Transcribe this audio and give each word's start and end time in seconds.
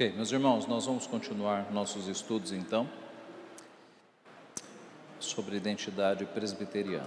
Ok, 0.00 0.14
meus 0.16 0.32
irmãos, 0.32 0.66
nós 0.66 0.86
vamos 0.86 1.06
continuar 1.06 1.70
nossos 1.70 2.08
estudos 2.08 2.52
então 2.52 2.88
sobre 5.18 5.58
identidade 5.58 6.24
presbiteriana. 6.24 7.04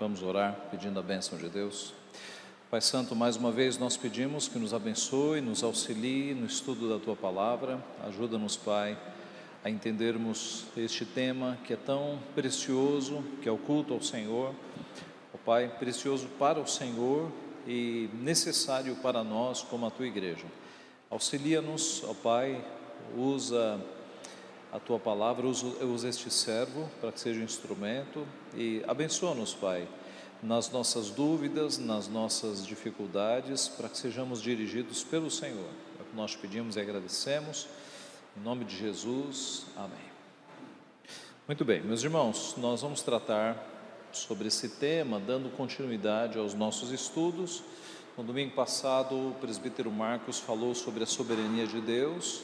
Vamos 0.00 0.22
orar 0.22 0.58
pedindo 0.70 0.98
a 0.98 1.02
bênção 1.02 1.36
de 1.36 1.50
Deus. 1.50 1.92
Pai 2.70 2.80
Santo, 2.80 3.14
mais 3.14 3.36
uma 3.36 3.52
vez 3.52 3.76
nós 3.76 3.98
pedimos 3.98 4.48
que 4.48 4.58
nos 4.58 4.72
abençoe, 4.72 5.42
nos 5.42 5.62
auxilie 5.62 6.32
no 6.32 6.46
estudo 6.46 6.88
da 6.88 6.98
tua 6.98 7.14
palavra. 7.14 7.84
Ajuda-nos, 8.06 8.56
Pai, 8.56 8.96
a 9.62 9.68
entendermos 9.68 10.64
este 10.74 11.04
tema 11.04 11.58
que 11.64 11.74
é 11.74 11.76
tão 11.76 12.18
precioso, 12.34 13.22
que 13.42 13.48
é 13.50 13.52
o 13.52 13.58
culto 13.58 13.92
ao 13.92 14.00
Senhor. 14.00 14.54
O 15.34 15.38
Pai, 15.44 15.68
precioso 15.78 16.28
para 16.38 16.58
o 16.58 16.66
Senhor 16.66 17.30
e 17.66 18.08
necessário 18.14 18.96
para 19.02 19.22
nós 19.22 19.60
como 19.60 19.84
a 19.84 19.90
tua 19.90 20.06
igreja. 20.06 20.46
Auxilia-nos, 21.16 22.04
ó 22.04 22.12
Pai, 22.12 22.62
usa 23.16 23.80
a 24.70 24.78
tua 24.78 24.98
palavra, 24.98 25.46
usa, 25.46 26.06
este 26.06 26.30
servo 26.30 26.90
para 27.00 27.10
que 27.10 27.18
seja 27.18 27.40
um 27.40 27.42
instrumento 27.42 28.26
e 28.54 28.84
abençoa-nos, 28.86 29.54
Pai, 29.54 29.88
nas 30.42 30.70
nossas 30.70 31.08
dúvidas, 31.08 31.78
nas 31.78 32.06
nossas 32.06 32.66
dificuldades, 32.66 33.66
para 33.66 33.88
que 33.88 33.96
sejamos 33.96 34.42
dirigidos 34.42 35.04
pelo 35.04 35.30
Senhor. 35.30 35.70
É 35.98 36.02
o 36.02 36.04
que 36.04 36.14
nós 36.14 36.36
pedimos 36.36 36.76
e 36.76 36.80
agradecemos. 36.80 37.66
Em 38.36 38.42
nome 38.42 38.66
de 38.66 38.76
Jesus, 38.76 39.64
amém. 39.74 40.10
Muito 41.48 41.64
bem, 41.64 41.80
meus 41.80 42.04
irmãos, 42.04 42.56
nós 42.58 42.82
vamos 42.82 43.00
tratar 43.00 43.56
sobre 44.12 44.48
esse 44.48 44.68
tema, 44.68 45.18
dando 45.18 45.48
continuidade 45.56 46.38
aos 46.38 46.52
nossos 46.52 46.92
estudos 46.92 47.62
no 48.16 48.24
domingo 48.24 48.52
passado, 48.52 49.14
o 49.14 49.34
presbítero 49.38 49.92
Marcos 49.92 50.38
falou 50.38 50.74
sobre 50.74 51.02
a 51.02 51.06
soberania 51.06 51.66
de 51.66 51.82
Deus. 51.82 52.42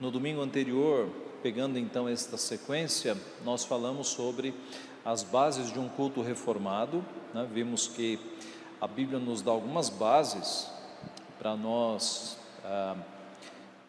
No 0.00 0.08
domingo 0.08 0.40
anterior, 0.40 1.08
pegando 1.42 1.76
então 1.80 2.08
esta 2.08 2.36
sequência, 2.36 3.16
nós 3.44 3.64
falamos 3.64 4.06
sobre 4.06 4.54
as 5.04 5.24
bases 5.24 5.72
de 5.72 5.80
um 5.80 5.88
culto 5.88 6.22
reformado. 6.22 7.04
Né? 7.32 7.48
Vimos 7.52 7.88
que 7.88 8.20
a 8.80 8.86
Bíblia 8.86 9.18
nos 9.18 9.42
dá 9.42 9.50
algumas 9.50 9.88
bases 9.88 10.70
para 11.40 11.56
nós 11.56 12.38
ah, 12.64 12.96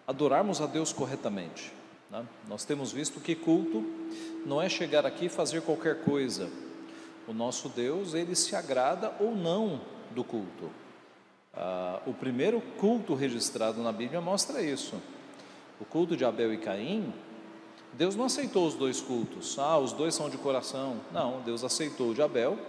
adorarmos 0.07 0.59
a 0.59 0.66
Deus 0.66 0.91
corretamente. 0.91 1.72
Né? 2.09 2.25
Nós 2.47 2.66
temos 2.66 2.91
visto 2.91 3.19
que 3.19 3.35
culto 3.35 3.83
não 4.44 4.59
é 4.59 4.67
chegar 4.67 5.05
aqui 5.05 5.25
e 5.25 5.29
fazer 5.29 5.61
qualquer 5.61 6.03
coisa. 6.03 6.49
O 7.27 7.33
nosso 7.33 7.69
Deus, 7.69 8.16
ele 8.16 8.35
se 8.35 8.55
agrada 8.55 9.13
ou 9.19 9.35
não 9.35 9.81
do 10.09 10.23
culto. 10.23 10.84
Ah, 11.57 12.01
o 12.05 12.13
primeiro 12.13 12.59
culto 12.79 13.13
registrado 13.13 13.81
na 13.81 13.91
Bíblia 13.91 14.19
mostra 14.19 14.61
isso. 14.61 15.01
O 15.79 15.85
culto 15.85 16.17
de 16.17 16.25
Abel 16.25 16.53
e 16.53 16.57
Caim, 16.57 17.13
Deus 17.93 18.15
não 18.15 18.25
aceitou 18.25 18.67
os 18.67 18.73
dois 18.73 18.99
cultos. 18.99 19.57
Ah, 19.57 19.77
os 19.77 19.93
dois 19.93 20.13
são 20.13 20.29
de 20.29 20.37
coração. 20.37 20.97
Não, 21.13 21.41
Deus 21.41 21.63
aceitou 21.63 22.09
o 22.09 22.13
de 22.13 22.21
Abel 22.21 22.59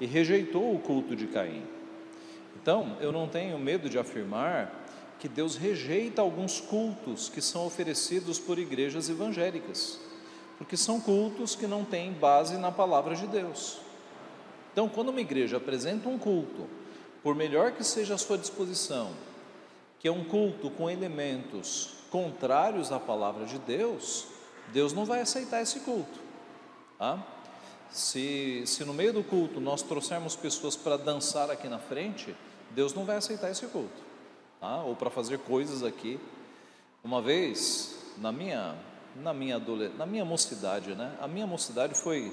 e 0.00 0.06
rejeitou 0.06 0.74
o 0.74 0.78
culto 0.78 1.16
de 1.16 1.26
Caim. 1.26 1.64
Então, 2.60 2.96
eu 3.00 3.10
não 3.10 3.26
tenho 3.26 3.58
medo 3.58 3.88
de 3.88 3.98
afirmar 3.98 4.72
que 5.18 5.28
Deus 5.28 5.56
rejeita 5.56 6.22
alguns 6.22 6.60
cultos 6.60 7.28
que 7.28 7.40
são 7.40 7.66
oferecidos 7.66 8.38
por 8.38 8.58
igrejas 8.58 9.08
evangélicas, 9.08 10.00
porque 10.58 10.76
são 10.76 11.00
cultos 11.00 11.54
que 11.54 11.66
não 11.66 11.84
têm 11.84 12.12
base 12.12 12.56
na 12.56 12.70
palavra 12.70 13.14
de 13.16 13.26
Deus. 13.26 13.78
Então, 14.72 14.88
quando 14.88 15.10
uma 15.10 15.20
igreja 15.20 15.56
apresenta 15.56 16.08
um 16.08 16.18
culto 16.18 16.68
por 17.22 17.34
melhor 17.34 17.72
que 17.72 17.84
seja 17.84 18.14
a 18.14 18.18
sua 18.18 18.36
disposição, 18.36 19.12
que 20.00 20.08
é 20.08 20.12
um 20.12 20.24
culto 20.24 20.70
com 20.70 20.90
elementos 20.90 21.94
contrários 22.10 22.90
à 22.90 22.98
palavra 22.98 23.46
de 23.46 23.58
Deus, 23.58 24.26
Deus 24.72 24.92
não 24.92 25.04
vai 25.04 25.20
aceitar 25.20 25.62
esse 25.62 25.80
culto. 25.80 26.20
Tá? 26.98 27.24
Se, 27.90 28.64
se 28.66 28.84
no 28.84 28.92
meio 28.92 29.12
do 29.12 29.22
culto 29.22 29.60
nós 29.60 29.82
trouxermos 29.82 30.34
pessoas 30.34 30.76
para 30.76 30.96
dançar 30.96 31.50
aqui 31.50 31.68
na 31.68 31.78
frente, 31.78 32.34
Deus 32.70 32.94
não 32.94 33.04
vai 33.04 33.16
aceitar 33.16 33.50
esse 33.50 33.66
culto. 33.66 34.02
Tá? 34.60 34.82
Ou 34.82 34.96
para 34.96 35.10
fazer 35.10 35.38
coisas 35.38 35.82
aqui. 35.82 36.18
Uma 37.04 37.20
vez, 37.20 37.98
na 38.18 38.32
minha, 38.32 38.76
na 39.16 39.32
minha, 39.32 39.60
na 39.96 40.06
minha 40.06 40.24
mocidade, 40.24 40.94
né? 40.94 41.16
A 41.20 41.26
minha 41.28 41.46
mocidade 41.46 41.94
foi, 41.94 42.32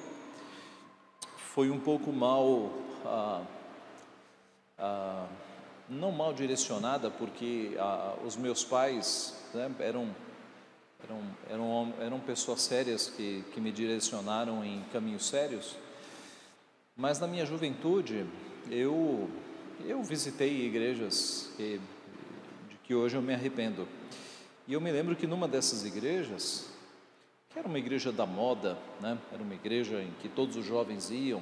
foi 1.54 1.70
um 1.70 1.80
pouco 1.80 2.12
mal. 2.12 2.70
Ah, 3.06 3.42
ah, 4.80 5.28
não 5.90 6.12
mal 6.12 6.34
direcionada, 6.34 7.10
porque 7.10 7.76
ah, 7.80 8.16
os 8.26 8.36
meus 8.36 8.64
pais 8.64 9.36
né, 9.54 9.72
eram, 9.80 10.16
eram, 11.04 11.22
eram, 11.50 11.94
eram 12.00 12.20
pessoas 12.20 12.62
sérias 12.62 13.10
que, 13.10 13.44
que 13.54 13.60
me 13.60 13.72
direcionaram 13.72 14.64
em 14.64 14.84
caminhos 14.94 15.28
sérios, 15.28 15.76
mas 16.96 17.20
na 17.20 17.28
minha 17.28 17.46
juventude 17.46 18.26
eu, 18.70 19.30
eu 19.86 20.04
visitei 20.04 20.66
igrejas 20.66 21.52
que, 21.58 21.80
de 22.70 22.76
que 22.84 22.94
hoje 22.94 23.16
eu 23.16 23.22
me 23.22 23.34
arrependo. 23.34 23.88
E 24.68 24.74
eu 24.74 24.82
me 24.82 24.92
lembro 24.92 25.16
que 25.16 25.26
numa 25.26 25.48
dessas 25.48 25.84
igrejas, 25.84 26.70
que 27.50 27.58
era 27.58 27.68
uma 27.68 27.80
igreja 27.80 28.12
da 28.12 28.26
moda, 28.26 28.78
né? 29.02 29.18
era 29.32 29.42
uma 29.42 29.56
igreja 29.56 30.02
em 30.02 30.12
que 30.22 30.30
todos 30.30 30.56
os 30.56 30.66
jovens 30.66 31.10
iam, 31.10 31.42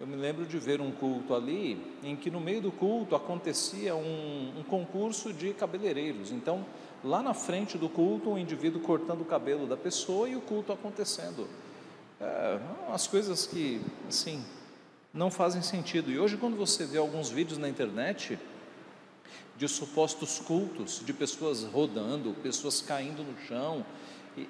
eu 0.00 0.06
me 0.06 0.14
lembro 0.14 0.46
de 0.46 0.58
ver 0.58 0.80
um 0.80 0.92
culto 0.92 1.34
ali, 1.34 1.76
em 2.04 2.14
que 2.14 2.30
no 2.30 2.38
meio 2.38 2.60
do 2.60 2.70
culto 2.70 3.16
acontecia 3.16 3.96
um, 3.96 4.60
um 4.60 4.62
concurso 4.62 5.32
de 5.32 5.52
cabeleireiros. 5.52 6.30
Então, 6.30 6.64
lá 7.02 7.20
na 7.20 7.34
frente 7.34 7.76
do 7.76 7.88
culto, 7.88 8.30
um 8.30 8.38
indivíduo 8.38 8.80
cortando 8.80 9.22
o 9.22 9.24
cabelo 9.24 9.66
da 9.66 9.76
pessoa 9.76 10.28
e 10.28 10.36
o 10.36 10.40
culto 10.40 10.72
acontecendo. 10.72 11.48
É, 12.20 12.60
as 12.90 13.08
coisas 13.08 13.44
que, 13.44 13.80
assim, 14.08 14.44
não 15.12 15.32
fazem 15.32 15.62
sentido. 15.62 16.12
E 16.12 16.18
hoje, 16.18 16.36
quando 16.36 16.56
você 16.56 16.86
vê 16.86 16.98
alguns 16.98 17.28
vídeos 17.28 17.58
na 17.58 17.68
internet 17.68 18.38
de 19.56 19.66
supostos 19.66 20.38
cultos, 20.38 21.02
de 21.04 21.12
pessoas 21.12 21.64
rodando, 21.64 22.34
pessoas 22.34 22.80
caindo 22.80 23.24
no 23.24 23.36
chão, 23.48 23.84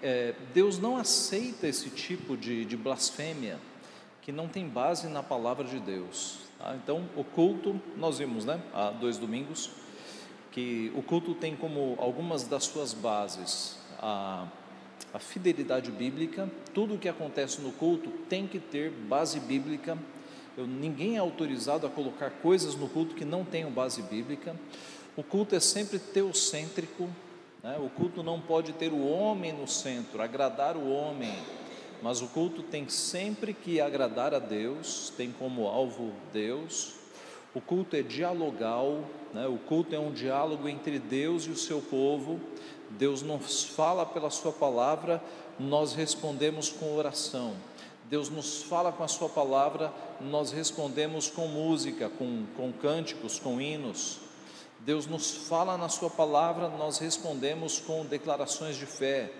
é, 0.03 0.35
Deus 0.53 0.79
não 0.79 0.99
aceita 0.99 1.67
esse 1.67 1.89
tipo 1.89 2.37
de, 2.37 2.67
de 2.67 2.77
blasfêmia 2.77 3.59
que 4.29 4.33
não 4.33 4.47
tem 4.47 4.69
base 4.69 5.09
na 5.09 5.23
palavra 5.23 5.65
de 5.65 5.81
Deus. 5.81 6.41
Tá? 6.59 6.77
Então, 6.77 7.09
o 7.17 7.25
culto, 7.25 7.81
nós 7.97 8.19
vimos, 8.19 8.45
né, 8.45 8.61
há 8.75 8.91
dois 8.91 9.17
domingos, 9.17 9.71
que 10.53 10.93
o 10.95 11.03
culto 11.03 11.35
tem 11.35 11.57
como 11.57 11.97
algumas 11.97 12.47
das 12.47 12.65
suas 12.65 12.93
bases 12.93 13.79
a, 13.99 14.47
a 15.15 15.19
fidelidade 15.19 15.91
bíblica, 15.91 16.47
tudo 16.75 16.97
o 16.97 16.99
que 16.99 17.09
acontece 17.09 17.63
no 17.63 17.73
culto 17.73 18.11
tem 18.29 18.47
que 18.47 18.59
ter 18.59 18.91
base 18.91 19.41
bíblica. 19.41 19.97
Eu, 20.59 20.67
ninguém 20.67 21.17
é 21.17 21.21
autorizado 21.21 21.87
a 21.87 21.91
colocar 21.91 22.29
coisas 22.29 22.75
no 22.75 22.87
culto 22.87 23.15
que 23.15 23.25
não 23.25 23.47
tenham 23.47 23.71
base 23.71 24.03
bíblica. 24.03 24.55
O 25.17 25.23
culto 25.23 25.55
é 25.55 25.61
sempre 25.61 25.99
teocêntrico, 25.99 27.09
né? 27.63 27.79
o 27.79 27.89
culto 27.89 28.23
não 28.23 28.39
pode 28.39 28.75
ter 28.75 28.93
o 28.93 29.09
homem 29.09 29.55
no 29.55 29.67
centro, 29.67 30.21
agradar 30.21 30.77
o 30.77 30.87
homem 30.91 31.33
mas 32.03 32.23
o 32.23 32.29
culto 32.29 32.63
tem 32.63 32.89
sempre 32.89 33.53
que 33.53 33.81
agradar 33.81 34.33
a 34.33 34.39
Deus, 34.39 35.13
tem 35.17 35.33
como 35.33 35.67
alvo 35.67 36.13
Deus. 36.33 36.95
O 37.55 37.61
culto 37.61 37.97
é 37.97 38.03
dialogal, 38.03 39.01
né? 39.35 39.47
o 39.49 39.59
culto 39.59 39.95
é 39.95 39.99
um 39.99 40.13
diálogo 40.13 40.69
entre 40.69 40.99
Deus 40.99 41.45
e 41.45 41.51
o 41.51 41.57
seu 41.57 41.81
povo. 41.81 42.41
Deus 42.91 43.23
nos 43.23 43.65
fala 43.65 44.07
pela 44.07 44.31
Sua 44.31 44.53
palavra, 44.53 45.23
nós 45.59 45.93
respondemos 45.93 46.71
com 46.71 46.97
oração. 46.97 47.55
Deus 48.09 48.31
nos 48.31 48.63
fala 48.63 48.93
com 48.93 49.03
a 49.03 49.09
Sua 49.09 49.29
palavra, 49.29 49.93
nós 50.21 50.53
respondemos 50.53 51.29
com 51.29 51.49
música, 51.49 52.09
com, 52.09 52.47
com 52.57 52.73
cânticos, 52.73 53.39
com 53.39 53.61
hinos. 53.61 54.21
Deus 54.81 55.07
nos 55.07 55.31
fala 55.49 55.77
na 55.77 55.89
Sua 55.89 56.09
palavra, 56.09 56.69
nós 56.69 56.99
respondemos 56.99 57.81
com 57.81 58.07
declarações 58.07 58.77
de 58.77 58.87
fé 58.87 59.31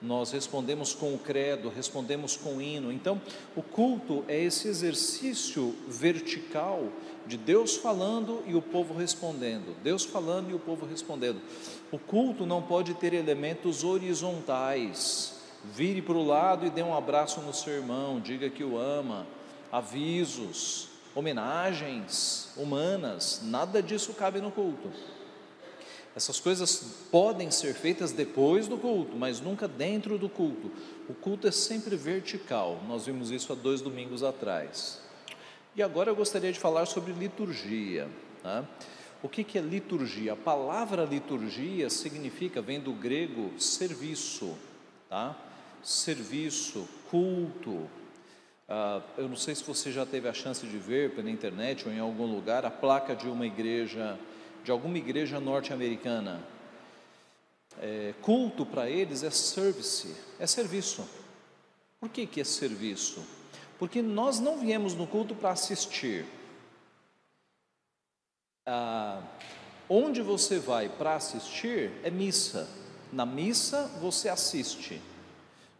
nós 0.00 0.30
respondemos 0.30 0.94
com 0.94 1.14
o 1.14 1.18
credo, 1.18 1.68
respondemos 1.68 2.36
com 2.36 2.56
o 2.56 2.62
hino. 2.62 2.92
Então, 2.92 3.20
o 3.54 3.62
culto 3.62 4.24
é 4.28 4.38
esse 4.38 4.68
exercício 4.68 5.74
vertical 5.88 6.88
de 7.26 7.36
Deus 7.36 7.76
falando 7.76 8.42
e 8.46 8.54
o 8.54 8.62
povo 8.62 8.94
respondendo, 8.94 9.76
Deus 9.82 10.04
falando 10.04 10.50
e 10.50 10.54
o 10.54 10.58
povo 10.58 10.86
respondendo. 10.86 11.40
O 11.90 11.98
culto 11.98 12.46
não 12.46 12.62
pode 12.62 12.94
ter 12.94 13.14
elementos 13.14 13.82
horizontais. 13.82 15.34
Vire 15.74 16.00
para 16.00 16.14
o 16.14 16.24
lado 16.24 16.64
e 16.64 16.70
dê 16.70 16.82
um 16.82 16.94
abraço 16.94 17.40
no 17.40 17.52
seu 17.52 17.72
irmão, 17.72 18.20
diga 18.20 18.48
que 18.48 18.62
o 18.62 18.78
ama, 18.78 19.26
avisos, 19.72 20.88
homenagens 21.12 22.50
humanas, 22.56 23.40
nada 23.42 23.82
disso 23.82 24.12
cabe 24.12 24.40
no 24.40 24.52
culto. 24.52 24.90
Essas 26.16 26.40
coisas 26.40 26.94
podem 27.10 27.50
ser 27.50 27.74
feitas 27.74 28.10
depois 28.10 28.66
do 28.66 28.78
culto, 28.78 29.14
mas 29.14 29.38
nunca 29.38 29.68
dentro 29.68 30.16
do 30.16 30.30
culto. 30.30 30.72
O 31.10 31.12
culto 31.12 31.46
é 31.46 31.50
sempre 31.50 31.94
vertical. 31.94 32.80
Nós 32.88 33.04
vimos 33.04 33.30
isso 33.30 33.52
há 33.52 33.54
dois 33.54 33.82
domingos 33.82 34.22
atrás. 34.22 34.98
E 35.76 35.82
agora 35.82 36.10
eu 36.10 36.16
gostaria 36.16 36.50
de 36.50 36.58
falar 36.58 36.86
sobre 36.86 37.12
liturgia. 37.12 38.08
Tá? 38.42 38.64
O 39.22 39.28
que, 39.28 39.44
que 39.44 39.58
é 39.58 39.60
liturgia? 39.60 40.32
A 40.32 40.36
palavra 40.36 41.04
liturgia 41.04 41.90
significa, 41.90 42.62
vem 42.62 42.80
do 42.80 42.94
grego 42.94 43.52
serviço, 43.60 44.56
tá? 45.10 45.36
Serviço, 45.82 46.88
culto. 47.10 47.90
Ah, 48.66 49.02
eu 49.18 49.28
não 49.28 49.36
sei 49.36 49.54
se 49.54 49.62
você 49.62 49.92
já 49.92 50.06
teve 50.06 50.28
a 50.28 50.32
chance 50.32 50.66
de 50.66 50.78
ver 50.78 51.10
pela 51.10 51.28
internet 51.28 51.86
ou 51.86 51.92
em 51.92 51.98
algum 51.98 52.24
lugar 52.24 52.64
a 52.64 52.70
placa 52.70 53.14
de 53.14 53.28
uma 53.28 53.46
igreja, 53.46 54.18
de 54.66 54.72
alguma 54.72 54.98
igreja 54.98 55.38
norte-americana. 55.38 56.44
É, 57.80 58.12
culto 58.20 58.66
para 58.66 58.90
eles 58.90 59.22
é 59.22 59.30
service, 59.30 60.12
é 60.40 60.46
serviço. 60.46 61.08
Por 62.00 62.08
que, 62.08 62.26
que 62.26 62.40
é 62.40 62.44
serviço? 62.44 63.24
Porque 63.78 64.02
nós 64.02 64.40
não 64.40 64.58
viemos 64.58 64.92
no 64.92 65.06
culto 65.06 65.36
para 65.36 65.50
assistir. 65.50 66.26
Ah, 68.66 69.22
onde 69.88 70.20
você 70.20 70.58
vai 70.58 70.88
para 70.88 71.14
assistir 71.14 71.92
é 72.02 72.10
missa. 72.10 72.68
Na 73.12 73.24
missa 73.24 73.86
você 74.00 74.28
assiste. 74.28 75.00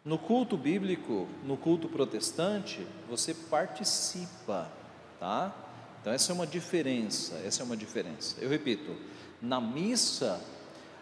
No 0.04 0.16
culto 0.16 0.56
bíblico, 0.56 1.26
no 1.42 1.56
culto 1.56 1.88
protestante, 1.88 2.86
você 3.08 3.34
participa, 3.34 4.70
tá? 5.18 5.65
Então 6.06 6.14
essa 6.14 6.30
é 6.30 6.34
uma 6.36 6.46
diferença, 6.46 7.34
essa 7.44 7.62
é 7.62 7.66
uma 7.66 7.76
diferença. 7.76 8.36
Eu 8.40 8.48
repito, 8.48 8.94
na 9.42 9.60
missa 9.60 10.40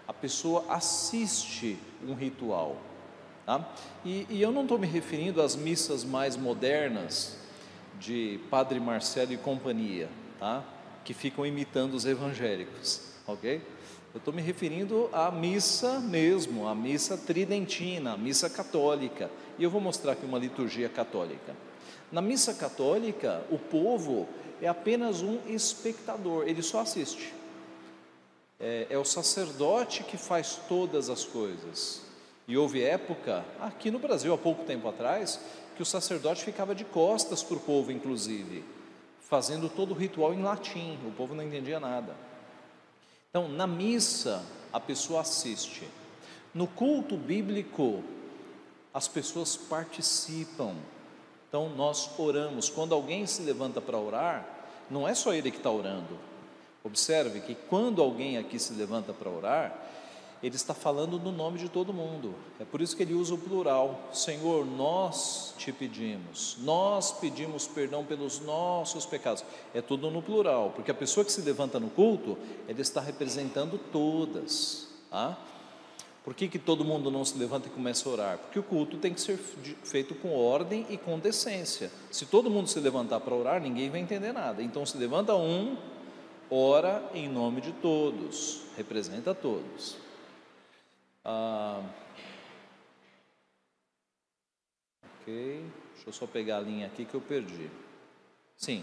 a 0.08 0.14
pessoa 0.14 0.64
assiste 0.70 1.76
um 2.08 2.14
ritual, 2.14 2.78
tá? 3.44 3.70
E, 4.02 4.26
e 4.30 4.40
eu 4.40 4.50
não 4.50 4.62
estou 4.62 4.78
me 4.78 4.86
referindo 4.86 5.42
às 5.42 5.56
missas 5.56 6.04
mais 6.04 6.38
modernas 6.38 7.36
de 8.00 8.40
Padre 8.48 8.80
Marcelo 8.80 9.34
e 9.34 9.36
companhia, 9.36 10.08
tá? 10.40 10.64
que 11.04 11.12
ficam 11.12 11.44
imitando 11.44 11.92
os 11.92 12.06
evangélicos, 12.06 13.02
ok? 13.26 13.60
Eu 14.14 14.18
estou 14.18 14.32
me 14.32 14.40
referindo 14.40 15.10
à 15.12 15.30
missa 15.30 16.00
mesmo, 16.00 16.66
à 16.66 16.74
missa 16.74 17.18
tridentina, 17.18 18.14
à 18.14 18.16
missa 18.16 18.48
católica. 18.48 19.30
E 19.58 19.64
eu 19.64 19.68
vou 19.68 19.82
mostrar 19.82 20.12
aqui 20.12 20.24
uma 20.24 20.38
liturgia 20.38 20.88
católica. 20.88 21.54
Na 22.10 22.22
missa 22.22 22.54
católica, 22.54 23.44
o 23.50 23.58
povo 23.58 24.26
é 24.64 24.68
apenas 24.68 25.22
um 25.22 25.38
espectador, 25.46 26.48
ele 26.48 26.62
só 26.62 26.80
assiste. 26.80 27.32
É, 28.58 28.86
é 28.90 28.98
o 28.98 29.04
sacerdote 29.04 30.02
que 30.02 30.16
faz 30.16 30.60
todas 30.68 31.10
as 31.10 31.24
coisas. 31.24 32.02
E 32.48 32.56
houve 32.56 32.82
época, 32.82 33.44
aqui 33.60 33.90
no 33.90 33.98
Brasil, 33.98 34.32
há 34.32 34.38
pouco 34.38 34.64
tempo 34.64 34.88
atrás, 34.88 35.40
que 35.76 35.82
o 35.82 35.86
sacerdote 35.86 36.44
ficava 36.44 36.74
de 36.74 36.84
costas 36.84 37.42
para 37.42 37.56
o 37.56 37.60
povo, 37.60 37.92
inclusive 37.92 38.64
fazendo 39.34 39.68
todo 39.68 39.92
o 39.92 39.94
ritual 39.94 40.34
em 40.34 40.42
latim, 40.42 40.98
o 41.04 41.10
povo 41.10 41.34
não 41.34 41.42
entendia 41.42 41.80
nada. 41.80 42.14
Então, 43.30 43.48
na 43.48 43.66
missa, 43.66 44.44
a 44.72 44.78
pessoa 44.78 45.22
assiste. 45.22 45.88
No 46.54 46.68
culto 46.68 47.16
bíblico, 47.16 48.04
as 48.92 49.08
pessoas 49.08 49.56
participam. 49.56 50.76
Então, 51.48 51.68
nós 51.70 52.08
oramos. 52.16 52.68
Quando 52.68 52.94
alguém 52.94 53.26
se 53.26 53.42
levanta 53.42 53.80
para 53.80 53.98
orar, 53.98 54.46
não 54.90 55.06
é 55.06 55.14
só 55.14 55.32
ele 55.32 55.50
que 55.50 55.58
está 55.58 55.70
orando. 55.70 56.18
Observe 56.82 57.40
que 57.40 57.54
quando 57.54 58.02
alguém 58.02 58.36
aqui 58.36 58.58
se 58.58 58.72
levanta 58.74 59.12
para 59.12 59.30
orar, 59.30 59.84
ele 60.42 60.56
está 60.56 60.74
falando 60.74 61.18
no 61.18 61.32
nome 61.32 61.58
de 61.58 61.70
todo 61.70 61.90
mundo. 61.90 62.34
É 62.60 62.64
por 62.66 62.82
isso 62.82 62.94
que 62.94 63.02
ele 63.02 63.14
usa 63.14 63.32
o 63.32 63.38
plural. 63.38 63.98
Senhor, 64.12 64.66
nós 64.66 65.54
te 65.56 65.72
pedimos, 65.72 66.58
nós 66.60 67.12
pedimos 67.12 67.66
perdão 67.66 68.04
pelos 68.04 68.40
nossos 68.40 69.06
pecados. 69.06 69.42
É 69.72 69.80
tudo 69.80 70.10
no 70.10 70.20
plural, 70.20 70.72
porque 70.76 70.90
a 70.90 70.94
pessoa 70.94 71.24
que 71.24 71.32
se 71.32 71.40
levanta 71.40 71.80
no 71.80 71.88
culto, 71.88 72.36
ele 72.68 72.82
está 72.82 73.00
representando 73.00 73.78
todas. 73.90 74.88
Tá? 75.10 75.38
Por 76.24 76.32
que, 76.32 76.48
que 76.48 76.58
todo 76.58 76.86
mundo 76.86 77.10
não 77.10 77.22
se 77.22 77.36
levanta 77.36 77.68
e 77.68 77.70
começa 77.70 78.08
a 78.08 78.12
orar? 78.12 78.38
Porque 78.38 78.58
o 78.58 78.62
culto 78.62 78.96
tem 78.96 79.12
que 79.12 79.20
ser 79.20 79.36
feito 79.36 80.14
com 80.14 80.34
ordem 80.34 80.86
e 80.88 80.96
com 80.96 81.18
decência. 81.18 81.90
Se 82.10 82.24
todo 82.24 82.48
mundo 82.48 82.66
se 82.66 82.80
levantar 82.80 83.20
para 83.20 83.34
orar, 83.34 83.60
ninguém 83.60 83.90
vai 83.90 84.00
entender 84.00 84.32
nada. 84.32 84.62
Então 84.62 84.86
se 84.86 84.96
levanta 84.96 85.34
um, 85.34 85.76
ora 86.50 87.10
em 87.12 87.28
nome 87.28 87.60
de 87.60 87.72
todos, 87.72 88.62
representa 88.74 89.34
todos. 89.34 89.98
Ah, 91.22 91.82
ok, 95.20 95.64
deixa 95.92 96.08
eu 96.08 96.12
só 96.12 96.26
pegar 96.26 96.56
a 96.56 96.60
linha 96.60 96.86
aqui 96.86 97.04
que 97.04 97.14
eu 97.14 97.20
perdi. 97.20 97.70
Sim, 98.56 98.82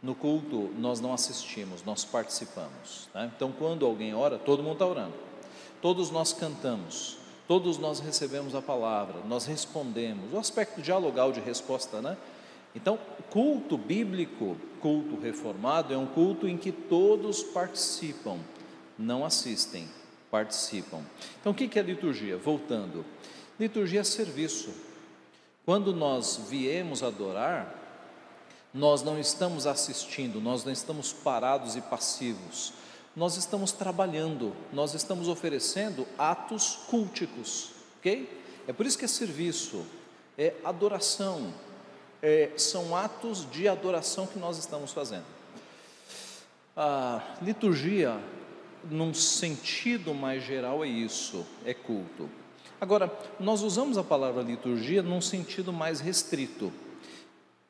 no 0.00 0.14
culto 0.14 0.70
nós 0.78 1.00
não 1.00 1.12
assistimos, 1.12 1.82
nós 1.82 2.04
participamos. 2.04 3.08
Né? 3.12 3.32
Então, 3.34 3.50
quando 3.50 3.84
alguém 3.84 4.14
ora, 4.14 4.38
todo 4.38 4.62
mundo 4.62 4.74
está 4.74 4.86
orando. 4.86 5.28
Todos 5.80 6.10
nós 6.10 6.32
cantamos, 6.32 7.18
todos 7.46 7.78
nós 7.78 8.00
recebemos 8.00 8.54
a 8.54 8.62
palavra, 8.62 9.20
nós 9.28 9.46
respondemos. 9.46 10.32
O 10.32 10.38
aspecto 10.38 10.80
dialogal 10.80 11.32
de 11.32 11.40
resposta, 11.40 12.00
né? 12.00 12.16
Então, 12.74 12.98
culto 13.30 13.78
bíblico, 13.78 14.56
culto 14.80 15.18
reformado, 15.20 15.92
é 15.92 15.96
um 15.96 16.06
culto 16.06 16.46
em 16.46 16.56
que 16.56 16.70
todos 16.70 17.42
participam, 17.42 18.38
não 18.98 19.24
assistem 19.24 19.88
participam. 20.30 21.00
Então, 21.40 21.52
o 21.52 21.54
que 21.54 21.78
é 21.78 21.82
liturgia? 21.82 22.36
Voltando, 22.36 23.04
liturgia 23.58 24.00
é 24.00 24.04
serviço. 24.04 24.72
Quando 25.64 25.94
nós 25.94 26.40
viemos 26.48 27.02
adorar, 27.02 27.74
nós 28.72 29.02
não 29.02 29.18
estamos 29.18 29.66
assistindo, 29.66 30.40
nós 30.40 30.64
não 30.64 30.72
estamos 30.72 31.12
parados 31.12 31.76
e 31.76 31.80
passivos, 31.80 32.72
nós 33.18 33.36
estamos 33.36 33.72
trabalhando, 33.72 34.54
nós 34.72 34.94
estamos 34.94 35.26
oferecendo 35.26 36.06
atos 36.16 36.78
culticos, 36.88 37.72
ok? 37.98 38.30
É 38.68 38.72
por 38.72 38.86
isso 38.86 38.96
que 38.96 39.04
é 39.04 39.08
serviço, 39.08 39.84
é 40.38 40.54
adoração, 40.64 41.52
é, 42.22 42.52
são 42.56 42.94
atos 42.94 43.50
de 43.50 43.66
adoração 43.66 44.24
que 44.24 44.38
nós 44.38 44.56
estamos 44.56 44.92
fazendo. 44.92 45.24
A 46.76 47.20
liturgia 47.42 48.20
num 48.88 49.12
sentido 49.12 50.14
mais 50.14 50.44
geral, 50.44 50.84
é 50.84 50.88
isso, 50.88 51.44
é 51.64 51.74
culto. 51.74 52.30
Agora, 52.80 53.12
nós 53.40 53.62
usamos 53.62 53.98
a 53.98 54.04
palavra 54.04 54.44
liturgia 54.44 55.02
num 55.02 55.20
sentido 55.20 55.72
mais 55.72 55.98
restrito, 55.98 56.72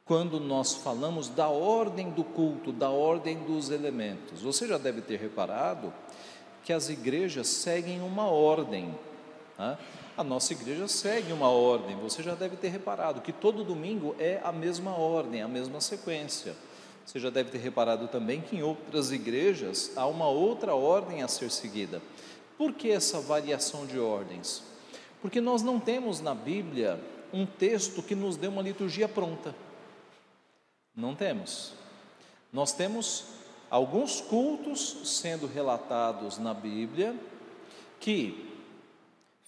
quando 0.09 0.41
nós 0.41 0.73
falamos 0.73 1.29
da 1.29 1.49
ordem 1.49 2.09
do 2.11 2.25
culto, 2.25 2.73
da 2.73 2.89
ordem 2.89 3.41
dos 3.41 3.69
elementos. 3.69 4.41
Você 4.41 4.67
já 4.67 4.79
deve 4.79 5.03
ter 5.03 5.19
reparado 5.19 5.93
que 6.65 6.73
as 6.73 6.89
igrejas 6.89 7.47
seguem 7.47 8.01
uma 8.01 8.27
ordem. 8.27 8.99
Né? 9.59 9.77
A 10.17 10.25
nossa 10.25 10.55
igreja 10.55 10.89
segue 10.89 11.31
uma 11.31 11.51
ordem. 11.51 11.95
Você 11.99 12.23
já 12.23 12.35
deve 12.35 12.57
ter 12.57 12.69
reparado 12.69 13.21
que 13.21 13.33
todo 13.33 13.63
domingo 13.63 14.17
é 14.19 14.41
a 14.43 14.51
mesma 14.51 14.97
ordem, 14.97 15.43
a 15.43 15.49
mesma 15.49 15.79
sequência. 15.79 16.57
Você 17.05 17.21
já 17.21 17.29
deve 17.29 17.51
ter 17.51 17.59
reparado 17.59 18.09
também 18.09 18.41
que 18.41 18.57
em 18.57 18.63
outras 18.63 19.13
igrejas 19.13 19.93
há 19.95 20.07
uma 20.07 20.29
outra 20.29 20.75
ordem 20.75 21.23
a 21.23 21.29
ser 21.29 21.51
seguida. 21.51 22.01
Por 22.57 22.73
que 22.73 22.91
essa 22.91 23.21
variação 23.21 23.85
de 23.85 23.99
ordens? 23.99 24.63
Porque 25.21 25.39
nós 25.39 25.63
não 25.63 25.79
temos 25.79 26.23
na 26.23 26.35
Bíblia 26.35 26.99
um 27.31 27.45
texto 27.45 28.03
que 28.03 28.15
nos 28.15 28.39
dê 28.39 28.47
uma 28.47 28.63
liturgia 28.63 29.07
pronta. 29.07 29.55
Não 30.99 31.15
temos. 31.15 31.75
Nós 32.53 32.73
temos 32.73 33.27
alguns 33.71 34.21
cultos 34.21 34.97
sendo 35.05 35.47
relatados 35.47 36.39
na 36.39 36.53
Bíblia 36.53 37.15
que 38.01 38.53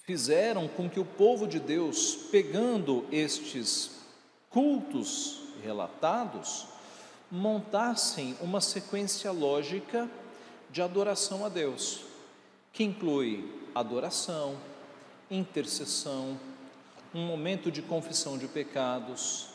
fizeram 0.05 0.69
com 0.69 0.89
que 0.89 0.97
o 0.97 1.03
povo 1.03 1.45
de 1.45 1.59
Deus, 1.59 2.15
pegando 2.31 3.05
estes 3.11 3.99
cultos 4.49 5.41
relatados, 5.61 6.67
montassem 7.29 8.37
uma 8.39 8.61
sequência 8.61 9.29
lógica 9.33 10.09
de 10.69 10.81
adoração 10.81 11.45
a 11.45 11.49
Deus, 11.49 12.05
que 12.71 12.85
inclui 12.85 13.53
adoração, 13.75 14.55
intercessão, 15.29 16.39
um 17.13 17.25
momento 17.25 17.69
de 17.69 17.81
confissão 17.81 18.37
de 18.37 18.47
pecados, 18.47 19.50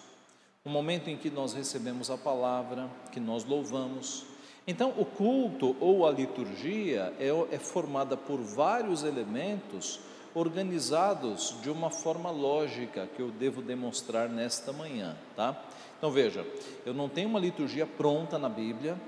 um 0.67 0.71
momento 0.71 1.09
em 1.09 1.17
que 1.17 1.31
nós 1.31 1.55
recebemos 1.55 2.11
a 2.11 2.19
palavra, 2.19 2.91
que 3.13 3.21
nós 3.21 3.45
louvamos. 3.45 4.25
Então, 4.67 4.93
o 4.99 5.05
culto 5.05 5.77
ou 5.79 6.05
a 6.05 6.11
liturgia 6.11 7.15
é, 7.21 7.29
é 7.53 7.59
formada 7.59 8.17
por 8.17 8.41
vários 8.41 9.05
elementos 9.05 10.01
organizados 10.35 11.55
de 11.63 11.71
uma 11.71 11.89
forma 11.89 12.33
lógica 12.33 13.09
que 13.15 13.23
eu 13.23 13.31
devo 13.31 13.63
demonstrar 13.63 14.29
nesta 14.29 14.73
manhã, 14.73 15.17
tá? 15.37 15.65
Então 15.97 16.11
veja, 16.11 16.45
eu 16.85 16.93
não 16.93 17.09
tenho 17.09 17.29
uma 17.29 17.41
liturgia 17.41 17.87
pronta 17.87 18.39
na 18.39 18.49
Bíblia 18.49 19.01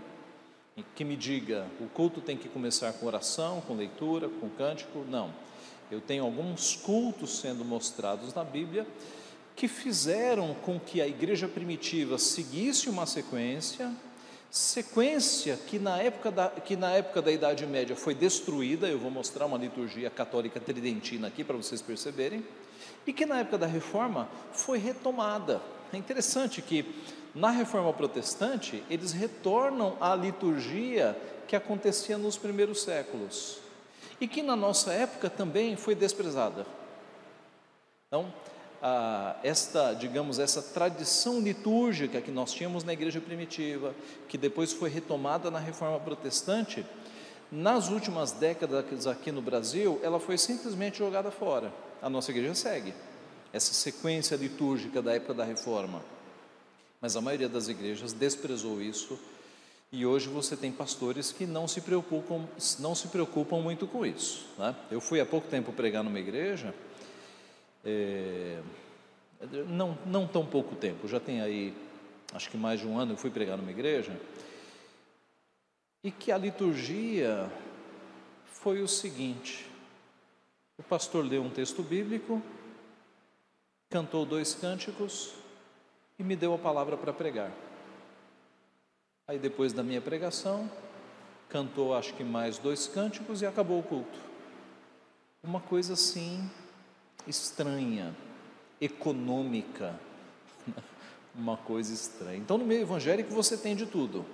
que 0.95 1.05
me 1.05 1.17
diga 1.17 1.67
o 1.81 1.87
culto 1.89 2.21
tem 2.21 2.37
que 2.37 2.49
começar 2.49 2.93
com 2.95 3.05
oração, 3.05 3.61
com 3.61 3.75
leitura, 3.75 4.29
com 4.29 4.49
cântico. 4.49 5.05
Não. 5.11 5.35
Eu 5.91 6.01
tenho 6.01 6.25
alguns 6.25 6.77
cultos 6.77 7.41
sendo 7.41 7.65
mostrados 7.65 8.33
na 8.33 8.45
Bíblia 8.45 8.87
que 9.59 9.67
fizeram 9.67 10.55
com 10.55 10.79
que 10.79 11.03
a 11.03 11.07
igreja 11.09 11.49
primitiva 11.49 12.17
seguisse 12.17 12.89
uma 12.89 13.07
sequência, 13.07 13.93
sequência 14.49 15.59
que 15.67 15.81
na 15.81 16.01
época 16.01 16.31
da, 16.31 16.49
que 16.49 16.77
na 16.77 16.93
época 16.93 17.21
da 17.21 17.33
Idade 17.33 17.67
Média 17.67 17.97
foi 17.97 18.15
destruída, 18.15 18.87
eu 18.87 19.01
vou 19.01 19.11
mostrar 19.11 19.47
uma 19.47 19.59
liturgia 19.59 20.09
católica 20.11 20.61
tridentina 20.61 21.27
aqui 21.27 21.43
para 21.43 21.57
vocês 21.57 21.83
perceberem, 21.83 22.47
e 23.05 23.13
que 23.13 23.27
na 23.27 23.41
época 23.41 23.59
da 23.59 23.67
Reforma 23.67 24.29
foi 24.53 24.79
retomada. 24.79 25.61
É 25.93 25.97
interessante 25.97 26.63
que 26.63 26.85
na 27.35 27.51
Reforma 27.51 27.93
Protestante 27.93 28.85
eles 28.89 29.11
retornam 29.11 29.97
à 30.01 30.15
liturgia 30.15 31.21
que 31.49 31.57
acontecia 31.57 32.17
nos 32.17 32.39
primeiros 32.39 32.83
séculos 32.83 33.59
e 34.21 34.29
que 34.29 34.41
na 34.41 34.55
nossa 34.55 34.93
época 34.93 35.29
também 35.29 35.75
foi 35.75 35.97
desprezada. 35.97 36.65
Então, 38.07 38.33
ah, 38.83 39.37
esta, 39.43 39.93
digamos, 39.95 40.39
essa 40.39 40.63
tradição 40.63 41.41
litúrgica 41.41 42.21
que 42.21 42.31
nós 42.31 42.53
tínhamos 42.53 42.85
na 42.85 42.93
igreja 42.93 43.21
primitiva, 43.21 43.95
que 44.29 44.39
depois 44.39 44.73
foi 44.73 44.89
retomada 44.89 45.51
na 45.51 45.59
reforma 45.59 45.99
protestante, 45.99 46.85
nas 47.51 47.89
últimas 47.89 48.33
décadas 48.33 49.07
aqui 49.07 49.33
no 49.33 49.41
Brasil, 49.41 49.99
ela 50.03 50.21
foi 50.21 50.37
simplesmente 50.37 50.99
jogada 50.99 51.31
fora. 51.31 51.73
A 52.01 52.11
nossa 52.11 52.31
igreja 52.31 52.55
segue 52.55 52.95
essa 53.53 53.73
sequência 53.73 54.37
litúrgica 54.37 55.01
da 55.01 55.15
época 55.15 55.35
da 55.35 55.45
reforma. 55.45 56.03
Mas 57.01 57.17
a 57.17 57.21
maioria 57.21 57.49
das 57.49 57.69
igrejas 57.69 58.13
desprezou 58.13 58.83
isso 58.83 59.19
e 59.91 60.05
hoje 60.05 60.29
você 60.29 60.57
tem 60.57 60.71
pastores 60.71 61.33
que 61.33 61.47
não 61.47 61.67
se 61.67 61.81
preocupam, 61.81 62.47
não 62.79 62.95
se 62.95 63.09
preocupam 63.09 63.61
muito 63.61 63.87
com 63.87 64.05
isso. 64.05 64.47
Né? 64.59 64.75
Eu 64.91 65.01
fui 65.01 65.21
há 65.21 65.25
pouco 65.25 65.49
tempo 65.49 65.73
pregar 65.73 66.05
numa 66.05 66.19
igreja 66.19 66.75
é, 67.89 68.61
não, 69.67 69.97
não 70.05 70.27
tão 70.27 70.45
pouco 70.45 70.75
tempo, 70.75 71.09
já 71.09 71.19
tem 71.19 71.41
aí, 71.41 71.75
acho 72.35 72.51
que 72.51 72.57
mais 72.57 72.81
de 72.81 72.87
um 72.87 72.99
ano 72.99 73.13
eu 73.13 73.17
fui 73.17 73.31
pregar 73.31 73.57
numa 73.57 73.71
igreja, 73.71 74.19
e 76.05 76.11
que 76.11 76.31
a 76.31 76.39
liturgia 76.39 77.51
foi 78.45 78.83
o 78.83 78.89
seguinte: 78.89 79.67
o 80.77 80.83
pastor 80.83 81.25
leu 81.25 81.43
um 81.43 81.51
texto 81.51 81.83
bíblico, 81.83 82.43
cantou 83.91 84.27
dois 84.27 84.55
cânticos 84.55 85.33
e 86.19 86.23
me 86.23 86.37
deu 86.37 86.53
a 86.55 86.59
palavra 86.59 86.97
para 86.97 87.13
pregar. 87.13 87.53
Aí 89.27 89.39
depois 89.39 89.73
da 89.73 89.83
minha 89.83 90.01
pregação, 90.01 90.71
cantou 91.49 91.95
acho 91.95 92.15
que 92.15 92.25
mais 92.25 92.59
dois 92.59 92.87
cânticos 92.87 93.43
e 93.43 93.47
acabou 93.47 93.79
o 93.79 93.83
culto. 93.83 94.19
Uma 95.43 95.61
coisa 95.61 95.93
assim 95.93 96.51
estranha, 97.29 98.15
econômica, 98.81 99.99
uma 101.35 101.57
coisa 101.57 101.93
estranha. 101.93 102.39
Então, 102.39 102.59
no 102.59 102.65
meio 102.65 102.83
evangélico 102.83 103.33
você 103.33 103.57
tem 103.57 103.77
de 103.77 103.87
tudo. 103.87 104.25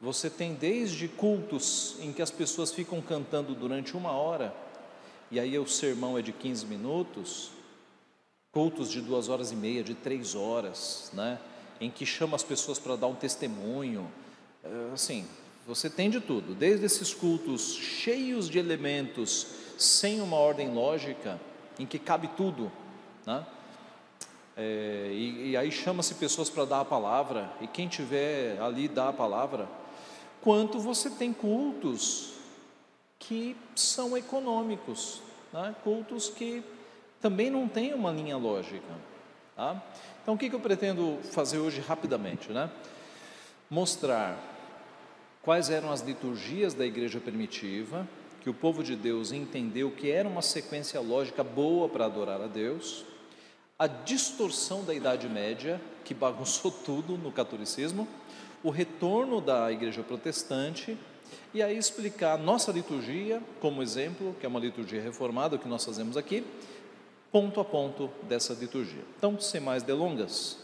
Você 0.00 0.28
tem 0.28 0.54
desde 0.54 1.06
cultos 1.06 1.96
em 2.00 2.12
que 2.12 2.22
as 2.22 2.30
pessoas 2.30 2.72
ficam 2.72 3.00
cantando 3.00 3.54
durante 3.54 3.96
uma 3.96 4.10
hora, 4.10 4.54
e 5.30 5.38
aí 5.38 5.56
o 5.58 5.66
sermão 5.66 6.18
é 6.18 6.22
de 6.22 6.32
15 6.32 6.66
minutos, 6.66 7.50
cultos 8.50 8.90
de 8.90 9.00
duas 9.00 9.28
horas 9.28 9.52
e 9.52 9.56
meia, 9.56 9.82
de 9.82 9.94
três 9.94 10.34
horas, 10.34 11.10
né? 11.14 11.38
em 11.80 11.90
que 11.90 12.06
chama 12.06 12.36
as 12.36 12.42
pessoas 12.42 12.78
para 12.78 12.96
dar 12.96 13.08
um 13.08 13.14
testemunho. 13.14 14.10
É, 14.62 14.92
assim, 14.92 15.26
você 15.66 15.90
tem 15.90 16.10
de 16.10 16.20
tudo, 16.20 16.54
desde 16.54 16.84
esses 16.84 17.12
cultos 17.12 17.74
cheios 17.74 18.48
de 18.48 18.58
elementos, 18.58 19.46
sem 19.78 20.20
uma 20.20 20.36
ordem 20.36 20.72
lógica, 20.72 21.40
em 21.78 21.86
que 21.86 21.98
cabe 21.98 22.28
tudo, 22.36 22.70
né? 23.26 23.44
É, 24.56 25.08
e, 25.12 25.50
e, 25.50 25.56
aí 25.56 25.72
chama-se 25.72 26.14
pessoas 26.14 26.50
para 26.50 26.66
dar 26.66 26.80
a 26.80 26.84
palavra, 26.84 27.50
e 27.60 27.66
quem 27.66 27.88
tiver 27.88 28.60
ali 28.60 28.86
dá 28.86 29.08
a 29.08 29.12
palavra. 29.12 29.66
Quanto 30.42 30.78
você 30.78 31.08
tem 31.08 31.32
cultos 31.32 32.34
que 33.18 33.56
são 33.74 34.16
econômicos, 34.16 35.22
né? 35.52 35.74
cultos 35.82 36.28
que 36.28 36.62
também 37.20 37.50
não 37.50 37.68
têm 37.68 37.94
uma 37.94 38.10
linha 38.10 38.36
lógica. 38.36 38.92
Tá? 39.56 39.80
Então, 40.22 40.34
o 40.34 40.38
que, 40.38 40.50
que 40.50 40.56
eu 40.56 40.60
pretendo 40.60 41.18
fazer 41.30 41.58
hoje 41.58 41.80
rapidamente? 41.80 42.50
Né? 42.50 42.68
Mostrar 43.70 44.36
quais 45.40 45.70
eram 45.70 45.90
as 45.90 46.00
liturgias 46.00 46.74
da 46.74 46.84
igreja 46.84 47.20
primitiva, 47.20 48.06
que 48.42 48.50
o 48.50 48.54
povo 48.54 48.82
de 48.82 48.96
Deus 48.96 49.30
entendeu 49.30 49.92
que 49.92 50.10
era 50.10 50.28
uma 50.28 50.42
sequência 50.42 51.00
lógica 51.00 51.44
boa 51.44 51.88
para 51.88 52.06
adorar 52.06 52.40
a 52.40 52.48
Deus, 52.48 53.04
a 53.78 53.86
distorção 53.86 54.82
da 54.82 54.92
Idade 54.92 55.28
Média, 55.28 55.80
que 56.04 56.12
bagunçou 56.12 56.72
tudo 56.84 57.16
no 57.16 57.30
catolicismo, 57.30 58.08
o 58.60 58.70
retorno 58.70 59.40
da 59.40 59.70
Igreja 59.70 60.02
Protestante, 60.02 60.98
e 61.54 61.62
aí 61.62 61.78
explicar 61.78 62.36
nossa 62.36 62.72
liturgia, 62.72 63.40
como 63.60 63.80
exemplo, 63.80 64.34
que 64.40 64.44
é 64.44 64.48
uma 64.48 64.58
liturgia 64.58 65.00
reformada, 65.00 65.54
o 65.54 65.58
que 65.58 65.68
nós 65.68 65.84
fazemos 65.84 66.16
aqui, 66.16 66.44
ponto 67.30 67.60
a 67.60 67.64
ponto 67.64 68.10
dessa 68.24 68.54
liturgia. 68.54 69.04
Então, 69.16 69.38
sem 69.40 69.60
mais 69.60 69.84
delongas, 69.84 70.58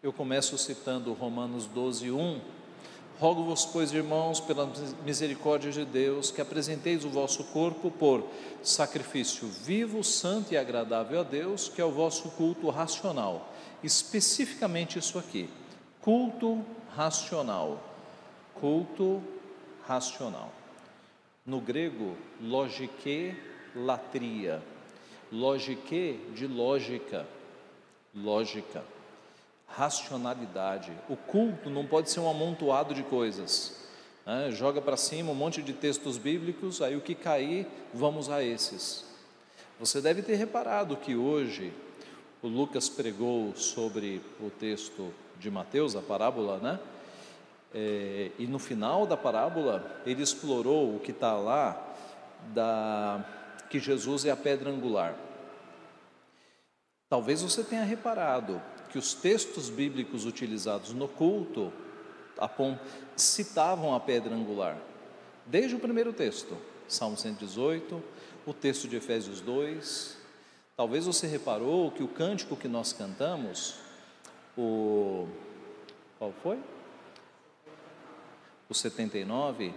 eu 0.00 0.12
começo 0.12 0.56
citando 0.56 1.12
Romanos 1.12 1.66
12, 1.66 2.12
1 2.12 2.40
Rogo-vos, 3.18 3.64
pois, 3.64 3.92
irmãos, 3.92 4.40
pela 4.40 4.68
misericórdia 5.04 5.70
de 5.70 5.84
Deus, 5.84 6.30
que 6.30 6.40
apresenteis 6.40 7.04
o 7.04 7.08
vosso 7.08 7.44
corpo 7.44 7.90
por 7.90 8.24
sacrifício 8.62 9.46
vivo, 9.46 10.02
santo 10.02 10.52
e 10.52 10.56
agradável 10.56 11.20
a 11.20 11.22
Deus, 11.22 11.68
que 11.68 11.80
é 11.80 11.84
o 11.84 11.92
vosso 11.92 12.30
culto 12.30 12.68
racional. 12.68 13.52
Especificamente 13.82 14.98
isso 14.98 15.18
aqui: 15.18 15.48
culto 16.00 16.64
racional. 16.96 17.80
Culto 18.54 19.22
racional. 19.86 20.52
No 21.46 21.60
grego, 21.60 22.16
logike 22.40 23.36
latria. 23.74 24.62
Logike 25.30 26.20
de 26.34 26.46
lógica. 26.46 27.26
Lógica 28.14 28.82
racionalidade. 29.74 30.92
O 31.08 31.16
culto 31.16 31.70
não 31.70 31.86
pode 31.86 32.10
ser 32.10 32.20
um 32.20 32.28
amontoado 32.28 32.94
de 32.94 33.02
coisas. 33.02 33.82
Né? 34.26 34.50
Joga 34.50 34.80
para 34.80 34.96
cima 34.96 35.32
um 35.32 35.34
monte 35.34 35.62
de 35.62 35.72
textos 35.72 36.18
bíblicos, 36.18 36.80
aí 36.82 36.96
o 36.96 37.00
que 37.00 37.14
cair, 37.14 37.66
vamos 37.92 38.28
a 38.28 38.42
esses. 38.42 39.04
Você 39.80 40.00
deve 40.00 40.22
ter 40.22 40.36
reparado 40.36 40.96
que 40.96 41.16
hoje 41.16 41.72
o 42.42 42.48
Lucas 42.48 42.88
pregou 42.88 43.54
sobre 43.56 44.20
o 44.40 44.50
texto 44.50 45.12
de 45.38 45.50
Mateus, 45.50 45.96
a 45.96 46.02
parábola, 46.02 46.58
né? 46.58 46.78
É, 47.74 48.30
e 48.38 48.46
no 48.46 48.58
final 48.58 49.06
da 49.06 49.16
parábola 49.16 50.02
ele 50.04 50.22
explorou 50.22 50.94
o 50.94 51.00
que 51.00 51.10
está 51.10 51.32
lá 51.34 51.82
da 52.52 53.24
que 53.70 53.78
Jesus 53.78 54.26
é 54.26 54.30
a 54.30 54.36
pedra 54.36 54.70
angular. 54.70 55.14
Talvez 57.08 57.40
você 57.40 57.64
tenha 57.64 57.84
reparado 57.84 58.60
que 58.92 58.98
os 58.98 59.14
textos 59.14 59.70
bíblicos 59.70 60.26
utilizados 60.26 60.92
no 60.92 61.08
culto 61.08 61.72
citavam 63.16 63.94
a 63.94 64.00
pedra 64.00 64.34
angular. 64.34 64.76
Desde 65.46 65.74
o 65.74 65.80
primeiro 65.80 66.12
texto, 66.12 66.56
Salmo 66.86 67.16
118, 67.16 68.02
o 68.44 68.52
texto 68.52 68.86
de 68.86 68.96
Efésios 68.96 69.40
2. 69.40 70.18
Talvez 70.76 71.06
você 71.06 71.26
reparou 71.26 71.90
que 71.90 72.02
o 72.02 72.08
cântico 72.08 72.56
que 72.56 72.68
nós 72.68 72.92
cantamos, 72.92 73.76
o. 74.56 75.26
Qual 76.18 76.32
foi? 76.42 76.58
O 78.68 78.74
79. 78.74 79.74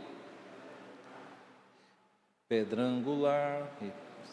Pedra 2.47 2.83
angular, 2.83 3.71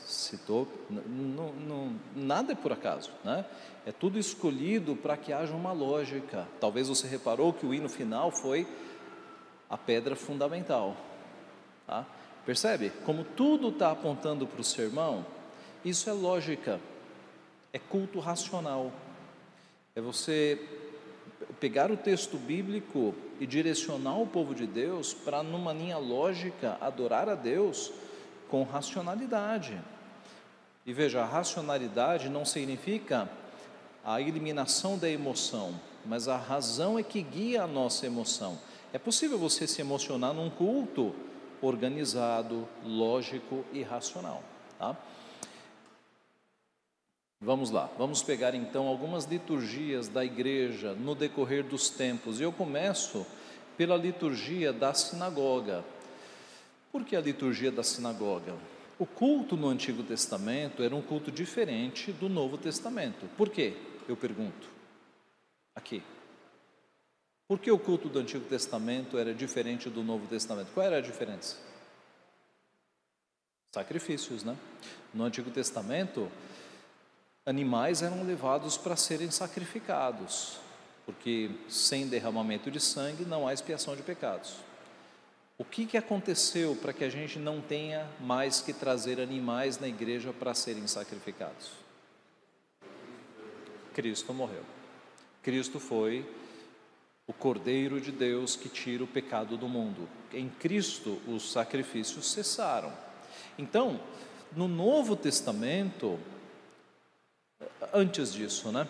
citou, 0.07 0.69
não, 0.89 1.53
não, 1.53 1.93
nada 2.15 2.53
é 2.53 2.55
por 2.55 2.73
acaso, 2.73 3.11
né? 3.25 3.45
É 3.85 3.93
tudo 3.93 4.19
escolhido 4.19 4.95
para 4.95 5.17
que 5.17 5.33
haja 5.33 5.55
uma 5.55 5.73
lógica. 5.73 6.47
Talvez 6.61 6.89
você 6.89 7.07
reparou 7.07 7.53
que 7.53 7.67
o 7.67 7.75
hino 7.75 7.89
final 7.89 8.31
foi 8.31 8.67
a 9.69 9.77
pedra 9.77 10.15
fundamental. 10.15 10.97
Tá? 11.87 12.07
Percebe? 12.47 12.91
Como 13.05 13.25
tudo 13.25 13.69
está 13.71 13.91
apontando 13.91 14.47
para 14.47 14.61
o 14.61 14.65
sermão, 14.65 15.27
isso 15.85 16.09
é 16.09 16.13
lógica, 16.13 16.81
é 17.73 17.79
culto 17.79 18.21
racional. 18.21 18.93
É 19.97 20.01
você 20.01 20.61
pegar 21.59 21.91
o 21.91 21.97
texto 21.97 22.37
bíblico 22.37 23.15
e 23.41 23.47
direcionar 23.47 24.19
o 24.21 24.27
povo 24.27 24.55
de 24.55 24.67
Deus 24.67 25.13
para, 25.13 25.43
numa 25.43 25.73
linha 25.73 25.99
lógica, 25.99 26.77
adorar 26.81 27.29
a 27.29 27.35
Deus 27.35 27.93
com 28.49 28.63
racionalidade. 28.63 29.81
E 30.85 30.93
veja, 30.93 31.23
a 31.23 31.27
racionalidade 31.27 32.29
não 32.29 32.45
significa 32.45 33.29
a 34.05 34.21
eliminação 34.21 34.99
da 34.99 35.09
emoção, 35.09 35.79
mas 36.05 36.27
a 36.27 36.37
razão 36.37 36.99
é 36.99 37.03
que 37.03 37.23
guia 37.23 37.63
a 37.63 37.67
nossa 37.67 38.05
emoção. 38.05 38.59
É 38.93 38.99
possível 38.99 39.39
você 39.39 39.67
se 39.67 39.81
emocionar 39.81 40.35
num 40.35 40.51
culto 40.51 41.15
organizado, 41.61 42.69
lógico 42.85 43.65
e 43.73 43.83
racional. 43.83 44.43
Tá? 44.79 44.97
Vamos 47.41 47.71
lá, 47.71 47.89
vamos 47.97 48.23
pegar 48.23 48.55
então 48.55 48.89
algumas 48.89 49.25
liturgias 49.25 50.09
da 50.09 50.25
igreja 50.25 50.95
no 50.95 51.15
decorrer 51.15 51.65
dos 51.65 51.89
tempos. 51.91 52.41
E 52.41 52.43
eu 52.43 52.53
começo 52.53 53.25
pela 53.77 53.97
liturgia 53.97 54.73
da 54.73 54.93
sinagoga. 54.93 55.85
Por 56.91 57.05
que 57.05 57.17
a 57.17 57.21
liturgia 57.21 57.71
da 57.71 57.83
sinagoga? 57.83 58.55
O 59.03 59.07
culto 59.07 59.57
no 59.57 59.67
Antigo 59.67 60.05
Testamento 60.05 60.81
era 60.81 60.95
um 60.95 61.03
culto 61.03 61.33
diferente 61.33 62.13
do 62.13 62.29
Novo 62.29 62.57
Testamento. 62.57 63.27
Por 63.37 63.49
quê? 63.49 63.77
Eu 64.07 64.17
pergunto. 64.17 64.69
Aqui. 65.75 66.05
Por 67.49 67.59
que 67.59 67.69
o 67.69 67.81
culto 67.81 68.09
do 68.09 68.21
Antigo 68.21 68.45
Testamento 68.45 69.19
era 69.19 69.35
diferente 69.35 69.91
do 69.91 70.05
Novo 70.05 70.29
Testamento? 70.29 70.71
Qual 70.73 70.87
era 70.87 70.99
a 70.99 71.01
diferença? 71.01 71.57
Sacrifícios, 73.75 74.45
né? 74.45 74.57
No 75.13 75.25
Antigo 75.25 75.51
Testamento, 75.51 76.31
animais 77.45 78.03
eram 78.03 78.23
levados 78.23 78.79
para 78.79 78.95
serem 78.95 79.33
sacrificados, 79.33 80.61
porque 81.05 81.51
sem 81.69 82.07
derramamento 82.07 82.71
de 82.71 82.79
sangue 82.79 83.25
não 83.25 83.49
há 83.49 83.53
expiação 83.53 83.97
de 83.97 84.03
pecados. 84.05 84.59
O 85.59 85.65
que, 85.65 85.87
que 85.87 85.97
aconteceu 85.97 86.77
para 86.77 86.93
que 86.93 87.05
a 87.05 87.11
gente 87.11 87.39
não 87.39 87.61
tenha 87.61 88.09
mais 88.21 88.61
que 88.61 88.73
trazer 88.73 89.21
animais 89.21 89.79
na 89.79 89.87
igreja 89.87 90.33
para 90.33 90.55
serem 90.55 90.87
sacrificados? 90.87 91.71
Cristo 93.93 94.33
morreu. 94.33 94.65
Cristo 95.43 95.79
foi 95.79 96.27
o 97.27 97.33
Cordeiro 97.33 98.01
de 98.01 98.11
Deus 98.11 98.57
que 98.57 98.69
tira 98.69 99.05
o 99.05 99.07
pecado 99.07 99.57
do 99.57 99.69
mundo. 99.69 100.09
Em 100.33 100.49
Cristo 100.49 101.21
os 101.29 101.53
sacrifícios 101.53 102.31
cessaram. 102.33 102.93
Então, 103.59 104.01
no 104.57 104.67
Novo 104.67 105.15
Testamento, 105.15 106.19
antes 107.93 108.33
disso, 108.33 108.73
né? 108.73 108.89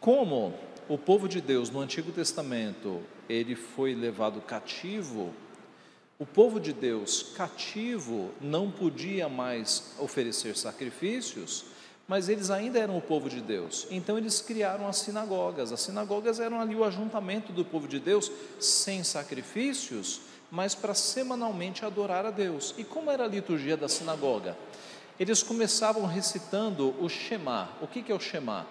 Como 0.00 0.54
o 0.88 0.96
povo 0.96 1.28
de 1.28 1.40
Deus 1.40 1.70
no 1.70 1.80
Antigo 1.80 2.12
Testamento, 2.12 3.02
ele 3.28 3.54
foi 3.54 3.94
levado 3.94 4.40
cativo, 4.40 5.34
o 6.18 6.26
povo 6.26 6.58
de 6.58 6.72
Deus 6.72 7.22
cativo 7.36 8.30
não 8.40 8.70
podia 8.70 9.28
mais 9.28 9.92
oferecer 10.00 10.56
sacrifícios, 10.56 11.66
mas 12.08 12.28
eles 12.28 12.50
ainda 12.50 12.78
eram 12.78 12.96
o 12.98 13.02
povo 13.02 13.30
de 13.30 13.40
Deus. 13.40 13.86
Então 13.88 14.18
eles 14.18 14.40
criaram 14.40 14.88
as 14.88 14.96
sinagogas. 14.96 15.70
As 15.70 15.80
sinagogas 15.80 16.40
eram 16.40 16.60
ali 16.60 16.74
o 16.74 16.82
ajuntamento 16.82 17.52
do 17.52 17.64
povo 17.64 17.86
de 17.86 18.00
Deus 18.00 18.32
sem 18.58 19.04
sacrifícios, 19.04 20.22
mas 20.50 20.74
para 20.74 20.92
semanalmente 20.92 21.84
adorar 21.84 22.26
a 22.26 22.32
Deus. 22.32 22.74
E 22.76 22.82
como 22.82 23.12
era 23.12 23.24
a 23.24 23.28
liturgia 23.28 23.76
da 23.76 23.88
sinagoga? 23.88 24.56
Eles 25.20 25.42
começavam 25.42 26.04
recitando 26.04 26.94
o 27.00 27.08
Shema. 27.08 27.68
O 27.80 27.86
que 27.86 28.10
é 28.10 28.14
o 28.14 28.18
Shema? 28.18 28.66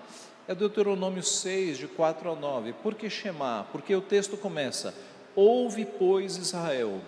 É 0.48 0.56
Deuteronômio 0.56 1.24
6, 1.24 1.78
de 1.78 1.88
4 1.88 2.32
a 2.32 2.36
9. 2.36 2.74
Por 2.74 2.96
que 2.96 3.10
Shema? 3.10 3.68
Porque 3.72 3.96
o 3.96 4.02
texto 4.02 4.36
começa: 4.36 4.94
Ouve, 5.36 5.86
pois, 5.86 6.38
Israel, 6.38 7.02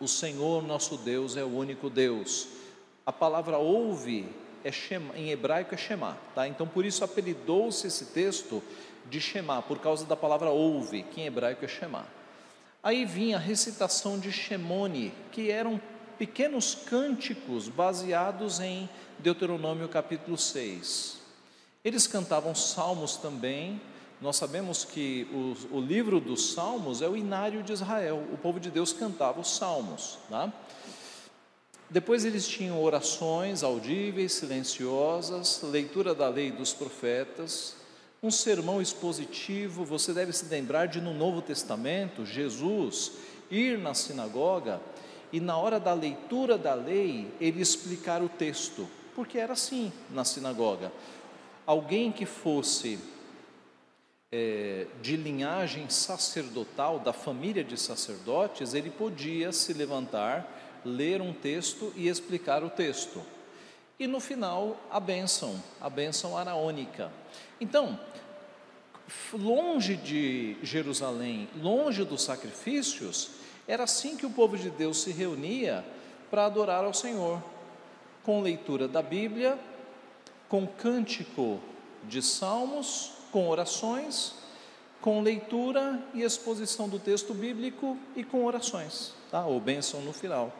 o 0.00 0.06
Senhor 0.08 0.62
nosso 0.62 0.96
Deus 0.96 1.36
é 1.36 1.44
o 1.44 1.56
único 1.56 1.90
Deus. 1.90 2.48
A 3.04 3.12
palavra 3.12 3.58
ouve 3.58 4.28
é 4.64 4.70
Shema, 4.70 5.16
em 5.16 5.30
hebraico 5.30 5.74
é 5.74 5.78
Shema, 5.78 6.18
tá? 6.34 6.46
Então 6.46 6.66
por 6.66 6.84
isso 6.84 7.04
apelidou-se 7.04 7.86
esse 7.86 8.06
texto 8.06 8.62
de 9.08 9.20
Shema, 9.20 9.62
por 9.62 9.78
causa 9.78 10.04
da 10.04 10.16
palavra 10.16 10.50
ouve, 10.50 11.02
que 11.04 11.20
em 11.20 11.26
hebraico 11.26 11.64
é 11.64 11.68
Shema. 11.68 12.06
Aí 12.82 13.04
vinha 13.04 13.36
a 13.36 13.40
recitação 13.40 14.18
de 14.18 14.30
Shemone, 14.30 15.12
que 15.32 15.50
eram 15.50 15.80
pequenos 16.18 16.74
cânticos 16.74 17.68
baseados 17.68 18.60
em 18.60 18.88
Deuteronômio 19.18 19.88
capítulo 19.88 20.36
6. 20.36 21.18
Eles 21.84 22.06
cantavam 22.06 22.54
salmos 22.54 23.16
também. 23.16 23.80
Nós 24.20 24.36
sabemos 24.36 24.84
que 24.84 25.28
o, 25.32 25.76
o 25.76 25.80
livro 25.80 26.18
dos 26.18 26.52
salmos 26.52 27.02
é 27.02 27.08
o 27.08 27.16
inário 27.16 27.62
de 27.62 27.72
Israel. 27.72 28.24
O 28.32 28.36
povo 28.36 28.58
de 28.58 28.68
Deus 28.68 28.92
cantava 28.92 29.40
os 29.40 29.56
salmos, 29.56 30.18
tá? 30.28 30.52
Depois 31.88 32.24
eles 32.24 32.46
tinham 32.46 32.82
orações 32.82 33.62
audíveis, 33.62 34.32
silenciosas, 34.32 35.62
leitura 35.62 36.14
da 36.14 36.28
lei 36.28 36.50
dos 36.50 36.74
profetas, 36.74 37.76
um 38.22 38.30
sermão 38.30 38.82
expositivo. 38.82 39.84
Você 39.84 40.12
deve 40.12 40.32
se 40.32 40.46
lembrar 40.46 40.86
de 40.86 41.00
no 41.00 41.14
Novo 41.14 41.40
Testamento, 41.40 42.26
Jesus 42.26 43.12
ir 43.50 43.78
na 43.78 43.94
sinagoga 43.94 44.80
e 45.32 45.40
na 45.40 45.56
hora 45.56 45.78
da 45.78 45.94
leitura 45.94 46.58
da 46.58 46.74
lei 46.74 47.32
ele 47.40 47.62
explicar 47.62 48.20
o 48.20 48.28
texto, 48.28 48.88
porque 49.14 49.38
era 49.38 49.52
assim 49.52 49.92
na 50.10 50.24
sinagoga. 50.24 50.92
Alguém 51.64 52.10
que 52.10 52.26
fosse 52.26 52.98
é, 54.30 54.86
de 55.00 55.16
linhagem 55.16 55.88
sacerdotal, 55.88 56.98
da 56.98 57.12
família 57.12 57.64
de 57.64 57.78
sacerdotes, 57.78 58.74
ele 58.74 58.90
podia 58.90 59.52
se 59.52 59.72
levantar 59.72 60.80
ler 60.84 61.20
um 61.20 61.32
texto 61.32 61.92
e 61.96 62.08
explicar 62.08 62.62
o 62.62 62.70
texto. 62.70 63.22
E 63.98 64.06
no 64.06 64.20
final, 64.20 64.76
a 64.90 65.00
bênção, 65.00 65.62
a 65.80 65.90
bênção 65.90 66.36
araônica. 66.36 67.10
Então, 67.60 67.98
longe 69.32 69.96
de 69.96 70.56
Jerusalém, 70.62 71.48
longe 71.60 72.04
dos 72.04 72.22
sacrifícios, 72.22 73.30
era 73.66 73.84
assim 73.84 74.16
que 74.16 74.26
o 74.26 74.30
povo 74.30 74.56
de 74.56 74.70
Deus 74.70 75.02
se 75.02 75.10
reunia 75.10 75.84
para 76.30 76.46
adorar 76.46 76.84
ao 76.84 76.94
Senhor, 76.94 77.42
com 78.22 78.40
leitura 78.40 78.86
da 78.86 79.02
Bíblia, 79.02 79.58
com 80.48 80.66
cântico 80.66 81.58
de 82.04 82.22
salmos, 82.22 83.17
com 83.38 83.48
orações, 83.48 84.34
com 85.00 85.22
leitura 85.22 86.02
e 86.12 86.22
exposição 86.22 86.88
do 86.88 86.98
texto 86.98 87.32
bíblico 87.32 87.96
e 88.16 88.24
com 88.24 88.44
orações, 88.44 89.12
tá? 89.30 89.46
Ou 89.46 89.60
bênção 89.60 90.00
no 90.00 90.12
final. 90.12 90.52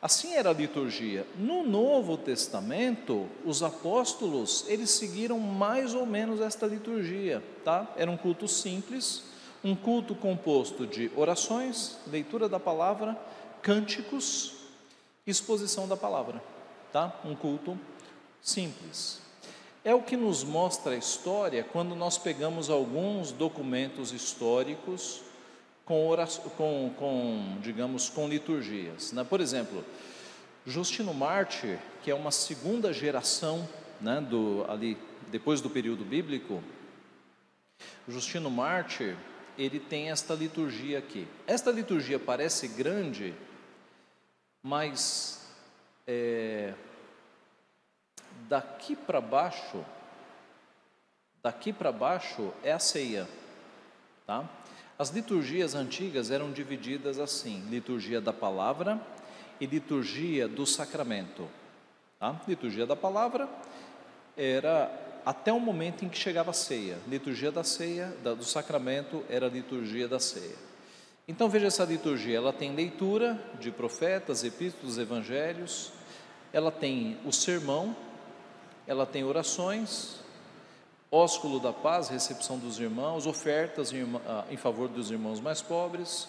Assim 0.00 0.34
era 0.34 0.50
a 0.50 0.52
liturgia. 0.52 1.26
No 1.36 1.64
Novo 1.64 2.16
Testamento, 2.16 3.26
os 3.44 3.60
apóstolos, 3.60 4.64
eles 4.68 4.90
seguiram 4.90 5.40
mais 5.40 5.94
ou 5.94 6.06
menos 6.06 6.40
esta 6.40 6.64
liturgia, 6.64 7.42
tá? 7.64 7.92
Era 7.96 8.08
um 8.08 8.16
culto 8.16 8.46
simples, 8.46 9.24
um 9.64 9.74
culto 9.74 10.14
composto 10.14 10.86
de 10.86 11.10
orações, 11.16 11.98
leitura 12.06 12.48
da 12.48 12.60
palavra, 12.60 13.20
cânticos, 13.62 14.54
exposição 15.26 15.88
da 15.88 15.96
palavra, 15.96 16.40
tá? 16.92 17.18
Um 17.24 17.34
culto 17.34 17.76
simples. 18.40 19.25
É 19.86 19.94
o 19.94 20.02
que 20.02 20.16
nos 20.16 20.42
mostra 20.42 20.94
a 20.94 20.96
história 20.96 21.62
quando 21.62 21.94
nós 21.94 22.18
pegamos 22.18 22.70
alguns 22.70 23.30
documentos 23.30 24.12
históricos 24.12 25.22
com, 25.84 26.12
com, 26.56 26.92
com 26.98 27.58
digamos, 27.62 28.08
com 28.08 28.26
liturgias. 28.26 29.12
Né? 29.12 29.22
Por 29.22 29.40
exemplo, 29.40 29.84
Justino 30.66 31.14
Mártir, 31.14 31.78
que 32.02 32.10
é 32.10 32.14
uma 32.16 32.32
segunda 32.32 32.92
geração 32.92 33.68
né, 34.00 34.20
do, 34.20 34.66
ali, 34.68 34.98
depois 35.28 35.60
do 35.60 35.70
período 35.70 36.04
bíblico, 36.04 36.60
Justino 38.08 38.50
Mártir, 38.50 39.16
ele 39.56 39.78
tem 39.78 40.10
esta 40.10 40.34
liturgia 40.34 40.98
aqui. 40.98 41.28
Esta 41.46 41.70
liturgia 41.70 42.18
parece 42.18 42.66
grande, 42.66 43.32
mas 44.64 45.46
é, 46.08 46.74
daqui 48.48 48.96
para 48.96 49.20
baixo, 49.20 49.84
daqui 51.42 51.72
para 51.72 51.92
baixo 51.92 52.52
é 52.62 52.72
a 52.72 52.78
ceia, 52.78 53.28
tá? 54.26 54.48
As 54.98 55.10
liturgias 55.10 55.74
antigas 55.74 56.30
eram 56.30 56.50
divididas 56.52 57.18
assim: 57.18 57.62
liturgia 57.68 58.20
da 58.20 58.32
palavra 58.32 59.00
e 59.60 59.66
liturgia 59.66 60.48
do 60.48 60.66
sacramento. 60.66 61.48
Tá? 62.18 62.40
Liturgia 62.48 62.86
da 62.86 62.96
palavra 62.96 63.48
era 64.36 64.90
até 65.24 65.52
o 65.52 65.60
momento 65.60 66.04
em 66.04 66.08
que 66.08 66.16
chegava 66.16 66.50
a 66.50 66.54
ceia. 66.54 66.98
Liturgia 67.06 67.52
da 67.52 67.62
ceia, 67.62 68.08
do 68.22 68.44
sacramento, 68.44 69.22
era 69.28 69.46
a 69.46 69.50
liturgia 69.50 70.08
da 70.08 70.18
ceia. 70.18 70.56
Então 71.28 71.48
veja 71.48 71.66
essa 71.66 71.84
liturgia, 71.84 72.36
ela 72.36 72.52
tem 72.52 72.74
leitura 72.74 73.38
de 73.58 73.72
profetas, 73.72 74.44
epístolas, 74.44 74.96
evangelhos, 74.96 75.92
ela 76.52 76.70
tem 76.70 77.18
o 77.24 77.32
sermão, 77.32 77.96
ela 78.86 79.04
tem 79.04 79.24
orações, 79.24 80.20
ósculo 81.10 81.58
da 81.58 81.72
paz, 81.72 82.08
recepção 82.08 82.58
dos 82.58 82.78
irmãos, 82.78 83.26
ofertas 83.26 83.92
em, 83.92 84.04
ah, 84.26 84.44
em 84.50 84.56
favor 84.56 84.88
dos 84.88 85.10
irmãos 85.10 85.40
mais 85.40 85.62
pobres, 85.62 86.28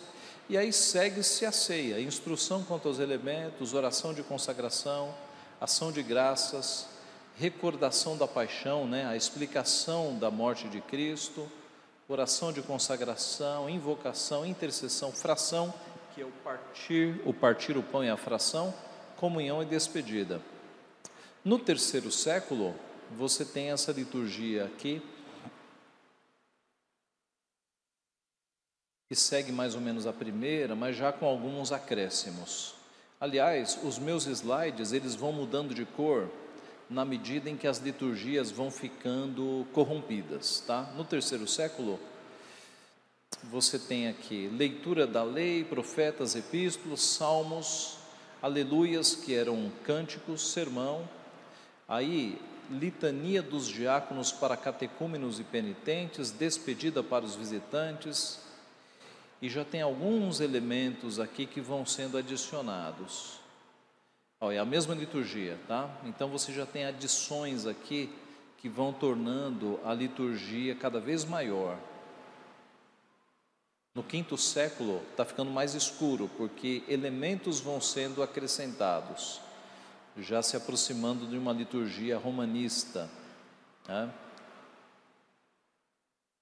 e 0.50 0.58
aí 0.58 0.72
segue-se 0.72 1.46
a 1.46 1.52
ceia, 1.52 2.00
instrução 2.00 2.64
quanto 2.64 2.88
aos 2.88 3.00
elementos, 3.00 3.74
oração 3.74 4.14
de 4.14 4.24
consagração, 4.24 5.14
ação 5.60 5.92
de 5.92 6.02
graças, 6.02 6.88
recordação 7.38 8.18
da 8.18 8.28
paixão, 8.28 8.88
né, 8.88 9.06
a 9.06 9.16
explicação 9.16 10.18
da 10.18 10.32
morte 10.32 10.68
de 10.70 10.80
Cristo, 10.82 11.48
oração 12.08 12.54
de 12.54 12.62
consagração, 12.62 13.70
invocação, 13.70 14.46
intercessão, 14.46 15.12
fração, 15.12 15.74
que 16.16 16.22
é 16.22 16.26
o 16.26 16.32
partir, 16.44 17.22
o 17.26 17.34
partir 17.34 17.78
o 17.78 17.84
pão 17.84 18.04
e 18.04 18.10
a 18.10 18.18
fração, 18.18 18.74
comunhão 19.18 19.62
e 19.62 19.66
despedida. 19.66 20.42
No 21.48 21.58
terceiro 21.58 22.12
século, 22.12 22.76
você 23.10 23.46
tem 23.46 23.72
essa 23.72 23.94
liturgia 23.94 24.66
aqui, 24.66 25.02
que 29.08 29.16
segue 29.16 29.50
mais 29.54 29.74
ou 29.74 29.80
menos 29.80 30.06
a 30.06 30.12
primeira, 30.12 30.76
mas 30.76 30.98
já 30.98 31.14
com 31.14 31.26
alguns 31.26 31.72
acréscimos. 31.72 32.76
Aliás, 33.18 33.80
os 33.82 33.98
meus 33.98 34.28
slides, 34.28 34.92
eles 34.92 35.16
vão 35.16 35.32
mudando 35.32 35.74
de 35.74 35.86
cor 35.86 36.30
na 36.90 37.06
medida 37.06 37.50
em 37.50 37.56
que 37.56 37.66
as 37.66 37.78
liturgias 37.78 38.52
vão 38.52 38.70
ficando 38.70 39.66
corrompidas, 39.72 40.60
tá? 40.68 40.92
No 40.98 41.06
terceiro 41.06 41.48
século, 41.48 41.98
você 43.46 43.80
tem 43.80 44.10
aqui 44.10 44.50
leitura 44.50 45.08
da 45.08 45.24
lei, 45.24 45.64
profetas, 45.64 46.36
epístolas, 46.36 47.00
salmos, 47.00 48.00
aleluias, 48.42 49.16
que 49.16 49.34
eram 49.34 49.72
cânticos, 49.86 50.52
sermão, 50.52 51.08
aí 51.88 52.42
litania 52.70 53.42
dos 53.42 53.68
diáconos 53.68 54.32
para 54.32 54.58
catecúmenos 54.58 55.40
e 55.40 55.44
penitentes, 55.44 56.32
despedida 56.32 57.02
para 57.02 57.24
os 57.24 57.36
visitantes, 57.36 58.40
e 59.42 59.50
já 59.50 59.64
tem 59.64 59.82
alguns 59.82 60.40
elementos 60.40 61.20
aqui 61.20 61.46
que 61.46 61.62
vão 61.62 61.86
sendo 61.86 62.18
adicionados. 62.18 63.40
É 64.42 64.60
a 64.60 64.66
mesma 64.66 64.94
liturgia, 64.94 65.58
tá? 65.68 65.90
Então 66.04 66.30
você 66.30 66.52
já 66.52 66.66
tem 66.66 66.86
adições 66.86 67.66
aqui 67.66 68.14
que 68.58 68.68
vão 68.68 68.92
tornando 68.92 69.80
a 69.84 69.94
liturgia 69.94 70.76
cada 70.76 71.00
vez 71.00 71.24
maior. 71.24 71.78
No 73.96 74.04
quinto 74.04 74.38
século 74.38 75.02
está 75.10 75.26
ficando 75.26 75.50
mais 75.50 75.74
escuro, 75.74 76.30
porque 76.38 76.84
elementos 76.88 77.60
vão 77.60 77.82
sendo 77.82 78.22
acrescentados, 78.22 79.42
já 80.20 80.42
se 80.42 80.58
aproximando 80.58 81.28
de 81.28 81.38
uma 81.38 81.54
liturgia 81.54 82.18
romanista. 82.18 83.10
Né? 83.88 84.12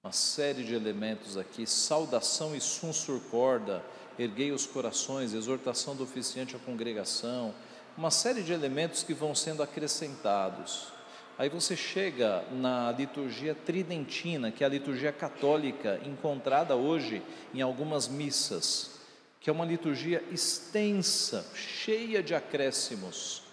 uma 0.06 0.12
série 0.12 0.64
de 0.64 0.76
elementos 0.76 1.36
aqui, 1.36 1.66
saudação 1.66 2.56
e 2.56 2.62
sum 2.62 2.94
surcorda, 2.94 3.84
erguei 4.20 4.52
os 4.52 4.68
corações, 4.68 5.34
exortação 5.34 5.96
do 5.96 6.04
oficiante 6.04 6.56
à 6.56 6.60
congregação, 6.60 7.56
uma 7.98 8.12
série 8.12 8.44
de 8.44 8.54
elementos 8.54 9.02
que 9.02 9.16
vão 9.16 9.34
sendo 9.34 9.64
acrescentados. 9.64 10.94
Aí 11.40 11.50
você 11.50 11.76
chega 11.76 12.44
na 12.52 12.92
liturgia 12.92 13.56
tridentina, 13.56 14.52
que 14.52 14.64
é 14.64 14.68
a 14.68 14.70
liturgia 14.70 15.12
católica 15.12 16.00
encontrada 16.06 16.76
hoje 16.76 17.24
em 17.52 17.64
algumas 17.64 18.08
missas, 18.08 19.00
que 19.42 19.50
é 19.50 19.54
uma 19.54 19.66
liturgia 19.66 20.24
extensa, 20.32 21.44
cheia 21.56 22.22
de 22.22 22.36
acréscimos. 22.36 23.45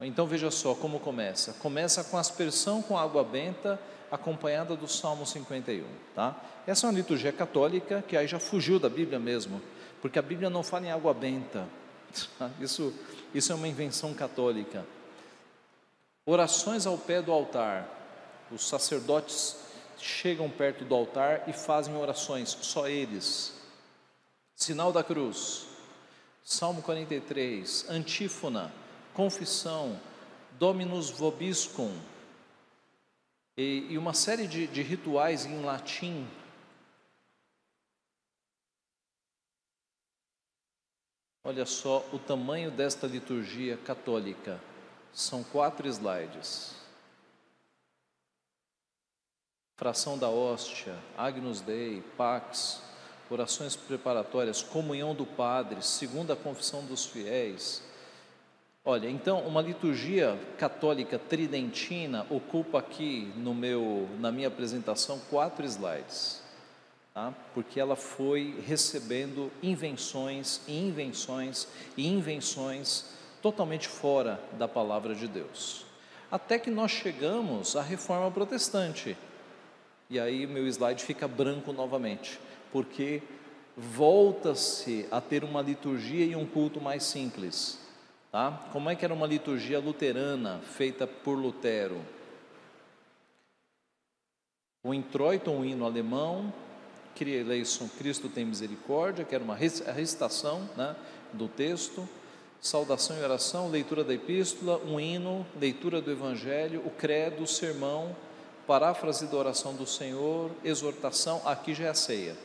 Então 0.00 0.26
veja 0.26 0.50
só 0.50 0.74
como 0.74 1.00
começa. 1.00 1.52
Começa 1.54 2.02
com 2.04 2.18
aspersão 2.18 2.82
com 2.82 2.98
água 2.98 3.22
benta 3.22 3.78
acompanhada 4.10 4.76
do 4.76 4.86
Salmo 4.86 5.26
51, 5.26 5.84
tá? 6.14 6.36
Essa 6.66 6.86
é 6.86 6.90
uma 6.90 6.96
liturgia 6.96 7.32
católica 7.32 8.02
que 8.06 8.16
aí 8.16 8.26
já 8.26 8.38
fugiu 8.38 8.78
da 8.78 8.88
Bíblia 8.88 9.18
mesmo, 9.18 9.60
porque 10.00 10.18
a 10.18 10.22
Bíblia 10.22 10.50
não 10.50 10.62
fala 10.62 10.86
em 10.86 10.90
água 10.90 11.12
benta. 11.12 11.66
Tá? 12.38 12.50
Isso, 12.60 12.92
isso 13.34 13.52
é 13.52 13.54
uma 13.54 13.68
invenção 13.68 14.14
católica. 14.14 14.84
Orações 16.26 16.86
ao 16.86 16.96
pé 16.96 17.20
do 17.20 17.32
altar. 17.32 17.88
Os 18.50 18.68
sacerdotes 18.68 19.56
chegam 19.98 20.48
perto 20.48 20.84
do 20.84 20.94
altar 20.94 21.48
e 21.48 21.52
fazem 21.52 21.96
orações, 21.96 22.56
só 22.60 22.88
eles. 22.88 23.52
Sinal 24.54 24.92
da 24.92 25.02
cruz. 25.02 25.66
Salmo 26.44 26.82
43, 26.82 27.86
antífona, 27.88 28.72
confissão, 29.14 29.98
Dominus 30.58 31.10
vobiscum, 31.10 31.96
e, 33.56 33.86
e 33.90 33.98
uma 33.98 34.12
série 34.12 34.46
de, 34.46 34.66
de 34.66 34.82
rituais 34.82 35.46
em 35.46 35.62
latim. 35.62 36.28
Olha 41.44 41.64
só 41.64 42.04
o 42.12 42.18
tamanho 42.18 42.70
desta 42.70 43.06
liturgia 43.06 43.76
católica. 43.76 44.60
São 45.12 45.44
quatro 45.44 45.86
slides. 45.88 46.74
Fração 49.76 50.18
da 50.18 50.28
hóstia, 50.28 50.96
Agnus 51.16 51.60
Dei, 51.60 52.00
Pax, 52.16 52.82
orações 53.28 53.76
preparatórias, 53.76 54.62
comunhão 54.62 55.14
do 55.14 55.26
Padre, 55.26 55.82
segunda 55.82 56.34
confissão 56.34 56.84
dos 56.86 57.04
fiéis, 57.04 57.82
Olha, 58.86 59.08
então 59.08 59.40
uma 59.46 59.62
liturgia 59.62 60.38
católica 60.58 61.18
tridentina 61.18 62.26
ocupa 62.28 62.80
aqui 62.80 63.32
no 63.34 63.54
meu, 63.54 64.06
na 64.20 64.30
minha 64.30 64.48
apresentação 64.48 65.18
quatro 65.30 65.64
slides, 65.64 66.42
tá? 67.14 67.32
porque 67.54 67.80
ela 67.80 67.96
foi 67.96 68.62
recebendo 68.66 69.50
invenções 69.62 70.60
e 70.68 70.78
invenções 70.78 71.66
e 71.96 72.06
invenções 72.06 73.06
totalmente 73.40 73.88
fora 73.88 74.38
da 74.58 74.68
palavra 74.68 75.14
de 75.14 75.28
Deus. 75.28 75.86
Até 76.30 76.58
que 76.58 76.70
nós 76.70 76.90
chegamos 76.90 77.76
à 77.76 77.80
reforma 77.80 78.30
protestante. 78.30 79.16
E 80.10 80.20
aí 80.20 80.46
meu 80.46 80.66
slide 80.66 81.02
fica 81.02 81.26
branco 81.26 81.72
novamente, 81.72 82.38
porque 82.70 83.22
volta-se 83.74 85.06
a 85.10 85.22
ter 85.22 85.42
uma 85.42 85.62
liturgia 85.62 86.26
e 86.26 86.36
um 86.36 86.44
culto 86.44 86.82
mais 86.82 87.02
simples 87.04 87.82
Tá? 88.34 88.50
Como 88.72 88.90
é 88.90 88.96
que 88.96 89.04
era 89.04 89.14
uma 89.14 89.28
liturgia 89.28 89.78
luterana 89.78 90.58
feita 90.58 91.06
por 91.06 91.38
Lutero? 91.38 92.00
O 94.82 94.92
introito, 94.92 95.52
um 95.52 95.64
hino 95.64 95.84
alemão, 95.84 96.52
Cristo 97.96 98.28
tem 98.28 98.44
misericórdia, 98.44 99.24
que 99.24 99.36
era 99.36 99.44
uma 99.44 99.54
recitação 99.54 100.68
né, 100.76 100.96
do 101.32 101.46
texto, 101.46 102.08
saudação 102.60 103.16
e 103.16 103.22
oração, 103.22 103.70
leitura 103.70 104.02
da 104.02 104.12
epístola, 104.12 104.78
um 104.78 104.98
hino, 104.98 105.46
leitura 105.60 106.02
do 106.02 106.10
evangelho, 106.10 106.82
o 106.84 106.90
credo, 106.90 107.44
o 107.44 107.46
sermão, 107.46 108.16
paráfrase 108.66 109.28
da 109.28 109.36
oração 109.36 109.76
do 109.76 109.86
Senhor, 109.86 110.50
exortação, 110.64 111.40
aqui 111.44 111.72
já 111.72 111.84
é 111.84 111.88
a 111.90 111.94
ceia. 111.94 112.36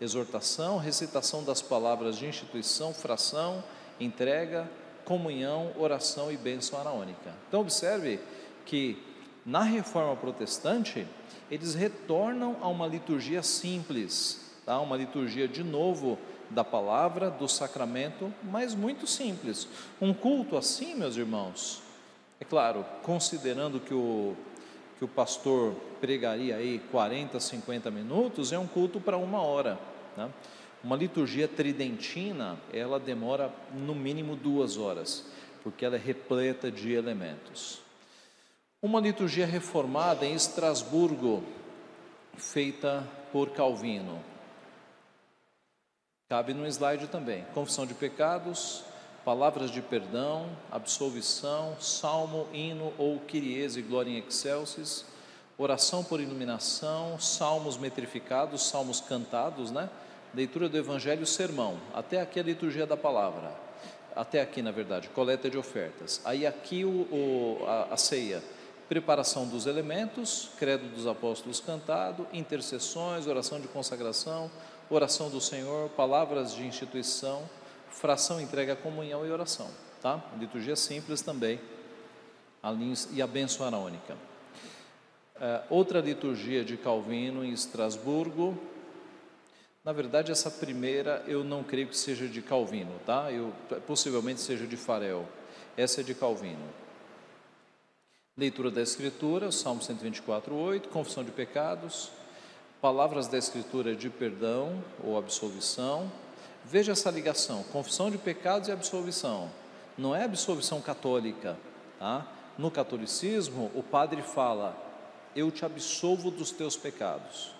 Exortação, 0.00 0.76
recitação 0.76 1.44
das 1.44 1.62
palavras 1.62 2.18
de 2.18 2.26
instituição, 2.26 2.92
fração, 2.92 3.62
entrega, 4.00 4.68
comunhão, 5.06 5.72
oração 5.78 6.30
e 6.30 6.36
bênção 6.36 6.78
araônica. 6.78 7.32
Então, 7.48 7.60
observe 7.60 8.20
que 8.66 9.02
na 9.46 9.62
reforma 9.62 10.16
protestante, 10.16 11.06
eles 11.48 11.74
retornam 11.74 12.56
a 12.60 12.66
uma 12.66 12.86
liturgia 12.86 13.42
simples, 13.42 14.52
tá? 14.66 14.80
uma 14.80 14.96
liturgia 14.96 15.46
de 15.46 15.62
novo 15.62 16.18
da 16.50 16.64
palavra, 16.64 17.30
do 17.30 17.48
sacramento, 17.48 18.32
mas 18.42 18.74
muito 18.74 19.06
simples. 19.06 19.68
Um 20.00 20.12
culto 20.12 20.56
assim, 20.56 20.96
meus 20.96 21.16
irmãos, 21.16 21.80
é 22.40 22.44
claro, 22.44 22.84
considerando 23.02 23.78
que 23.78 23.94
o, 23.94 24.36
que 24.98 25.04
o 25.04 25.08
pastor 25.08 25.74
pregaria 26.00 26.56
aí 26.56 26.80
40, 26.90 27.38
50 27.38 27.90
minutos, 27.90 28.52
é 28.52 28.58
um 28.58 28.66
culto 28.66 29.00
para 29.00 29.16
uma 29.16 29.40
hora. 29.40 29.78
Né? 30.16 30.28
Uma 30.86 30.94
liturgia 30.94 31.48
tridentina, 31.48 32.56
ela 32.72 33.00
demora 33.00 33.52
no 33.74 33.92
mínimo 33.92 34.36
duas 34.36 34.76
horas, 34.76 35.24
porque 35.64 35.84
ela 35.84 35.96
é 35.96 35.98
repleta 35.98 36.70
de 36.70 36.92
elementos. 36.92 37.80
Uma 38.80 39.00
liturgia 39.00 39.44
reformada 39.44 40.24
em 40.24 40.32
Estrasburgo, 40.32 41.42
feita 42.36 43.04
por 43.32 43.50
Calvino. 43.50 44.22
Cabe 46.28 46.54
no 46.54 46.64
slide 46.68 47.08
também. 47.08 47.44
Confissão 47.52 47.84
de 47.84 47.94
pecados, 47.94 48.84
palavras 49.24 49.72
de 49.72 49.82
perdão, 49.82 50.48
absolvição, 50.70 51.76
salmo, 51.80 52.46
hino 52.52 52.94
ou 52.96 53.18
kyriese, 53.18 53.82
glória 53.82 54.10
em 54.10 54.18
excelsis, 54.18 55.04
oração 55.58 56.04
por 56.04 56.20
iluminação, 56.20 57.18
salmos 57.18 57.76
metrificados, 57.76 58.68
salmos 58.68 59.00
cantados, 59.00 59.72
né? 59.72 59.90
Leitura 60.36 60.68
do 60.68 60.76
Evangelho, 60.76 61.24
sermão, 61.24 61.78
até 61.94 62.20
aqui 62.20 62.38
a 62.38 62.42
liturgia 62.42 62.86
da 62.86 62.96
palavra, 62.96 63.54
até 64.14 64.42
aqui 64.42 64.60
na 64.60 64.70
verdade, 64.70 65.08
coleta 65.08 65.48
de 65.48 65.56
ofertas. 65.56 66.20
Aí 66.26 66.46
aqui 66.46 66.84
o, 66.84 67.08
o 67.10 67.64
a, 67.66 67.94
a, 67.94 67.96
ceia, 67.96 68.42
preparação 68.86 69.48
dos 69.48 69.66
elementos, 69.66 70.50
credo 70.58 70.94
dos 70.94 71.06
apóstolos 71.06 71.58
cantado, 71.58 72.26
intercessões, 72.34 73.26
oração 73.26 73.58
de 73.58 73.66
consagração, 73.66 74.50
oração 74.90 75.30
do 75.30 75.40
Senhor, 75.40 75.88
palavras 75.96 76.54
de 76.54 76.66
instituição, 76.66 77.48
fração, 77.88 78.38
entrega, 78.38 78.76
comunhão 78.76 79.26
e 79.26 79.30
oração, 79.30 79.68
tá? 80.02 80.22
Liturgia 80.38 80.76
simples 80.76 81.22
também, 81.22 81.58
e 83.10 83.22
a 83.22 83.28
araônica. 83.66 84.14
Uh, 85.36 85.64
outra 85.70 86.00
liturgia 86.00 86.62
de 86.62 86.76
Calvino 86.76 87.42
em 87.42 87.52
Estrasburgo, 87.52 88.58
na 89.86 89.92
verdade, 89.92 90.32
essa 90.32 90.50
primeira 90.50 91.22
eu 91.28 91.44
não 91.44 91.62
creio 91.62 91.86
que 91.86 91.96
seja 91.96 92.26
de 92.26 92.42
Calvino, 92.42 92.90
tá? 93.06 93.30
Eu, 93.30 93.52
possivelmente 93.86 94.40
seja 94.40 94.66
de 94.66 94.76
Farel. 94.76 95.24
Essa 95.76 96.00
é 96.00 96.04
de 96.04 96.12
Calvino. 96.12 96.68
Leitura 98.36 98.68
da 98.68 98.82
Escritura, 98.82 99.52
Salmo 99.52 99.80
124, 99.80 100.52
8, 100.52 100.88
confissão 100.88 101.22
de 101.22 101.30
pecados, 101.30 102.10
palavras 102.80 103.28
da 103.28 103.38
Escritura 103.38 103.94
de 103.94 104.10
perdão 104.10 104.82
ou 105.04 105.16
absolvição. 105.16 106.10
Veja 106.64 106.90
essa 106.90 107.08
ligação: 107.08 107.62
confissão 107.70 108.10
de 108.10 108.18
pecados 108.18 108.68
e 108.68 108.72
absolvição. 108.72 109.48
Não 109.96 110.16
é 110.16 110.24
absolvição 110.24 110.80
católica, 110.80 111.56
tá? 112.00 112.26
No 112.58 112.72
catolicismo, 112.72 113.70
o 113.72 113.84
padre 113.84 114.20
fala: 114.20 114.76
Eu 115.36 115.52
te 115.52 115.64
absolvo 115.64 116.28
dos 116.28 116.50
teus 116.50 116.76
pecados. 116.76 117.55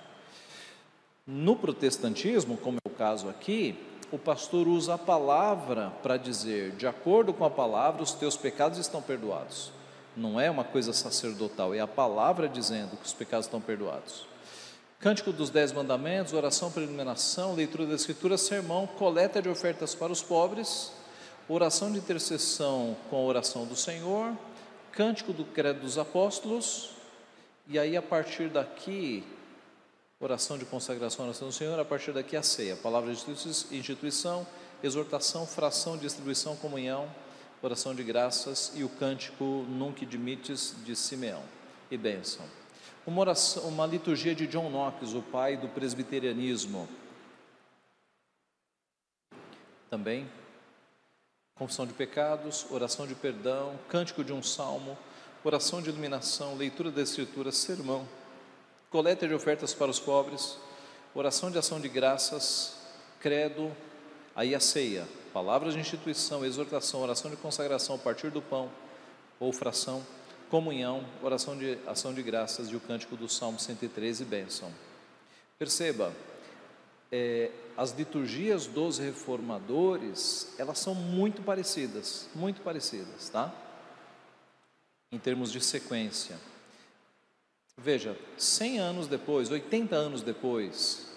No 1.26 1.56
protestantismo, 1.56 2.56
como 2.56 2.78
é 2.78 2.88
o 2.88 2.94
caso 2.94 3.28
aqui, 3.28 3.76
o 4.12 4.18
pastor 4.18 4.68
usa 4.68 4.94
a 4.94 4.98
palavra 4.98 5.90
para 6.00 6.16
dizer, 6.16 6.70
de 6.76 6.86
acordo 6.86 7.34
com 7.34 7.44
a 7.44 7.50
palavra, 7.50 8.00
os 8.00 8.12
teus 8.12 8.36
pecados 8.36 8.78
estão 8.78 9.02
perdoados. 9.02 9.72
Não 10.16 10.40
é 10.40 10.48
uma 10.48 10.62
coisa 10.62 10.92
sacerdotal, 10.92 11.74
é 11.74 11.80
a 11.80 11.86
palavra 11.88 12.48
dizendo 12.48 12.96
que 12.96 13.04
os 13.04 13.12
pecados 13.12 13.46
estão 13.46 13.60
perdoados. 13.60 14.24
Cântico 15.00 15.32
dos 15.32 15.50
Dez 15.50 15.72
Mandamentos, 15.72 16.32
oração 16.32 16.70
para 16.70 16.84
iluminação, 16.84 17.56
leitura 17.56 17.86
da 17.86 17.96
Escritura, 17.96 18.38
sermão, 18.38 18.86
coleta 18.86 19.42
de 19.42 19.48
ofertas 19.48 19.96
para 19.96 20.12
os 20.12 20.22
pobres, 20.22 20.92
oração 21.48 21.90
de 21.90 21.98
intercessão 21.98 22.96
com 23.10 23.16
a 23.16 23.24
oração 23.24 23.66
do 23.66 23.74
Senhor, 23.74 24.32
cântico 24.92 25.32
do 25.32 25.44
Credo 25.44 25.80
dos 25.80 25.98
Apóstolos, 25.98 26.90
e 27.66 27.80
aí 27.80 27.96
a 27.96 28.02
partir 28.02 28.48
daqui, 28.48 29.24
oração 30.18 30.56
de 30.56 30.64
consagração, 30.64 31.26
oração 31.26 31.48
do 31.48 31.54
Senhor, 31.54 31.78
a 31.78 31.84
partir 31.84 32.12
daqui 32.12 32.36
a 32.36 32.42
ceia, 32.42 32.74
palavra 32.76 33.12
de 33.12 33.30
instituição, 33.76 34.46
exortação, 34.82 35.46
fração, 35.46 35.96
distribuição, 35.98 36.56
comunhão, 36.56 37.10
oração 37.62 37.94
de 37.94 38.02
graças 38.02 38.72
e 38.74 38.82
o 38.82 38.88
cântico 38.88 39.44
Nunc 39.68 40.06
Dimites 40.06 40.74
de 40.84 40.96
Simeão. 40.96 41.42
E 41.90 41.96
bênção. 41.96 42.44
Uma, 43.06 43.20
oração, 43.20 43.62
uma 43.64 43.86
liturgia 43.86 44.34
de 44.34 44.46
John 44.46 44.68
Knox, 44.70 45.12
o 45.12 45.22
pai 45.22 45.56
do 45.56 45.68
presbiterianismo. 45.68 46.88
Também, 49.88 50.28
confissão 51.54 51.86
de 51.86 51.92
pecados, 51.92 52.66
oração 52.70 53.06
de 53.06 53.14
perdão, 53.14 53.78
cântico 53.88 54.24
de 54.24 54.32
um 54.32 54.42
salmo, 54.42 54.98
oração 55.44 55.80
de 55.80 55.90
iluminação, 55.90 56.56
leitura 56.56 56.90
da 56.90 57.02
Escritura, 57.02 57.52
sermão, 57.52 58.08
coleta 58.96 59.28
de 59.28 59.34
ofertas 59.34 59.74
para 59.74 59.90
os 59.90 60.00
pobres, 60.00 60.56
oração 61.14 61.50
de 61.50 61.58
ação 61.58 61.78
de 61.78 61.86
graças, 61.86 62.78
credo, 63.20 63.70
aí 64.34 64.54
a 64.54 64.58
ceia, 64.58 65.06
palavras 65.34 65.74
de 65.74 65.80
instituição, 65.80 66.42
exortação, 66.42 67.02
oração 67.02 67.30
de 67.30 67.36
consagração, 67.36 67.98
partir 67.98 68.30
do 68.30 68.40
pão 68.40 68.70
ou 69.38 69.52
fração, 69.52 70.02
comunhão, 70.48 71.04
oração 71.22 71.58
de 71.58 71.76
ação 71.86 72.14
de 72.14 72.22
graças 72.22 72.70
e 72.70 72.74
o 72.74 72.80
cântico 72.80 73.18
do 73.18 73.28
Salmo 73.28 73.60
113, 73.60 74.24
bênção. 74.24 74.72
Perceba, 75.58 76.10
é, 77.12 77.50
as 77.76 77.90
liturgias 77.90 78.66
dos 78.66 78.96
reformadores, 78.96 80.54
elas 80.56 80.78
são 80.78 80.94
muito 80.94 81.42
parecidas, 81.42 82.30
muito 82.34 82.62
parecidas, 82.62 83.28
tá? 83.28 83.54
Em 85.12 85.18
termos 85.18 85.52
de 85.52 85.60
sequência. 85.60 86.38
Veja, 87.78 88.16
100 88.38 88.78
anos 88.78 89.06
depois, 89.06 89.50
80 89.50 89.94
anos 89.94 90.22
depois, 90.22 91.14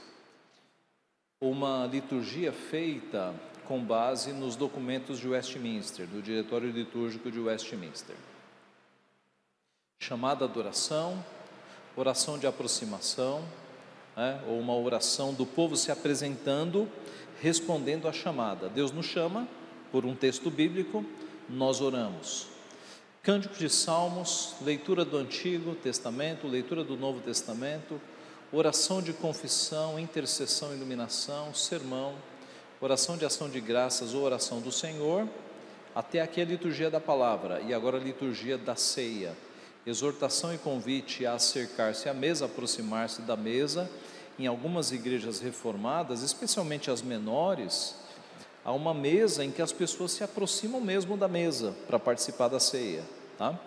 uma 1.39 1.85
liturgia 1.85 2.51
feita 2.51 3.33
com 3.65 3.83
base 3.83 4.33
nos 4.33 4.55
documentos 4.55 5.19
de 5.19 5.27
Westminster, 5.27 6.05
do 6.07 6.21
Diretório 6.21 6.69
Litúrgico 6.69 7.31
de 7.31 7.39
Westminster 7.39 8.15
chamada 9.99 10.45
adoração, 10.45 11.23
oração 11.95 12.39
de 12.39 12.47
aproximação, 12.47 13.43
né, 14.15 14.41
ou 14.47 14.57
uma 14.57 14.75
oração 14.75 15.33
do 15.33 15.45
povo 15.45 15.75
se 15.75 15.91
apresentando, 15.91 16.89
respondendo 17.41 18.07
à 18.07 18.13
chamada. 18.13 18.69
Deus 18.69 18.91
nos 18.91 19.05
chama 19.05 19.47
por 19.91 20.05
um 20.05 20.15
texto 20.15 20.49
bíblico, 20.49 21.05
nós 21.49 21.81
oramos. 21.81 22.47
Cânticos 23.21 23.57
de 23.57 23.69
Salmos, 23.69 24.55
leitura 24.61 25.03
do 25.03 25.17
Antigo 25.17 25.75
Testamento, 25.75 26.47
leitura 26.47 26.83
do 26.83 26.95
Novo 26.95 27.19
Testamento, 27.19 27.99
oração 28.51 29.01
de 29.01 29.11
confissão, 29.11 29.99
intercessão, 29.99 30.73
iluminação, 30.73 31.53
sermão, 31.53 32.15
oração 32.79 33.17
de 33.17 33.25
ação 33.25 33.49
de 33.49 33.59
graças 33.59 34.13
ou 34.13 34.23
oração 34.23 34.61
do 34.61 34.71
Senhor, 34.71 35.27
até 35.93 36.21
aqui 36.21 36.41
a 36.41 36.45
liturgia 36.45 36.89
da 36.89 36.99
palavra 36.99 37.61
e 37.61 37.73
agora 37.73 37.97
a 37.97 38.01
liturgia 38.01 38.57
da 38.57 38.75
ceia 38.75 39.35
exortação 39.85 40.53
e 40.53 40.57
convite 40.57 41.25
a 41.25 41.33
acercar-se 41.33 42.09
à 42.09 42.13
mesa, 42.13 42.45
aproximar-se 42.45 43.21
da 43.21 43.35
mesa. 43.35 43.89
Em 44.37 44.47
algumas 44.47 44.91
igrejas 44.91 45.41
reformadas, 45.41 46.21
especialmente 46.23 46.89
as 46.89 47.01
menores, 47.01 47.95
há 48.63 48.71
uma 48.71 48.93
mesa 48.93 49.43
em 49.43 49.51
que 49.51 49.61
as 49.61 49.71
pessoas 49.71 50.11
se 50.11 50.23
aproximam 50.23 50.81
mesmo 50.81 51.17
da 51.17 51.27
mesa 51.27 51.75
para 51.87 51.99
participar 51.99 52.47
da 52.47 52.59
ceia, 52.59 53.03
tá? 53.37 53.57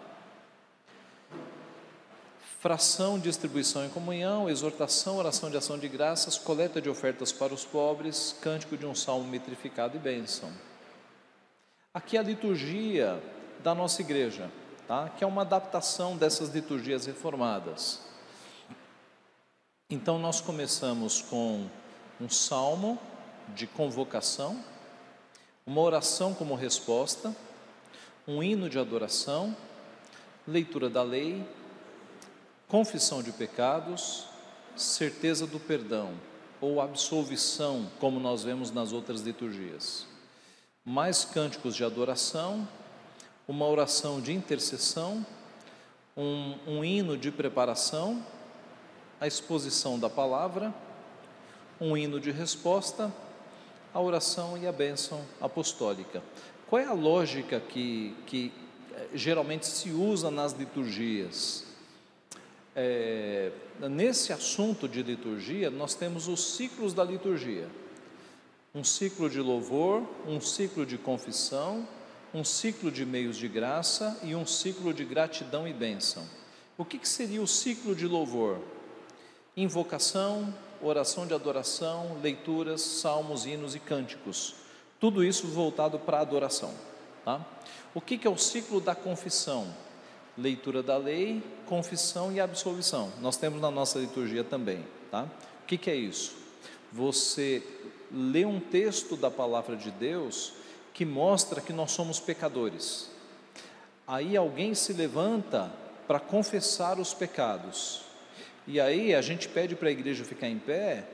Fração, 2.61 3.19
distribuição 3.19 3.85
e 3.85 3.89
comunhão, 3.89 4.49
exortação, 4.49 5.17
oração 5.17 5.51
de 5.51 5.57
ação 5.57 5.77
de 5.77 5.89
graças, 5.89 6.39
coleta 6.39 6.81
de 6.81 6.89
ofertas 6.89 7.33
para 7.33 7.53
os 7.53 7.65
pobres, 7.65 8.37
cântico 8.41 8.77
de 8.77 8.87
um 8.87 8.95
salmo 8.95 9.27
metrificado 9.27 9.97
e 9.97 10.01
bênção. 10.01 10.49
Aqui 11.93 12.17
a 12.17 12.23
liturgia 12.23 13.21
da 13.63 13.75
nossa 13.75 14.01
igreja 14.01 14.49
tá? 14.87 15.09
que 15.09 15.25
é 15.25 15.27
uma 15.27 15.43
adaptação 15.43 16.17
dessas 16.17 16.51
liturgias 16.51 17.07
reformadas. 17.07 18.01
Então, 19.89 20.19
nós 20.19 20.41
começamos 20.41 21.23
com 21.23 21.67
um 22.21 22.29
salmo 22.29 22.99
de 23.49 23.67
convocação, 23.67 24.63
uma 25.67 25.81
oração 25.81 26.35
como 26.35 26.55
resposta, 26.55 27.35
um 28.27 28.43
hino 28.43 28.69
de 28.69 28.79
adoração, 28.79 29.57
leitura 30.47 30.91
da 30.91 31.03
lei, 31.03 31.47
confissão 32.69 33.23
de 33.23 33.31
pecados, 33.33 34.27
certeza 34.77 35.47
do 35.47 35.61
perdão 35.61 36.15
ou 36.61 36.81
absolvição, 36.81 37.91
como 38.01 38.19
nós 38.19 38.43
vemos 38.43 38.71
nas 38.71 38.93
outras 38.93 39.21
liturgias. 39.21 40.07
Mais 40.85 41.25
cânticos 41.25 41.77
de 41.77 41.85
adoração, 41.85 42.67
uma 43.47 43.67
oração 43.67 44.21
de 44.21 44.33
intercessão, 44.33 45.25
um, 46.17 46.57
um 46.67 46.85
hino 46.85 47.17
de 47.17 47.31
preparação, 47.31 48.25
a 49.21 49.27
exposição 49.27 49.99
da 49.99 50.11
palavra, 50.11 50.75
um 51.81 51.97
hino 51.97 52.19
de 52.19 52.31
resposta, 52.31 53.13
a 53.93 54.01
oração 54.01 54.57
e 54.57 54.67
a 54.67 54.73
bênção 54.73 55.21
apostólica. 55.41 56.23
Qual 56.69 56.81
é 56.81 56.87
a 56.87 56.93
lógica 56.93 57.61
que, 57.61 58.17
que 58.27 58.53
eh, 58.95 59.09
geralmente 59.15 59.67
se 59.67 59.91
usa 59.91 60.31
nas 60.31 60.53
liturgias? 60.53 61.65
É, 62.75 63.53
nesse 63.91 64.33
assunto 64.33 64.89
de 64.89 65.03
liturgia, 65.03 65.71
nós 65.71 65.95
temos 65.95 66.27
os 66.29 66.55
ciclos 66.57 66.95
da 66.95 67.05
liturgia: 67.05 67.69
um 68.75 68.83
ciclo 68.83 69.29
de 69.29 69.41
louvor, 69.41 70.03
um 70.27 70.41
ciclo 70.41 70.87
de 70.87 70.97
confissão, 70.97 71.87
um 72.33 72.43
ciclo 72.43 72.91
de 72.91 73.05
meios 73.05 73.37
de 73.37 73.47
graça 73.47 74.19
e 74.23 74.35
um 74.35 74.47
ciclo 74.47 74.95
de 74.95 75.05
gratidão 75.05 75.69
e 75.69 75.73
bênção. 75.75 76.27
O 76.79 76.85
que, 76.85 76.99
que 76.99 77.09
seria 77.09 77.43
o 77.43 77.47
ciclo 77.47 77.95
de 77.95 78.07
louvor? 78.07 78.59
Invocação, 79.55 80.55
oração 80.83 81.27
de 81.27 81.35
adoração, 81.35 82.19
leituras, 82.23 82.81
salmos, 82.81 83.47
hinos 83.47 83.75
e 83.75 83.79
cânticos. 83.79 84.55
Tudo 84.99 85.25
isso 85.25 85.47
voltado 85.47 85.99
para 85.99 86.19
a 86.19 86.23
adoração. 86.23 86.73
Tá? 87.25 87.41
O 87.95 88.01
que, 88.01 88.19
que 88.19 88.27
é 88.27 88.31
o 88.31 88.37
ciclo 88.37 88.81
da 88.81 88.95
confissão? 88.95 89.73
Leitura 90.37 90.83
da 90.83 90.97
lei, 90.97 91.43
confissão 91.67 92.33
e 92.33 92.41
absolvição. 92.41 93.13
Nós 93.21 93.37
temos 93.37 93.61
na 93.61 93.71
nossa 93.71 93.99
liturgia 93.99 94.43
também. 94.43 94.85
Tá? 95.11 95.27
O 95.63 95.67
que, 95.67 95.77
que 95.77 95.91
é 95.91 95.95
isso? 95.95 96.35
Você 96.93 97.63
lê 98.11 98.45
um 98.45 98.61
texto 98.61 99.17
da 99.17 99.31
palavra 99.31 99.77
de 99.77 99.91
Deus 99.91 100.53
que 100.93 101.05
mostra 101.05 101.61
que 101.61 101.73
nós 101.73 101.93
somos 101.93 102.21
pecadores. 102.21 103.11
Aí 104.07 104.37
alguém 104.37 104.75
se 104.75 104.93
levanta 104.93 105.73
para 106.07 106.21
confessar 106.21 106.99
os 106.99 107.15
pecados. 107.15 108.03
E 108.67 108.81
aí 108.81 109.15
a 109.15 109.23
gente 109.23 109.49
pede 109.49 109.75
para 109.75 109.89
a 109.89 109.93
igreja 109.93 110.25
ficar 110.25 110.49
em 110.49 110.59
pé 110.59 111.05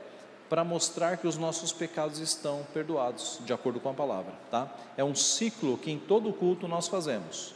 para 0.48 0.64
mostrar 0.64 1.18
que 1.18 1.26
os 1.26 1.36
nossos 1.36 1.72
pecados 1.72 2.20
estão 2.20 2.66
perdoados, 2.72 3.38
de 3.44 3.52
acordo 3.52 3.78
com 3.80 3.90
a 3.90 3.94
palavra, 3.94 4.32
tá? 4.50 4.72
É 4.96 5.04
um 5.04 5.14
ciclo 5.14 5.76
que 5.76 5.90
em 5.90 5.98
todo 5.98 6.32
culto 6.32 6.66
nós 6.66 6.88
fazemos. 6.88 7.54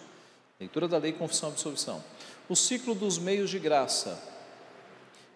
Leitura 0.61 0.87
da 0.87 0.99
lei, 0.99 1.13
confissão 1.13 1.49
e 1.49 1.53
absolvição. 1.53 2.05
O 2.49 2.55
ciclo 2.55 2.95
dos 2.95 3.19
meios 3.19 3.51
de 3.51 3.59
graça 3.59 4.23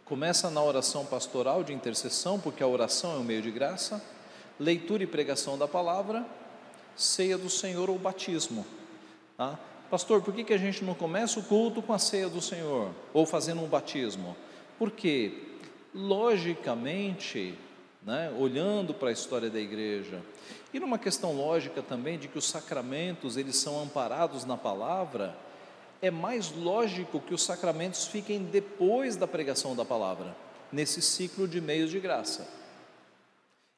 começa 0.05 0.51
na 0.51 0.63
oração 0.63 1.07
pastoral 1.07 1.65
de 1.65 1.73
intercessão, 1.73 2.39
porque 2.39 2.63
a 2.63 2.67
oração 2.67 3.13
é 3.13 3.17
um 3.17 3.25
meio 3.25 3.43
de 3.43 3.51
graça, 3.51 4.03
leitura 4.61 5.03
e 5.03 5.07
pregação 5.07 5.57
da 5.57 5.67
palavra 5.67 6.25
ceia 6.95 7.37
do 7.37 7.51
Senhor 7.51 7.91
ou 7.91 7.99
batismo. 7.99 8.67
Tá? 9.37 9.59
Pastor, 9.91 10.21
por 10.21 10.35
que, 10.35 10.43
que 10.43 10.53
a 10.53 10.59
gente 10.59 10.85
não 10.85 10.95
começa 10.95 11.39
o 11.39 11.45
culto 11.45 11.81
com 11.81 11.93
a 11.93 11.99
ceia 11.99 12.29
do 12.29 12.41
Senhor 12.41 12.91
ou 13.15 13.25
fazendo 13.25 13.63
um 13.63 13.69
batismo? 13.69 14.37
Porque 14.79 15.33
logicamente, 15.95 17.55
né, 18.03 18.35
olhando 18.37 18.93
para 18.93 19.11
a 19.11 19.13
história 19.13 19.49
da 19.49 19.61
igreja, 19.61 20.21
e 20.75 20.81
numa 20.81 20.99
questão 20.99 21.33
lógica 21.33 21.83
também 21.83 22.19
de 22.19 22.27
que 22.27 22.37
os 22.37 22.49
sacramentos 22.49 23.37
eles 23.37 23.57
são 23.57 23.81
amparados 23.81 24.45
na 24.45 24.57
palavra, 24.57 25.37
é 26.03 26.11
mais 26.11 26.51
lógico 26.51 27.21
que 27.21 27.33
os 27.33 27.43
sacramentos 27.43 28.07
fiquem 28.07 28.43
depois 28.43 29.17
da 29.17 29.27
pregação 29.27 29.75
da 29.75 29.85
palavra, 29.85 30.37
nesse 30.71 31.01
ciclo 31.01 31.47
de 31.47 31.61
meios 31.61 31.91
de 31.91 32.01
graça. 32.01 32.47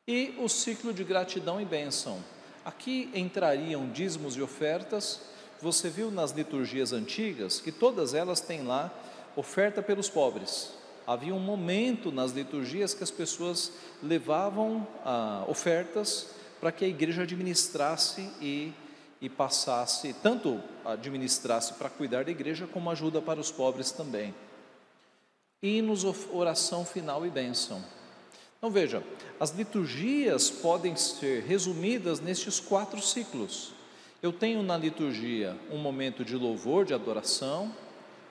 E 0.07 0.35
o 0.38 0.49
ciclo 0.49 0.92
de 0.92 1.05
gratidão 1.05 1.61
e 1.61 1.66
bênção. 1.66 2.25
Aqui 2.64 3.11
entrariam 3.14 3.88
dízimos 3.90 4.37
e 4.37 4.42
ofertas. 4.42 5.21
Você 5.61 5.90
viu 5.90 6.11
nas 6.11 6.31
liturgias 6.31 6.92
antigas 6.92 7.61
que 7.61 7.73
todas 7.73 8.14
elas 8.14 8.40
têm 8.40 8.62
lá 8.62 8.92
oferta 9.35 9.83
pelos 9.83 10.09
pobres. 10.09 10.73
Havia 11.05 11.35
um 11.35 11.40
momento 11.40 12.12
nas 12.12 12.33
liturgias 12.33 12.94
que 12.94 13.03
as 13.03 13.11
pessoas 13.11 13.73
levavam 14.03 14.87
ah, 15.05 15.44
ofertas 15.49 16.29
para 16.61 16.71
que 16.71 16.85
a 16.85 16.88
igreja 16.88 17.23
administrasse 17.23 18.31
e, 18.40 18.73
e 19.21 19.29
passasse, 19.29 20.12
tanto 20.23 20.61
administrasse 20.85 21.73
para 21.75 21.88
cuidar 21.88 22.25
da 22.25 22.31
igreja, 22.31 22.66
como 22.66 22.90
ajuda 22.90 23.21
para 23.21 23.40
os 23.40 23.51
pobres 23.51 23.90
também. 23.90 24.35
Hinos, 25.62 26.05
oração 26.31 26.85
final 26.85 27.27
e 27.27 27.31
bênção. 27.31 27.83
Então 28.59 28.71
veja, 28.71 29.03
as 29.40 29.51
liturgias 29.51 30.51
podem 30.51 30.94
ser 30.94 31.42
resumidas 31.44 32.21
nestes 32.21 32.61
quatro 32.61 33.01
ciclos. 33.01 33.78
Eu 34.20 34.33
tenho 34.33 34.64
na 34.64 34.76
liturgia 34.76 35.57
um 35.70 35.78
momento 35.78 36.24
de 36.24 36.35
louvor, 36.35 36.85
de 36.85 36.92
adoração, 36.92 37.72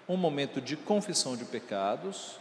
um 0.08 0.18
momento 0.18 0.60
de 0.60 0.76
confissão 0.76 1.38
de 1.38 1.46
pecados, 1.46 2.38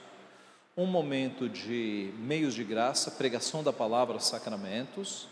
um 0.76 0.84
momento 0.84 1.48
de 1.48 2.12
meios 2.18 2.54
de 2.54 2.64
graça, 2.64 3.08
pregação 3.08 3.62
da 3.62 3.72
palavra, 3.72 4.18
sacramentos, 4.18 5.28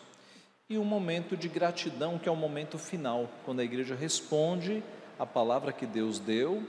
e 0.71 0.79
um 0.79 0.85
momento 0.85 1.37
de 1.37 1.49
gratidão, 1.49 2.17
que 2.17 2.29
é 2.29 2.33
o 2.33 2.37
momento 2.37 2.79
final, 2.79 3.29
quando 3.45 3.59
a 3.59 3.65
igreja 3.65 3.97
responde 3.97 4.81
a 5.19 5.27
palavra 5.27 5.73
que 5.73 5.85
Deus 5.85 6.21
deu, 6.21 6.63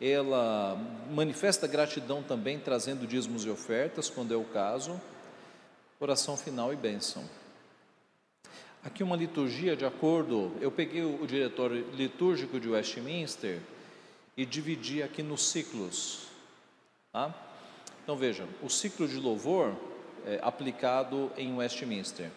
ela 0.00 0.76
manifesta 1.12 1.68
gratidão 1.68 2.24
também 2.24 2.58
trazendo 2.58 3.06
dízimos 3.06 3.44
e 3.44 3.50
ofertas, 3.50 4.10
quando 4.10 4.34
é 4.34 4.36
o 4.36 4.42
caso, 4.42 5.00
oração 6.00 6.36
final 6.36 6.72
e 6.72 6.76
bênção. 6.76 7.22
Aqui 8.86 9.02
uma 9.02 9.16
liturgia 9.16 9.74
de 9.74 9.84
acordo, 9.84 10.52
eu 10.60 10.70
peguei 10.70 11.02
o 11.02 11.26
diretor 11.26 11.72
litúrgico 11.72 12.60
de 12.60 12.68
Westminster 12.68 13.60
e 14.36 14.46
dividi 14.46 15.02
aqui 15.02 15.24
nos 15.24 15.48
ciclos. 15.48 16.28
Tá? 17.12 17.34
Então 18.04 18.16
veja, 18.16 18.46
o 18.62 18.70
ciclo 18.70 19.08
de 19.08 19.16
louvor 19.16 19.74
é 20.24 20.38
aplicado 20.40 21.32
em 21.36 21.56
Westminster 21.56 22.30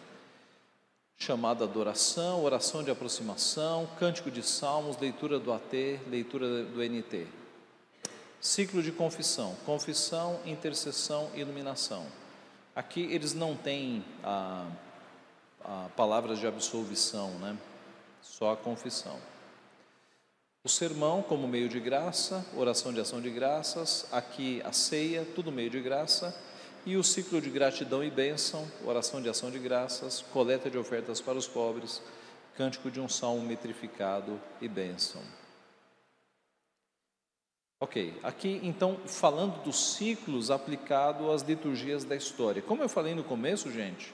chamada 1.16 1.62
adoração, 1.62 2.42
oração 2.42 2.82
de 2.82 2.90
aproximação, 2.90 3.88
cântico 3.96 4.28
de 4.28 4.42
salmos, 4.42 4.98
leitura 4.98 5.38
do 5.38 5.52
AT, 5.52 6.00
leitura 6.08 6.64
do 6.64 6.82
NT. 6.82 7.28
Ciclo 8.40 8.82
de 8.82 8.90
confissão, 8.90 9.54
confissão, 9.64 10.40
intercessão 10.44 11.30
iluminação. 11.32 12.04
Aqui 12.74 13.02
eles 13.02 13.34
não 13.34 13.54
têm 13.54 14.04
a, 14.24 14.66
a 15.64 15.88
palavras 15.96 16.38
de 16.38 16.46
absolvição, 16.46 17.30
né? 17.38 17.56
Só 18.22 18.52
a 18.52 18.56
confissão. 18.56 19.16
O 20.62 20.68
sermão 20.68 21.22
como 21.22 21.48
meio 21.48 21.68
de 21.68 21.80
graça, 21.80 22.44
oração 22.54 22.92
de 22.92 23.00
ação 23.00 23.20
de 23.20 23.30
graças, 23.30 24.06
aqui 24.12 24.60
a 24.62 24.72
ceia, 24.72 25.26
tudo 25.34 25.50
meio 25.50 25.70
de 25.70 25.80
graça 25.80 26.36
e 26.84 26.96
o 26.96 27.04
ciclo 27.04 27.40
de 27.40 27.50
gratidão 27.50 28.02
e 28.04 28.10
bênção, 28.10 28.70
oração 28.84 29.22
de 29.22 29.28
ação 29.28 29.50
de 29.50 29.58
graças, 29.58 30.22
coleta 30.32 30.70
de 30.70 30.76
ofertas 30.76 31.20
para 31.20 31.38
os 31.38 31.46
pobres, 31.46 32.02
cântico 32.56 32.90
de 32.90 33.00
um 33.00 33.08
salmo 33.08 33.42
metrificado 33.42 34.38
e 34.60 34.68
bênção. 34.68 35.22
Ok, 37.82 38.18
aqui 38.22 38.60
então 38.62 38.98
falando 39.06 39.62
dos 39.62 39.94
ciclos 39.94 40.50
aplicado 40.50 41.30
às 41.30 41.40
liturgias 41.40 42.04
da 42.04 42.14
história. 42.14 42.60
Como 42.60 42.82
eu 42.82 42.88
falei 42.90 43.14
no 43.14 43.24
começo, 43.24 43.72
gente, 43.72 44.12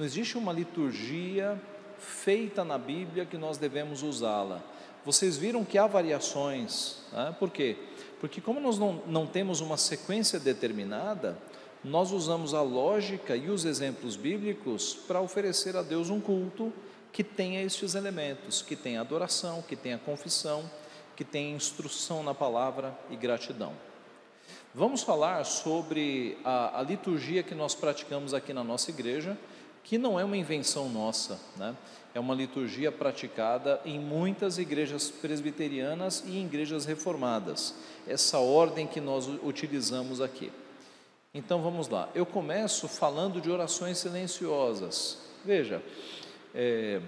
não 0.00 0.06
existe 0.06 0.38
uma 0.38 0.50
liturgia 0.50 1.60
feita 1.98 2.64
na 2.64 2.78
Bíblia 2.78 3.26
que 3.26 3.36
nós 3.36 3.58
devemos 3.58 4.02
usá-la. 4.02 4.62
Vocês 5.04 5.36
viram 5.36 5.62
que 5.62 5.76
há 5.76 5.86
variações, 5.86 7.02
né? 7.12 7.36
por 7.38 7.50
quê? 7.50 7.76
Porque 8.18 8.40
como 8.40 8.60
nós 8.60 8.78
não, 8.78 9.02
não 9.06 9.26
temos 9.26 9.60
uma 9.60 9.76
sequência 9.76 10.40
determinada, 10.40 11.36
nós 11.84 12.12
usamos 12.12 12.54
a 12.54 12.62
lógica 12.62 13.36
e 13.36 13.50
os 13.50 13.66
exemplos 13.66 14.16
bíblicos 14.16 14.94
para 14.94 15.20
oferecer 15.20 15.76
a 15.76 15.82
Deus 15.82 16.08
um 16.08 16.18
culto 16.18 16.72
que 17.12 17.22
tenha 17.22 17.62
estes 17.62 17.94
elementos, 17.94 18.62
que 18.62 18.76
tenha 18.76 19.02
adoração, 19.02 19.60
que 19.60 19.76
tenha 19.76 19.98
confissão, 19.98 20.64
que 21.14 21.24
tenha 21.24 21.54
instrução 21.54 22.22
na 22.22 22.32
palavra 22.32 22.98
e 23.10 23.16
gratidão. 23.16 23.74
Vamos 24.74 25.02
falar 25.02 25.44
sobre 25.44 26.38
a, 26.42 26.78
a 26.78 26.82
liturgia 26.82 27.42
que 27.42 27.54
nós 27.54 27.74
praticamos 27.74 28.32
aqui 28.32 28.54
na 28.54 28.64
nossa 28.64 28.90
igreja, 28.90 29.36
que 29.90 29.98
não 29.98 30.20
é 30.20 30.24
uma 30.24 30.36
invenção 30.36 30.88
nossa, 30.88 31.36
né? 31.56 31.74
é 32.14 32.20
uma 32.20 32.32
liturgia 32.32 32.92
praticada 32.92 33.80
em 33.84 33.98
muitas 33.98 34.56
igrejas 34.56 35.10
presbiterianas 35.10 36.22
e 36.24 36.38
igrejas 36.38 36.84
reformadas, 36.84 37.74
essa 38.06 38.38
ordem 38.38 38.86
que 38.86 39.00
nós 39.00 39.26
utilizamos 39.42 40.20
aqui. 40.20 40.52
Então 41.34 41.60
vamos 41.60 41.88
lá. 41.88 42.08
Eu 42.14 42.24
começo 42.24 42.86
falando 42.86 43.40
de 43.40 43.50
orações 43.50 43.98
silenciosas. 43.98 45.18
Veja, 45.44 45.82
é, 46.54 47.00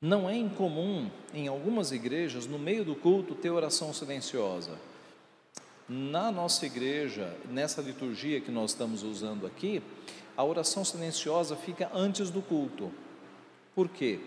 não 0.00 0.30
é 0.30 0.36
incomum 0.36 1.10
em 1.34 1.48
algumas 1.48 1.90
igrejas, 1.90 2.46
no 2.46 2.56
meio 2.56 2.84
do 2.84 2.94
culto, 2.94 3.34
ter 3.34 3.50
oração 3.50 3.92
silenciosa. 3.92 4.78
Na 5.88 6.30
nossa 6.30 6.64
igreja, 6.64 7.36
nessa 7.50 7.82
liturgia 7.82 8.40
que 8.40 8.52
nós 8.52 8.70
estamos 8.70 9.02
usando 9.02 9.44
aqui, 9.44 9.82
a 10.36 10.44
oração 10.44 10.84
silenciosa 10.84 11.56
fica 11.56 11.90
antes 11.94 12.30
do 12.30 12.40
culto. 12.40 12.92
Por 13.74 13.88
quê? 13.88 14.20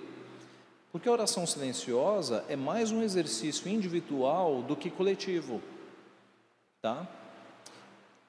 Porque 0.91 1.09
a 1.09 1.11
oração 1.11 1.45
silenciosa 1.45 2.45
é 2.47 2.55
mais 2.55 2.91
um 2.91 3.03
exercício 3.03 3.67
individual 3.67 4.61
do 4.61 4.75
que 4.75 4.89
coletivo. 4.89 5.61
Tá? 6.81 7.07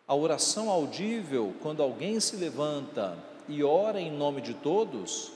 A 0.08 0.14
oração 0.14 0.70
audível, 0.70 1.54
quando 1.62 1.82
alguém 1.82 2.18
se 2.20 2.36
levanta 2.36 3.16
e 3.48 3.62
ora 3.62 4.00
em 4.00 4.10
nome 4.10 4.40
de 4.40 4.54
todos, 4.54 5.32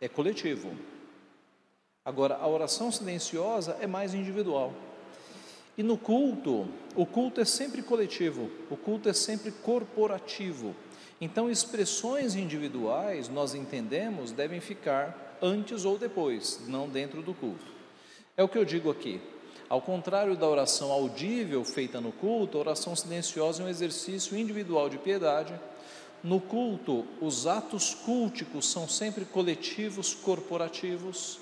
é 0.00 0.08
coletivo. 0.08 0.72
Agora, 2.04 2.36
a 2.36 2.48
oração 2.48 2.90
silenciosa 2.90 3.76
é 3.80 3.86
mais 3.86 4.12
individual. 4.12 4.72
E 5.78 5.82
no 5.82 5.96
culto, 5.96 6.66
o 6.94 7.06
culto 7.06 7.40
é 7.40 7.44
sempre 7.44 7.82
coletivo, 7.82 8.50
o 8.68 8.76
culto 8.76 9.08
é 9.08 9.12
sempre 9.12 9.52
corporativo. 9.52 10.74
Então, 11.24 11.48
expressões 11.48 12.34
individuais, 12.34 13.28
nós 13.28 13.54
entendemos, 13.54 14.32
devem 14.32 14.60
ficar 14.60 15.38
antes 15.40 15.84
ou 15.84 15.96
depois, 15.96 16.60
não 16.66 16.88
dentro 16.88 17.22
do 17.22 17.32
culto. 17.32 17.64
É 18.36 18.42
o 18.42 18.48
que 18.48 18.58
eu 18.58 18.64
digo 18.64 18.90
aqui. 18.90 19.20
Ao 19.68 19.80
contrário 19.80 20.36
da 20.36 20.48
oração 20.48 20.90
audível 20.90 21.64
feita 21.64 22.00
no 22.00 22.10
culto, 22.10 22.58
a 22.58 22.62
oração 22.62 22.96
silenciosa 22.96 23.62
é 23.62 23.66
um 23.66 23.68
exercício 23.68 24.36
individual 24.36 24.88
de 24.88 24.98
piedade. 24.98 25.54
No 26.24 26.40
culto, 26.40 27.06
os 27.20 27.46
atos 27.46 27.94
culticos 27.94 28.68
são 28.68 28.88
sempre 28.88 29.24
coletivos, 29.24 30.12
corporativos. 30.12 31.38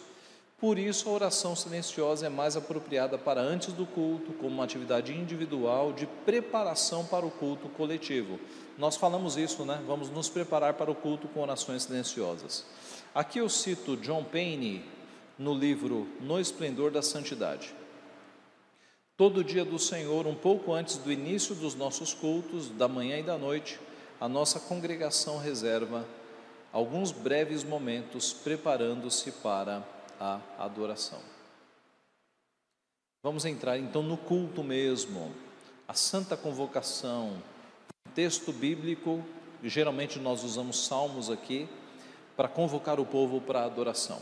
Por 0.59 0.79
isso, 0.79 1.09
a 1.09 1.13
oração 1.13 1.57
silenciosa 1.57 2.27
é 2.27 2.29
mais 2.29 2.55
apropriada 2.55 3.17
para 3.17 3.41
antes 3.41 3.73
do 3.73 3.87
culto, 3.87 4.35
como 4.35 4.51
uma 4.51 4.65
atividade 4.65 5.15
individual 5.15 5.91
de 5.91 6.07
preparação 6.27 7.03
para 7.07 7.25
o 7.25 7.31
culto 7.31 7.71
coletivo. 7.71 8.39
Nós 8.81 8.97
falamos 8.97 9.37
isso, 9.37 9.63
né? 9.67 9.79
Vamos 9.87 10.09
nos 10.09 10.31
preparar 10.31 10.73
para 10.73 10.91
o 10.91 10.95
culto 10.95 11.29
com 11.29 11.43
orações 11.43 11.83
silenciosas. 11.83 12.65
Aqui 13.15 13.39
eu 13.39 13.47
cito 13.47 13.95
John 13.99 14.25
Payne 14.25 14.83
no 15.39 15.53
livro 15.53 16.09
No 16.19 16.41
Esplendor 16.41 16.91
da 16.91 17.03
Santidade. 17.03 17.75
Todo 19.19 19.45
dia 19.45 19.67
do 19.67 19.79
Senhor, 19.79 20.27
um 20.27 20.35
pouco 20.35 20.73
antes 20.73 20.97
do 20.97 21.13
início 21.13 21.55
dos 21.55 21.75
nossos 21.75 22.15
cultos, 22.15 22.71
da 22.71 22.89
manhã 22.89 23.19
e 23.19 23.23
da 23.23 23.37
noite, 23.37 23.79
a 24.19 24.27
nossa 24.27 24.59
congregação 24.59 25.37
reserva 25.37 26.07
alguns 26.73 27.13
breves 27.13 27.63
momentos 27.63 28.33
preparando-se 28.33 29.31
para 29.31 29.87
a 30.19 30.41
adoração. 30.59 31.19
Vamos 33.23 33.45
entrar 33.45 33.77
então 33.77 34.03
no 34.03 34.17
culto 34.17 34.65
mesmo, 34.65 35.35
a 35.87 35.93
santa 35.93 36.35
convocação, 36.35 37.43
texto 38.15 38.53
bíblico, 38.53 39.25
geralmente 39.63 40.19
nós 40.19 40.45
usamos 40.45 40.87
salmos 40.87 41.31
aqui 41.31 41.69
para 42.37 42.49
convocar 42.49 43.01
o 43.01 43.07
povo 43.07 43.41
para 43.41 43.61
a 43.61 43.65
adoração. 43.65 44.21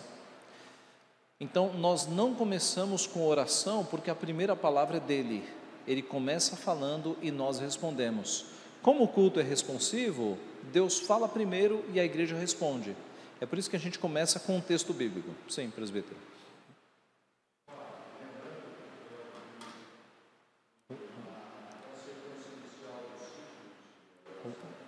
Então, 1.41 1.72
nós 1.74 2.07
não 2.07 2.34
começamos 2.34 3.07
com 3.07 3.26
oração 3.26 3.84
porque 3.84 4.11
a 4.11 4.14
primeira 4.14 4.57
palavra 4.57 4.97
é 4.97 5.01
dele, 5.01 5.45
ele 5.86 6.03
começa 6.03 6.57
falando 6.57 7.16
e 7.22 7.30
nós 7.30 7.61
respondemos. 7.61 8.47
Como 8.82 9.05
o 9.05 9.09
culto 9.09 9.41
é 9.41 9.43
responsivo, 9.43 10.36
Deus 10.72 10.99
fala 10.99 11.28
primeiro 11.28 11.84
e 11.93 12.01
a 12.01 12.05
igreja 12.05 12.36
responde. 12.36 12.97
É 13.41 13.47
por 13.47 13.59
isso 13.59 13.70
que 13.70 13.76
a 13.76 13.80
gente 13.80 13.99
começa 13.99 14.41
com 14.41 14.57
um 14.57 14.61
texto 14.61 14.93
bíblico. 14.93 15.30
Sim, 15.49 15.70
presbítero. 15.70 16.16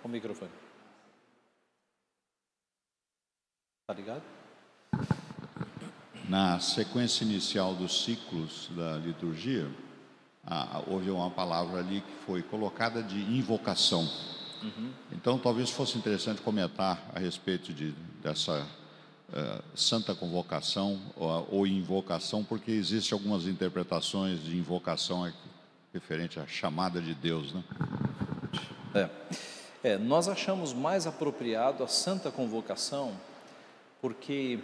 microfone. 0.11 0.51
Está 3.81 3.93
ligado? 3.93 4.23
Na 6.29 6.59
sequência 6.59 7.23
inicial 7.23 7.73
dos 7.73 8.03
ciclos 8.03 8.69
da 8.75 8.97
liturgia, 8.97 9.69
ah, 10.45 10.81
houve 10.87 11.09
uma 11.09 11.29
palavra 11.29 11.79
ali 11.79 12.01
que 12.01 12.25
foi 12.25 12.41
colocada 12.41 13.03
de 13.03 13.19
invocação. 13.19 14.09
Uhum. 14.63 14.91
Então, 15.11 15.37
talvez 15.37 15.69
fosse 15.69 15.97
interessante 15.97 16.41
comentar 16.41 17.03
a 17.13 17.19
respeito 17.19 17.73
de, 17.73 17.91
dessa 18.21 18.65
uh, 19.29 19.63
santa 19.75 20.13
convocação 20.13 21.01
ou, 21.15 21.47
ou, 21.51 21.67
invocação, 21.67 22.43
porque 22.43 22.71
existem 22.71 23.15
algumas 23.17 23.45
interpretações 23.45 24.43
de 24.43 24.55
invocação 24.55 25.31
referente 25.93 26.39
à 26.39 26.47
chamada 26.47 27.01
de 27.01 27.13
Deus, 27.13 27.53
né? 27.53 27.63
É. 28.93 29.09
é, 29.83 29.97
nós 29.97 30.27
achamos 30.27 30.73
mais 30.73 31.07
apropriado 31.07 31.83
a 31.83 31.87
santa 31.87 32.29
convocação, 32.29 33.13
porque, 34.01 34.59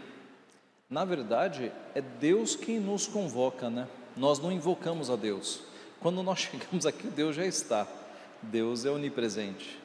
na 0.90 1.06
verdade, 1.06 1.72
é 1.96 2.02
Deus 2.02 2.56
quem 2.56 2.80
nos 2.80 3.08
convoca, 3.08 3.70
né? 3.70 3.88
Nós 4.16 4.40
não 4.40 4.52
invocamos 4.52 5.10
a 5.10 5.16
Deus. 5.16 5.62
Quando 6.00 6.22
nós 6.22 6.40
chegamos 6.52 6.86
aqui, 6.86 7.08
Deus 7.08 7.36
já 7.36 7.46
está. 7.46 7.88
Deus 8.42 8.86
é 8.86 8.92
onipresente. 8.92 9.80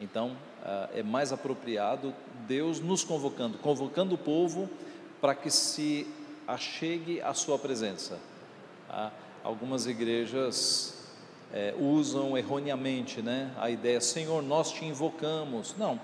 Então, 0.00 0.36
ah, 0.64 0.88
é 0.94 1.02
mais 1.02 1.32
apropriado 1.32 2.14
Deus 2.46 2.80
nos 2.80 3.04
convocando, 3.04 3.58
convocando 3.58 4.14
o 4.14 4.18
povo 4.18 4.68
para 5.20 5.34
que 5.34 5.50
se 5.50 6.06
achegue 6.46 7.20
à 7.20 7.34
sua 7.34 7.58
presença. 7.58 8.18
Algumas 9.44 9.86
igrejas 9.86 10.99
é, 11.52 11.74
usam 11.78 12.36
erroneamente 12.36 13.20
né, 13.20 13.52
a 13.58 13.70
ideia, 13.70 14.00
Senhor, 14.00 14.42
nós 14.42 14.72
te 14.72 14.84
invocamos. 14.84 15.74
Não, 15.76 16.00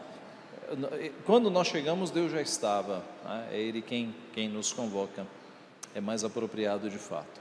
quando 1.24 1.50
nós 1.50 1.68
chegamos, 1.68 2.10
Deus 2.10 2.32
já 2.32 2.40
estava, 2.40 3.04
né? 3.24 3.48
é 3.52 3.60
Ele 3.60 3.80
quem, 3.80 4.14
quem 4.32 4.48
nos 4.48 4.72
convoca, 4.72 5.26
é 5.94 6.00
mais 6.00 6.24
apropriado 6.24 6.90
de 6.90 6.98
fato. 6.98 7.40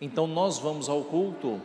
Então 0.00 0.26
nós 0.26 0.58
vamos 0.58 0.88
ao 0.88 1.04
culto 1.04 1.60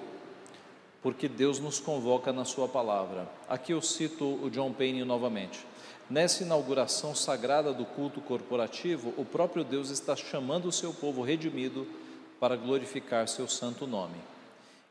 porque 1.01 1.27
Deus 1.27 1.59
nos 1.59 1.79
convoca 1.79 2.33
na 2.33 2.43
Sua 2.43 2.67
palavra. 2.67 3.29
Aqui 3.47 3.71
eu 3.71 3.81
cito 3.81 4.25
o 4.43 4.49
John 4.49 4.73
Payne 4.73 5.03
novamente. 5.03 5.65
Nessa 6.09 6.43
inauguração 6.43 7.13
sagrada 7.13 7.73
do 7.73 7.85
culto 7.85 8.19
corporativo, 8.21 9.13
o 9.17 9.25
próprio 9.25 9.63
Deus 9.63 9.89
está 9.89 10.15
chamando 10.15 10.67
o 10.67 10.71
seu 10.71 10.93
povo 10.93 11.21
redimido 11.21 11.87
para 12.39 12.55
glorificar 12.55 13.27
seu 13.27 13.47
santo 13.47 13.85
nome. 13.87 14.15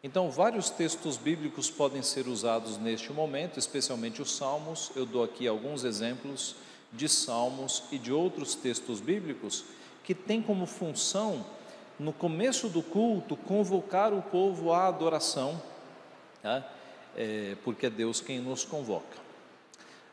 Então, 0.03 0.31
vários 0.31 0.71
textos 0.71 1.17
bíblicos 1.17 1.71
podem 1.71 2.03
ser 2.03 2.29
usados 2.29 2.79
neste 2.79 3.13
momento, 3.13 3.59
especialmente 3.59 4.23
os 4.23 4.37
Salmos. 4.37 4.93
Eu 4.95 5.05
dou 5.05 5.25
aqui 5.25 5.49
alguns 5.49 5.85
exemplos 5.85 6.55
de 6.93 7.09
Salmos 7.09 7.85
e 7.91 7.99
de 7.99 8.13
outros 8.13 8.55
textos 8.55 9.01
bíblicos 9.01 9.65
que 10.05 10.15
têm 10.15 10.41
como 10.41 10.67
função 10.67 11.45
no 11.99 12.13
começo 12.13 12.69
do 12.69 12.83
culto, 12.83 13.37
convocar 13.37 14.13
o 14.13 14.23
povo 14.23 14.73
à 14.73 14.87
adoração, 14.87 15.61
tá? 16.43 16.65
é, 17.17 17.57
porque 17.65 17.87
é 17.87 17.91
Deus 17.91 18.21
quem 18.21 18.39
nos 18.39 18.65
convoca. 18.65 19.17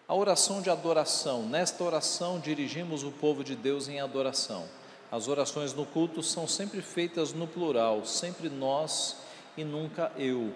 A 0.07 0.15
oração 0.15 0.61
de 0.61 0.69
adoração, 0.69 1.43
nesta 1.43 1.83
oração 1.83 2.39
dirigimos 2.39 3.03
o 3.03 3.11
povo 3.11 3.43
de 3.43 3.55
Deus 3.55 3.87
em 3.87 3.99
adoração. 3.99 4.65
As 5.13 5.27
orações 5.27 5.75
no 5.75 5.85
culto 5.85 6.23
são 6.23 6.47
sempre 6.47 6.81
feitas 6.81 7.33
no 7.33 7.45
plural, 7.45 8.03
sempre 8.03 8.49
nós 8.49 9.15
e 9.55 9.63
nunca 9.63 10.11
eu. 10.17 10.51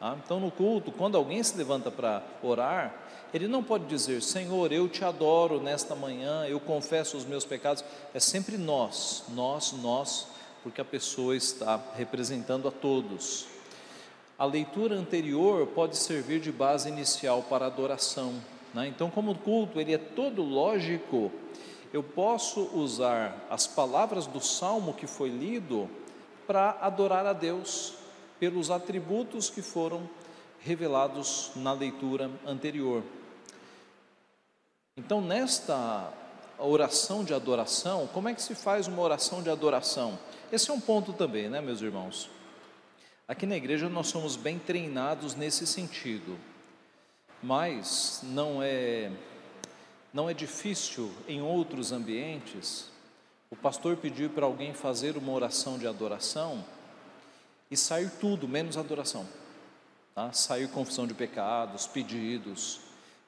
Tá? 0.00 0.16
Então, 0.24 0.40
no 0.40 0.50
culto, 0.50 0.90
quando 0.90 1.18
alguém 1.18 1.42
se 1.42 1.54
levanta 1.58 1.90
para 1.90 2.22
orar, 2.42 2.94
ele 3.34 3.46
não 3.46 3.62
pode 3.62 3.84
dizer, 3.84 4.22
Senhor, 4.22 4.72
eu 4.72 4.88
te 4.88 5.04
adoro 5.04 5.60
nesta 5.60 5.94
manhã, 5.94 6.46
eu 6.46 6.58
confesso 6.58 7.18
os 7.18 7.26
meus 7.26 7.44
pecados. 7.44 7.84
É 8.14 8.18
sempre 8.18 8.56
nós, 8.56 9.24
nós, 9.34 9.72
nós 9.72 10.26
porque 10.62 10.80
a 10.80 10.86
pessoa 10.86 11.36
está 11.36 11.78
representando 11.94 12.66
a 12.66 12.70
todos. 12.70 13.44
A 14.38 14.46
leitura 14.46 14.94
anterior 14.94 15.66
pode 15.66 15.98
servir 15.98 16.40
de 16.40 16.50
base 16.50 16.88
inicial 16.88 17.42
para 17.42 17.66
a 17.66 17.68
adoração. 17.68 18.32
Né? 18.72 18.88
Então, 18.88 19.10
como 19.10 19.32
o 19.32 19.38
culto 19.38 19.78
ele 19.78 19.92
é 19.92 19.98
todo 19.98 20.42
lógico, 20.42 21.30
eu 21.92 22.02
posso 22.02 22.62
usar 22.74 23.46
as 23.50 23.66
palavras 23.66 24.26
do 24.26 24.40
salmo 24.40 24.94
que 24.94 25.06
foi 25.06 25.28
lido 25.28 25.88
para 26.46 26.78
adorar 26.80 27.26
a 27.26 27.32
Deus 27.32 27.94
pelos 28.38 28.70
atributos 28.70 29.50
que 29.50 29.62
foram 29.62 30.08
revelados 30.60 31.50
na 31.56 31.72
leitura 31.72 32.30
anterior. 32.46 33.02
Então, 34.96 35.20
nesta 35.20 36.12
oração 36.58 37.24
de 37.24 37.32
adoração, 37.32 38.08
como 38.12 38.28
é 38.28 38.34
que 38.34 38.42
se 38.42 38.54
faz 38.54 38.88
uma 38.88 39.00
oração 39.00 39.42
de 39.42 39.48
adoração? 39.48 40.18
Esse 40.50 40.70
é 40.70 40.74
um 40.74 40.80
ponto 40.80 41.12
também, 41.12 41.48
né, 41.48 41.60
meus 41.60 41.80
irmãos? 41.80 42.28
Aqui 43.26 43.46
na 43.46 43.56
igreja 43.56 43.88
nós 43.88 44.08
somos 44.08 44.36
bem 44.36 44.58
treinados 44.58 45.34
nesse 45.34 45.66
sentido, 45.66 46.38
mas 47.42 48.20
não 48.24 48.62
é 48.62 49.12
não 50.12 50.28
é 50.28 50.34
difícil 50.34 51.12
em 51.26 51.42
outros 51.42 51.92
ambientes 51.92 52.90
o 53.50 53.56
pastor 53.56 53.96
pedir 53.96 54.30
para 54.30 54.46
alguém 54.46 54.74
fazer 54.74 55.16
uma 55.16 55.32
oração 55.32 55.78
de 55.78 55.86
adoração 55.86 56.64
e 57.70 57.76
sair 57.76 58.10
tudo 58.20 58.48
menos 58.48 58.76
adoração, 58.76 59.26
tá? 60.14 60.32
Sair 60.32 60.68
confissão 60.68 61.06
de 61.06 61.14
pecados, 61.14 61.86
pedidos. 61.86 62.80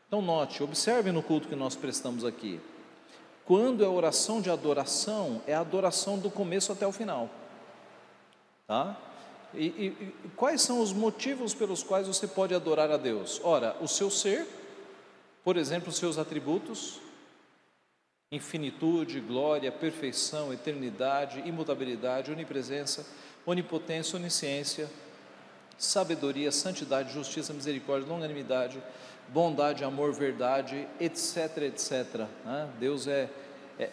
Então 0.07 0.21
note, 0.21 0.63
observe 0.63 1.13
no 1.13 1.23
culto 1.23 1.49
que 1.49 1.57
nós 1.57 1.77
prestamos 1.77 2.25
aqui. 2.25 2.61
Quando 3.45 3.85
é 3.85 3.89
oração 3.89 4.41
de 4.41 4.51
adoração, 4.51 5.43
é 5.47 5.55
adoração 5.55 6.19
do 6.19 6.31
começo 6.31 6.71
até 6.71 6.87
o 6.87 6.93
final. 6.93 7.29
Tá? 8.67 8.97
E, 9.53 9.67
e, 9.67 9.87
e, 10.25 10.29
quais 10.37 10.63
são 10.63 10.81
os 10.81 10.93
motivos 10.93 11.53
pelos 11.53 11.83
quais 11.83 12.07
você 12.07 12.29
pode 12.29 12.55
adorar 12.55 12.91
a 12.91 12.97
Deus? 12.97 13.41
Ora, 13.43 13.77
o 13.81 13.89
seu 13.89 14.09
ser, 14.11 14.47
por 15.45 15.57
exemplo, 15.57 15.89
os 15.89 15.97
seus 15.97 16.19
atributos, 16.19 17.01
infinitude, 18.33 19.21
glória, 19.21 19.73
perfeição, 19.73 20.53
eternidade, 20.53 21.41
imutabilidade, 21.41 22.31
onipresença, 22.31 23.07
onipotência, 23.45 24.17
onisciência, 24.17 24.89
sabedoria, 25.79 26.53
santidade, 26.53 27.13
justiça, 27.13 27.53
misericórdia, 27.53 28.09
longanimidade, 28.09 28.81
bondade, 29.29 29.83
amor, 29.83 30.13
verdade, 30.13 30.87
etc, 31.01 31.57
etc. 31.63 32.27
Né? 32.45 32.69
Deus 32.79 33.07
é, 33.07 33.29
é, 33.79 33.91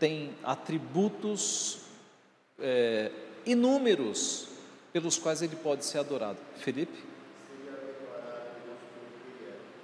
tem 0.00 0.34
atributos 0.42 1.80
é, 2.58 3.10
inúmeros 3.44 4.48
pelos 4.92 5.18
quais 5.18 5.42
ele 5.42 5.56
pode 5.56 5.84
ser 5.84 5.98
adorado. 5.98 6.38
Felipe? 6.56 7.04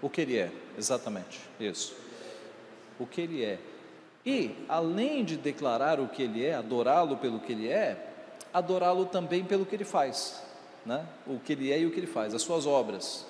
O 0.00 0.10
que 0.10 0.22
ele 0.22 0.38
é, 0.38 0.50
exatamente, 0.76 1.40
isso. 1.58 1.94
O 2.98 3.06
que 3.06 3.20
ele 3.20 3.44
é. 3.44 3.58
E, 4.24 4.54
além 4.68 5.24
de 5.24 5.36
declarar 5.36 5.98
o 5.98 6.08
que 6.08 6.22
ele 6.22 6.44
é, 6.44 6.54
adorá-lo 6.54 7.16
pelo 7.16 7.40
que 7.40 7.52
ele 7.52 7.68
é, 7.68 8.12
adorá-lo 8.52 9.06
também 9.06 9.44
pelo 9.44 9.66
que 9.66 9.74
ele 9.74 9.84
faz, 9.84 10.42
né? 10.86 11.06
o 11.26 11.38
que 11.38 11.52
ele 11.52 11.72
é 11.72 11.80
e 11.80 11.86
o 11.86 11.90
que 11.90 11.98
ele 11.98 12.06
faz, 12.06 12.34
as 12.34 12.42
suas 12.42 12.66
obras. 12.66 13.26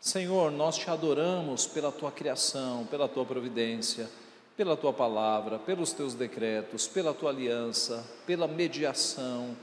Senhor, 0.00 0.50
nós 0.50 0.76
te 0.76 0.90
adoramos 0.90 1.66
pela 1.66 1.92
tua 1.92 2.10
criação, 2.10 2.84
pela 2.86 3.06
tua 3.06 3.24
providência, 3.24 4.08
pela 4.56 4.76
tua 4.76 4.92
palavra, 4.92 5.58
pelos 5.58 5.92
teus 5.92 6.14
decretos, 6.14 6.88
pela 6.88 7.14
tua 7.14 7.30
aliança, 7.30 8.04
pela 8.26 8.48
mediação 8.48 9.56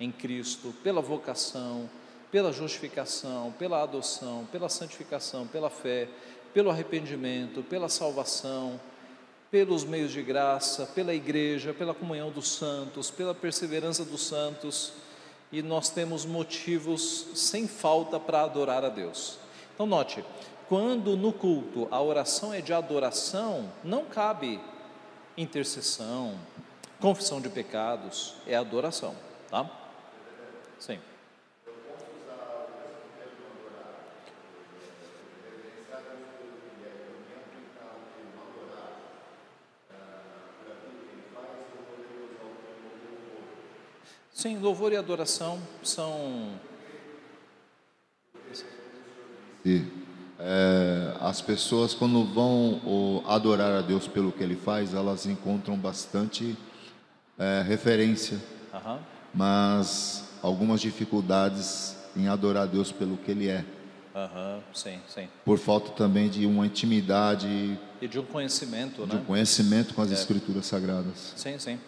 em 0.00 0.10
Cristo, 0.10 0.74
pela 0.82 1.02
vocação, 1.02 1.88
pela 2.32 2.50
justificação, 2.50 3.54
pela 3.58 3.82
adoção, 3.82 4.48
pela 4.50 4.70
santificação, 4.70 5.46
pela 5.46 5.68
fé, 5.68 6.08
pelo 6.54 6.70
arrependimento, 6.70 7.62
pela 7.62 7.90
salvação, 7.90 8.80
pelos 9.50 9.84
meios 9.84 10.10
de 10.10 10.22
graça, 10.22 10.86
pela 10.86 11.12
igreja, 11.12 11.74
pela 11.74 11.92
comunhão 11.92 12.30
dos 12.30 12.48
santos, 12.48 13.10
pela 13.10 13.34
perseverança 13.34 14.02
dos 14.02 14.26
santos, 14.26 14.94
e 15.52 15.60
nós 15.60 15.90
temos 15.90 16.24
motivos 16.24 17.26
sem 17.34 17.68
falta 17.68 18.18
para 18.18 18.40
adorar 18.40 18.82
a 18.82 18.88
Deus. 18.88 19.38
Então, 19.74 19.84
note: 19.84 20.24
quando 20.70 21.18
no 21.18 21.34
culto 21.34 21.86
a 21.90 22.00
oração 22.00 22.54
é 22.54 22.62
de 22.62 22.72
adoração, 22.72 23.70
não 23.84 24.06
cabe 24.06 24.58
intercessão, 25.36 26.38
confissão 26.98 27.42
de 27.42 27.50
pecados, 27.50 28.36
é 28.46 28.56
adoração, 28.56 29.14
tá? 29.50 29.70
Sim. 30.78 30.98
Sim, 44.42 44.58
louvor 44.58 44.92
e 44.92 44.96
adoração 44.96 45.56
são. 45.84 46.50
E, 49.64 49.84
é, 50.36 51.14
as 51.20 51.40
pessoas, 51.40 51.94
quando 51.94 52.24
vão 52.24 53.22
adorar 53.28 53.72
a 53.72 53.80
Deus 53.82 54.08
pelo 54.08 54.32
que 54.32 54.42
Ele 54.42 54.56
faz, 54.56 54.94
elas 54.94 55.26
encontram 55.26 55.76
bastante 55.76 56.58
é, 57.38 57.62
referência, 57.62 58.36
mas 59.32 60.24
algumas 60.42 60.80
dificuldades 60.80 61.96
em 62.16 62.26
adorar 62.26 62.64
a 62.64 62.66
Deus 62.66 62.90
pelo 62.90 63.16
que 63.18 63.30
Ele 63.30 63.48
é, 63.48 63.64
Aham, 64.14 64.60
sim, 64.74 65.00
sim. 65.08 65.28
por 65.44 65.56
falta 65.56 65.92
também 65.92 66.28
de 66.28 66.44
uma 66.44 66.66
intimidade, 66.66 67.78
E 68.00 68.08
de 68.08 68.18
um 68.18 68.24
conhecimento, 68.24 69.06
de 69.06 69.14
né? 69.14 69.22
um 69.22 69.24
conhecimento 69.24 69.94
com 69.94 70.02
as 70.02 70.10
Escrituras 70.10 70.66
Sagradas. 70.66 71.32
Sim, 71.36 71.58
sim. 71.60 71.78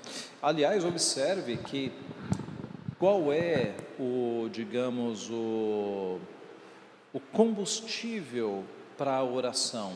Aliás, 0.41 0.85
observe 0.85 1.57
que 1.57 1.93
qual 3.05 3.31
é 3.35 3.75
o, 4.01 4.49
digamos, 4.51 5.29
o, 5.29 6.19
o 7.13 7.21
combustível 7.35 8.65
para 8.97 9.17
a 9.17 9.23
oração? 9.23 9.93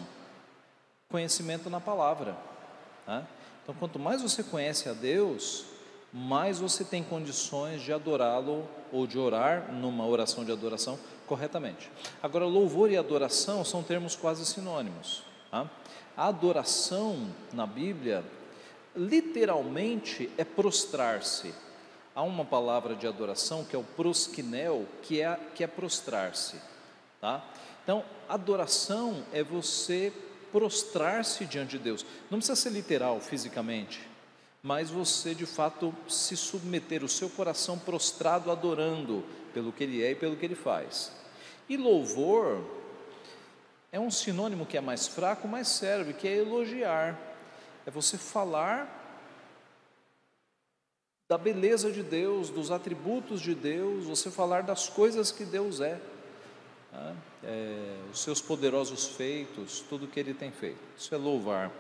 Conhecimento 1.09 1.71
na 1.71 1.81
palavra. 1.81 2.37
né? 3.07 3.27
Então, 3.63 3.75
quanto 3.77 3.99
mais 3.99 4.21
você 4.21 4.43
conhece 4.43 4.91
a 4.91 4.93
Deus, 4.93 5.65
mais 6.13 6.59
você 6.59 6.85
tem 6.85 7.03
condições 7.03 7.81
de 7.81 7.95
adorá-lo 7.95 8.69
ou 8.93 9.07
de 9.07 9.19
orar 9.19 9.73
numa 9.73 10.07
oração 10.07 10.45
de 10.45 10.53
adoração 10.53 10.99
corretamente. 11.27 11.91
Agora, 12.23 12.45
louvor 12.45 12.91
e 12.91 12.99
adoração 12.99 13.65
são 13.65 13.83
termos 13.83 14.17
quase 14.17 14.45
sinônimos. 14.45 15.23
tá? 15.51 15.67
A 16.15 16.27
adoração 16.27 17.27
na 17.55 17.67
Bíblia 17.67 18.23
literalmente 18.95 20.31
é 20.37 20.45
prostrar-se. 20.45 21.55
Há 22.19 22.23
uma 22.25 22.45
palavra 22.45 22.97
de 22.97 23.07
adoração 23.07 23.63
que 23.65 23.77
é 23.77 23.79
o 23.79 23.85
prosquinel, 23.85 24.87
que 25.03 25.21
é, 25.21 25.39
que 25.55 25.63
é 25.63 25.69
prostrar-se. 25.69 26.61
Tá? 27.21 27.45
Então, 27.85 28.05
adoração 28.29 29.25
é 29.33 29.41
você 29.41 30.13
prostrar-se 30.51 31.45
diante 31.45 31.79
de 31.79 31.79
Deus. 31.79 32.05
Não 32.29 32.39
precisa 32.39 32.57
ser 32.57 32.71
literal, 32.71 33.21
fisicamente, 33.21 34.01
mas 34.61 34.91
você 34.91 35.33
de 35.33 35.47
fato 35.47 35.95
se 36.09 36.37
submeter, 36.37 37.05
o 37.05 37.09
seu 37.09 37.31
coração 37.31 37.79
prostrado 37.79 38.51
adorando 38.51 39.25
pelo 39.55 39.71
que 39.71 39.85
Ele 39.85 40.03
é 40.03 40.11
e 40.11 40.17
pelo 40.17 40.35
que 40.35 40.45
Ele 40.45 40.57
faz. 40.57 41.13
E 41.69 41.77
louvor 41.77 42.65
é 43.93 44.01
um 44.01 44.11
sinônimo 44.11 44.67
que 44.67 44.77
é 44.77 44.81
mais 44.81 45.07
fraco, 45.07 45.47
mas 45.47 45.69
serve, 45.69 46.15
que 46.15 46.27
é 46.27 46.39
elogiar. 46.39 47.17
É 47.87 47.93
você 47.93 48.19
falar 48.19 48.98
da 51.29 51.37
beleza 51.37 51.93
de 51.93 52.03
Deus, 52.03 52.49
dos 52.49 52.71
atributos 52.71 53.43
de 53.43 53.55
Deus, 53.55 54.07
você 54.07 54.31
falar 54.31 54.63
das 54.63 54.89
coisas 54.89 55.31
que 55.31 55.45
Deus 55.45 55.81
é, 55.81 56.01
né? 56.91 57.17
É, 57.45 57.99
os 58.11 58.21
seus 58.21 58.41
poderosos 58.41 59.09
feitos, 59.09 59.81
tudo 59.89 60.07
que 60.07 60.19
Ele 60.19 60.33
tem 60.33 60.51
feito. 60.51 60.81
Isso 60.97 61.15
é 61.15 61.19
louvar. 61.19 61.71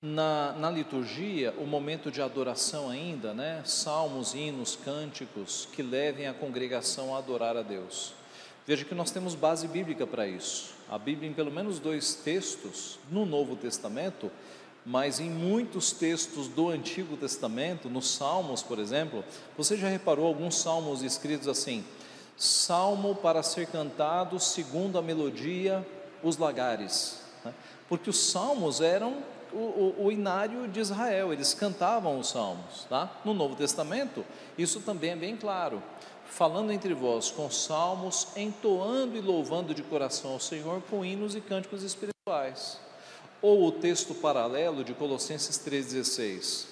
Na, 0.00 0.52
na 0.52 0.70
liturgia, 0.70 1.52
o 1.58 1.66
momento 1.66 2.10
de 2.10 2.22
adoração 2.22 2.88
ainda, 2.88 3.34
né? 3.34 3.62
Salmos, 3.64 4.34
hinos, 4.34 4.76
cânticos 4.76 5.66
que 5.72 5.82
levem 5.82 6.28
a 6.28 6.34
congregação 6.34 7.14
a 7.14 7.18
adorar 7.18 7.56
a 7.56 7.62
Deus. 7.62 8.14
Veja 8.64 8.84
que 8.84 8.94
nós 8.94 9.10
temos 9.10 9.34
base 9.34 9.66
bíblica 9.66 10.06
para 10.06 10.28
isso. 10.28 10.74
A 10.88 10.98
Bíblia, 10.98 11.28
em 11.28 11.32
pelo 11.32 11.50
menos 11.50 11.80
dois 11.80 12.14
textos, 12.14 12.98
no 13.10 13.26
Novo 13.26 13.56
Testamento, 13.56 14.30
mas 14.88 15.20
em 15.20 15.28
muitos 15.28 15.92
textos 15.92 16.48
do 16.48 16.70
Antigo 16.70 17.14
Testamento, 17.14 17.90
nos 17.90 18.10
Salmos, 18.10 18.62
por 18.62 18.78
exemplo, 18.78 19.22
você 19.54 19.76
já 19.76 19.86
reparou 19.86 20.26
alguns 20.26 20.56
salmos 20.56 21.02
escritos 21.02 21.46
assim: 21.46 21.84
Salmo 22.38 23.14
para 23.14 23.42
ser 23.42 23.66
cantado 23.66 24.40
segundo 24.40 24.98
a 24.98 25.02
melodia, 25.02 25.86
os 26.22 26.38
lagares. 26.38 27.20
né? 27.44 27.52
Porque 27.86 28.08
os 28.08 28.30
salmos 28.30 28.80
eram 28.80 29.22
o, 29.52 29.58
o, 29.58 30.04
o 30.06 30.12
inário 30.12 30.66
de 30.66 30.80
Israel, 30.80 31.34
eles 31.34 31.52
cantavam 31.52 32.18
os 32.18 32.30
salmos. 32.30 32.86
Tá? 32.88 33.12
No 33.26 33.34
Novo 33.34 33.56
Testamento, 33.56 34.24
isso 34.56 34.80
também 34.80 35.10
é 35.10 35.16
bem 35.16 35.36
claro. 35.36 35.82
Falando 36.24 36.72
entre 36.72 36.94
vós 36.94 37.30
com 37.30 37.50
salmos, 37.50 38.28
entoando 38.34 39.18
e 39.18 39.20
louvando 39.20 39.74
de 39.74 39.82
coração 39.82 40.32
ao 40.32 40.40
Senhor 40.40 40.80
com 40.88 41.04
hinos 41.04 41.36
e 41.36 41.42
cânticos 41.42 41.82
espirituais. 41.82 42.87
Ou 43.40 43.66
o 43.66 43.72
texto 43.72 44.14
paralelo 44.14 44.82
de 44.82 44.94
Colossenses 44.94 45.58
3,16. 45.58 46.66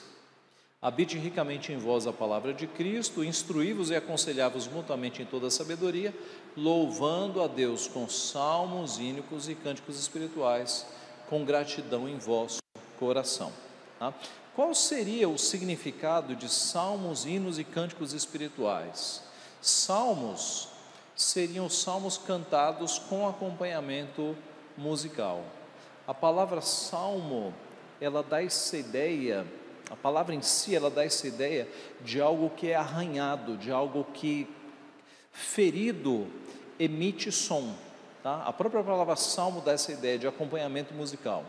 Habite 0.83 1.17
ricamente 1.17 1.73
em 1.73 1.79
vós 1.79 2.07
a 2.07 2.13
palavra 2.13 2.53
de 2.53 2.67
Cristo, 2.67 3.25
instruí-vos 3.25 3.91
e 3.91 3.97
aconselhai-vos 3.97 4.69
mutuamente 4.69 5.23
em 5.23 5.25
toda 5.25 5.47
a 5.47 5.51
sabedoria, 5.51 6.15
louvando 6.57 7.43
a 7.43 7.47
Deus 7.47 7.89
com 7.89 8.09
salmos, 8.09 8.99
hínicos 8.99 9.49
e 9.49 9.55
cânticos 9.55 9.99
espirituais, 9.99 10.87
com 11.29 11.45
gratidão 11.45 12.09
em 12.09 12.19
vosso 12.19 12.59
coração. 12.99 13.53
tá? 13.99 14.13
Qual 14.55 14.75
seria 14.75 15.29
o 15.29 15.39
significado 15.39 16.35
de 16.35 16.49
salmos, 16.49 17.25
hinos 17.25 17.59
e 17.59 17.65
cânticos 17.65 18.13
espirituais? 18.13 19.23
Salmos 19.61 20.69
seriam 21.15 21.67
os 21.67 21.79
salmos 21.79 22.19
cantados 22.19 22.99
com 22.99 23.29
acompanhamento 23.29 24.37
musical. 24.77 25.45
A 26.07 26.15
palavra 26.15 26.61
salmo, 26.61 27.53
ela 28.01 28.23
dá 28.23 28.43
essa 28.43 28.77
ideia, 28.77 29.45
a 29.91 29.97
palavra 29.97 30.35
em 30.35 30.43
si, 30.43 30.75
ela 30.75 30.89
dá 30.89 31.05
essa 31.05 31.27
ideia 31.27 31.69
de 32.01 32.21
algo 32.21 32.51
que 32.51 32.71
é 32.71 32.77
arranhado, 32.77 33.57
de 33.57 33.73
algo 33.73 34.05
que 34.15 34.49
ferido 35.33 36.29
emite 36.79 37.33
som. 37.33 37.75
Tá? 38.23 38.43
A 38.45 38.53
própria 38.53 38.83
palavra 38.85 39.17
salmo 39.17 39.61
dá 39.61 39.73
essa 39.73 39.93
ideia 39.93 40.19
de 40.19 40.27
acompanhamento 40.27 40.95
musical. 40.95 41.45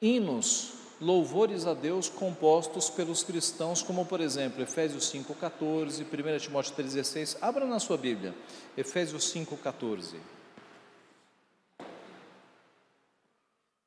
Hinos, 0.00 0.72
louvores 1.00 1.66
a 1.66 1.74
Deus 1.74 2.08
compostos 2.08 2.88
pelos 2.88 3.22
cristãos, 3.22 3.82
como 3.82 4.06
por 4.06 4.20
exemplo 4.20 4.62
Efésios 4.62 5.12
5,14, 5.12 6.04
1 6.04 6.38
Timóteo 6.38 6.74
3,16. 6.74 7.36
Abra 7.40 7.66
na 7.66 7.78
sua 7.78 7.98
Bíblia, 7.98 8.34
Efésios 8.76 9.32
5,14. 9.34 10.16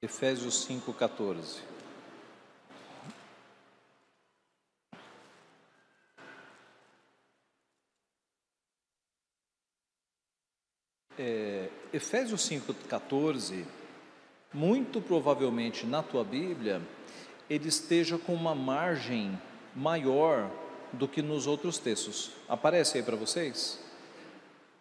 Efésios 0.02 0.66
5,14. 0.66 1.60
É, 11.18 11.70
Efésios 11.92 12.50
5,14, 12.50 13.66
muito 14.54 15.02
provavelmente 15.02 15.86
na 15.86 16.02
tua 16.02 16.24
Bíblia, 16.24 16.82
ele 17.50 17.68
esteja 17.68 18.18
com 18.18 18.34
uma 18.34 18.56
margem 18.56 19.38
maior 19.76 20.50
do 20.94 21.10
que 21.10 21.22
nos 21.22 21.46
outros 21.46 21.78
textos. 21.78 22.32
Aparece 22.48 22.98
aí 22.98 23.04
para 23.04 23.18
vocês? 23.18 23.78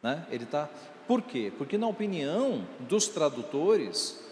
Né? 0.00 0.24
Ele 0.30 0.44
está. 0.44 0.70
Por 1.08 1.22
quê? 1.22 1.52
Porque, 1.58 1.76
na 1.76 1.88
opinião 1.88 2.64
dos 2.78 3.08
tradutores 3.08 4.27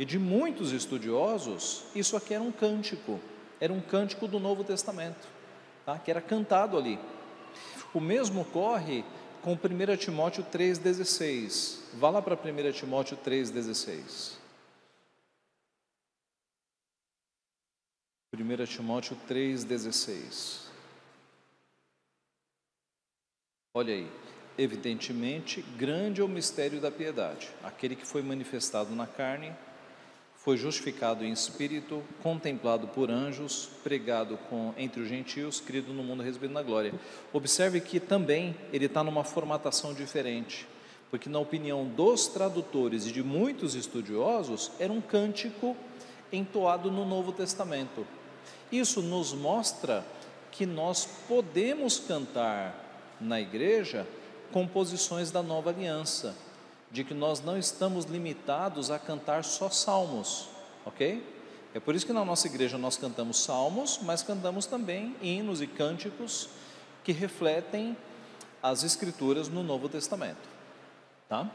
e 0.00 0.04
de 0.06 0.18
muitos 0.18 0.72
estudiosos, 0.72 1.84
isso 1.94 2.16
aqui 2.16 2.32
era 2.32 2.42
um 2.42 2.50
cântico, 2.50 3.20
era 3.60 3.70
um 3.70 3.82
cântico 3.82 4.26
do 4.26 4.40
Novo 4.40 4.64
Testamento, 4.64 5.28
tá? 5.84 5.98
que 5.98 6.10
era 6.10 6.22
cantado 6.22 6.78
ali. 6.78 6.98
O 7.92 8.00
mesmo 8.00 8.40
ocorre 8.40 9.04
com 9.42 9.52
1 9.52 9.96
Timóteo 9.98 10.42
3,16. 10.42 11.80
Vá 11.98 12.08
lá 12.08 12.22
para 12.22 12.34
1 12.34 12.72
Timóteo 12.72 13.14
3,16. 13.18 14.38
1 18.32 18.64
Timóteo 18.64 19.18
3,16. 19.28 20.70
Olha 23.74 23.92
aí. 23.92 24.10
Evidentemente, 24.56 25.60
grande 25.76 26.22
é 26.22 26.24
o 26.24 26.28
mistério 26.28 26.80
da 26.80 26.90
piedade. 26.90 27.50
Aquele 27.62 27.94
que 27.94 28.06
foi 28.06 28.22
manifestado 28.22 28.94
na 28.94 29.06
carne, 29.06 29.54
foi 30.42 30.56
justificado 30.56 31.22
em 31.22 31.32
espírito, 31.32 32.02
contemplado 32.22 32.88
por 32.88 33.10
anjos, 33.10 33.68
pregado 33.84 34.38
com, 34.48 34.72
entre 34.78 35.02
os 35.02 35.08
gentios, 35.08 35.60
crido 35.60 35.92
no 35.92 36.02
mundo, 36.02 36.22
recebido 36.22 36.54
na 36.54 36.62
glória. 36.62 36.94
Observe 37.30 37.78
que 37.80 38.00
também 38.00 38.56
ele 38.72 38.86
está 38.86 39.04
numa 39.04 39.22
formatação 39.22 39.92
diferente, 39.92 40.66
porque, 41.10 41.28
na 41.28 41.38
opinião 41.38 41.84
dos 41.84 42.26
tradutores 42.26 43.06
e 43.06 43.12
de 43.12 43.22
muitos 43.22 43.74
estudiosos, 43.74 44.72
era 44.78 44.90
um 44.90 45.00
cântico 45.00 45.76
entoado 46.32 46.90
no 46.90 47.04
Novo 47.04 47.32
Testamento. 47.32 48.06
Isso 48.72 49.02
nos 49.02 49.34
mostra 49.34 50.06
que 50.50 50.64
nós 50.64 51.06
podemos 51.28 51.98
cantar 51.98 53.14
na 53.20 53.38
igreja 53.38 54.06
composições 54.52 55.30
da 55.30 55.42
nova 55.42 55.68
aliança, 55.68 56.34
de 56.90 57.04
que 57.04 57.14
nós 57.14 57.40
não 57.40 57.56
estamos 57.56 58.04
limitados 58.04 58.90
a 58.90 58.98
cantar 58.98 59.44
só 59.44 59.70
salmos, 59.70 60.48
ok? 60.84 61.24
É 61.72 61.78
por 61.78 61.94
isso 61.94 62.04
que 62.04 62.12
na 62.12 62.24
nossa 62.24 62.48
igreja 62.48 62.76
nós 62.76 62.96
cantamos 62.96 63.42
salmos, 63.42 64.00
mas 64.02 64.22
cantamos 64.22 64.66
também 64.66 65.14
hinos 65.22 65.60
e 65.60 65.66
cânticos 65.66 66.48
que 67.04 67.12
refletem 67.12 67.96
as 68.62 68.82
escrituras 68.82 69.48
no 69.48 69.62
Novo 69.62 69.88
Testamento, 69.88 70.48
tá? 71.28 71.48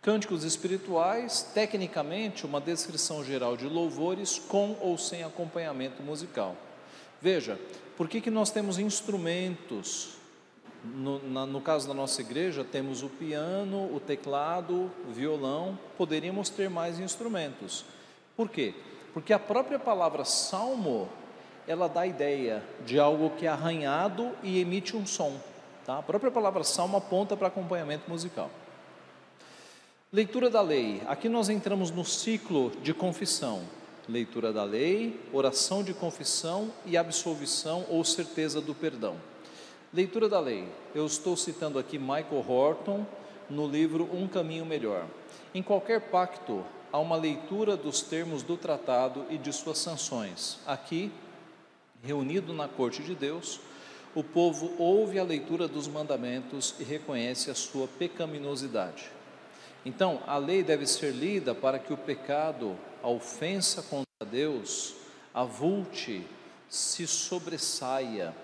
Cânticos 0.00 0.44
espirituais, 0.44 1.42
tecnicamente, 1.52 2.46
uma 2.46 2.60
descrição 2.60 3.24
geral 3.24 3.56
de 3.56 3.66
louvores 3.66 4.38
com 4.38 4.76
ou 4.80 4.96
sem 4.96 5.24
acompanhamento 5.24 6.00
musical. 6.02 6.56
Veja, 7.20 7.58
por 7.96 8.08
que, 8.08 8.20
que 8.20 8.30
nós 8.30 8.50
temos 8.50 8.78
instrumentos? 8.78 10.16
No, 10.94 11.18
na, 11.28 11.46
no 11.46 11.60
caso 11.60 11.88
da 11.88 11.94
nossa 11.94 12.20
igreja, 12.20 12.64
temos 12.64 13.02
o 13.02 13.08
piano, 13.08 13.94
o 13.94 13.98
teclado, 13.98 14.90
o 15.08 15.12
violão, 15.12 15.78
poderíamos 15.96 16.48
ter 16.48 16.70
mais 16.70 17.00
instrumentos. 17.00 17.84
Por 18.36 18.48
quê? 18.48 18.74
Porque 19.12 19.32
a 19.32 19.38
própria 19.38 19.78
palavra 19.78 20.24
salmo, 20.24 21.08
ela 21.66 21.88
dá 21.88 22.02
a 22.02 22.06
ideia 22.06 22.62
de 22.84 22.98
algo 22.98 23.30
que 23.30 23.46
é 23.46 23.48
arranhado 23.48 24.30
e 24.42 24.60
emite 24.60 24.96
um 24.96 25.06
som. 25.06 25.40
Tá? 25.84 25.98
A 25.98 26.02
própria 26.02 26.30
palavra 26.30 26.62
salmo 26.62 26.96
aponta 26.96 27.36
para 27.36 27.48
acompanhamento 27.48 28.10
musical. 28.10 28.50
Leitura 30.12 30.48
da 30.48 30.60
lei. 30.60 31.02
Aqui 31.06 31.28
nós 31.28 31.48
entramos 31.48 31.90
no 31.90 32.04
ciclo 32.04 32.70
de 32.82 32.94
confissão. 32.94 33.62
Leitura 34.08 34.52
da 34.52 34.62
lei, 34.62 35.20
oração 35.32 35.82
de 35.82 35.92
confissão 35.92 36.70
e 36.84 36.96
absolvição 36.96 37.84
ou 37.88 38.04
certeza 38.04 38.60
do 38.60 38.74
perdão. 38.74 39.16
Leitura 39.96 40.28
da 40.28 40.38
lei. 40.38 40.68
Eu 40.94 41.06
estou 41.06 41.34
citando 41.38 41.78
aqui 41.78 41.98
Michael 41.98 42.44
Horton 42.46 43.06
no 43.48 43.66
livro 43.66 44.06
Um 44.14 44.28
Caminho 44.28 44.66
Melhor. 44.66 45.06
Em 45.54 45.62
qualquer 45.62 46.10
pacto 46.10 46.62
há 46.92 46.98
uma 46.98 47.16
leitura 47.16 47.78
dos 47.78 48.02
termos 48.02 48.42
do 48.42 48.58
tratado 48.58 49.24
e 49.30 49.38
de 49.38 49.50
suas 49.54 49.78
sanções. 49.78 50.58
Aqui, 50.66 51.10
reunido 52.02 52.52
na 52.52 52.68
corte 52.68 53.02
de 53.02 53.14
Deus, 53.14 53.58
o 54.14 54.22
povo 54.22 54.74
ouve 54.76 55.18
a 55.18 55.24
leitura 55.24 55.66
dos 55.66 55.88
mandamentos 55.88 56.74
e 56.78 56.84
reconhece 56.84 57.50
a 57.50 57.54
sua 57.54 57.88
pecaminosidade. 57.88 59.10
Então, 59.82 60.20
a 60.26 60.36
lei 60.36 60.62
deve 60.62 60.86
ser 60.86 61.12
lida 61.12 61.54
para 61.54 61.78
que 61.78 61.94
o 61.94 61.96
pecado, 61.96 62.76
a 63.02 63.08
ofensa 63.08 63.80
contra 63.80 64.30
Deus, 64.30 64.94
avulte, 65.32 66.22
se 66.68 67.06
sobressaia. 67.06 68.34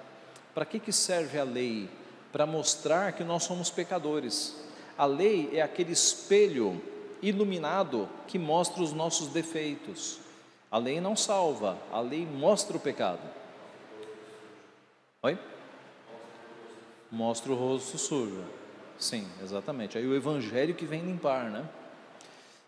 Para 0.54 0.64
que, 0.64 0.78
que 0.78 0.92
serve 0.92 1.38
a 1.38 1.44
lei? 1.44 1.88
Para 2.30 2.46
mostrar 2.46 3.12
que 3.12 3.24
nós 3.24 3.44
somos 3.44 3.70
pecadores. 3.70 4.56
A 4.96 5.06
lei 5.06 5.50
é 5.52 5.62
aquele 5.62 5.92
espelho 5.92 6.80
iluminado 7.22 8.08
que 8.26 8.38
mostra 8.38 8.82
os 8.82 8.92
nossos 8.92 9.28
defeitos. 9.28 10.18
A 10.70 10.78
lei 10.78 11.00
não 11.00 11.14
salva, 11.14 11.78
a 11.90 12.00
lei 12.00 12.26
mostra 12.26 12.76
o 12.76 12.80
pecado. 12.80 13.20
Oi? 15.22 15.38
Mostra 17.10 17.52
o 17.52 17.54
rosto 17.54 17.98
sujo. 17.98 18.42
Sim, 18.98 19.26
exatamente. 19.42 19.98
Aí 19.98 20.06
o 20.06 20.14
evangelho 20.14 20.74
que 20.74 20.86
vem 20.86 21.02
limpar, 21.02 21.50
né? 21.50 21.68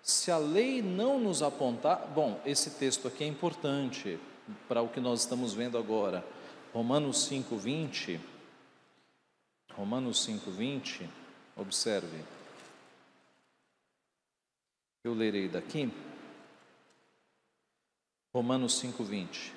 Se 0.02 0.30
a 0.30 0.36
lei 0.36 0.82
não 0.82 1.18
nos 1.18 1.42
apontar, 1.42 2.06
bom, 2.14 2.38
esse 2.44 2.70
texto 2.72 3.08
aqui 3.08 3.24
é 3.24 3.26
importante 3.26 4.18
para 4.68 4.82
o 4.82 4.88
que 4.88 5.00
nós 5.00 5.20
estamos 5.20 5.54
vendo 5.54 5.78
agora. 5.78 6.22
Romanos 6.74 7.28
5:20. 7.28 8.18
Romanos 9.76 10.24
5:20. 10.24 11.08
Observe. 11.56 12.24
Eu 15.04 15.14
lerei 15.14 15.48
daqui. 15.48 15.88
Romanos 18.34 18.80
5:20. 18.80 19.52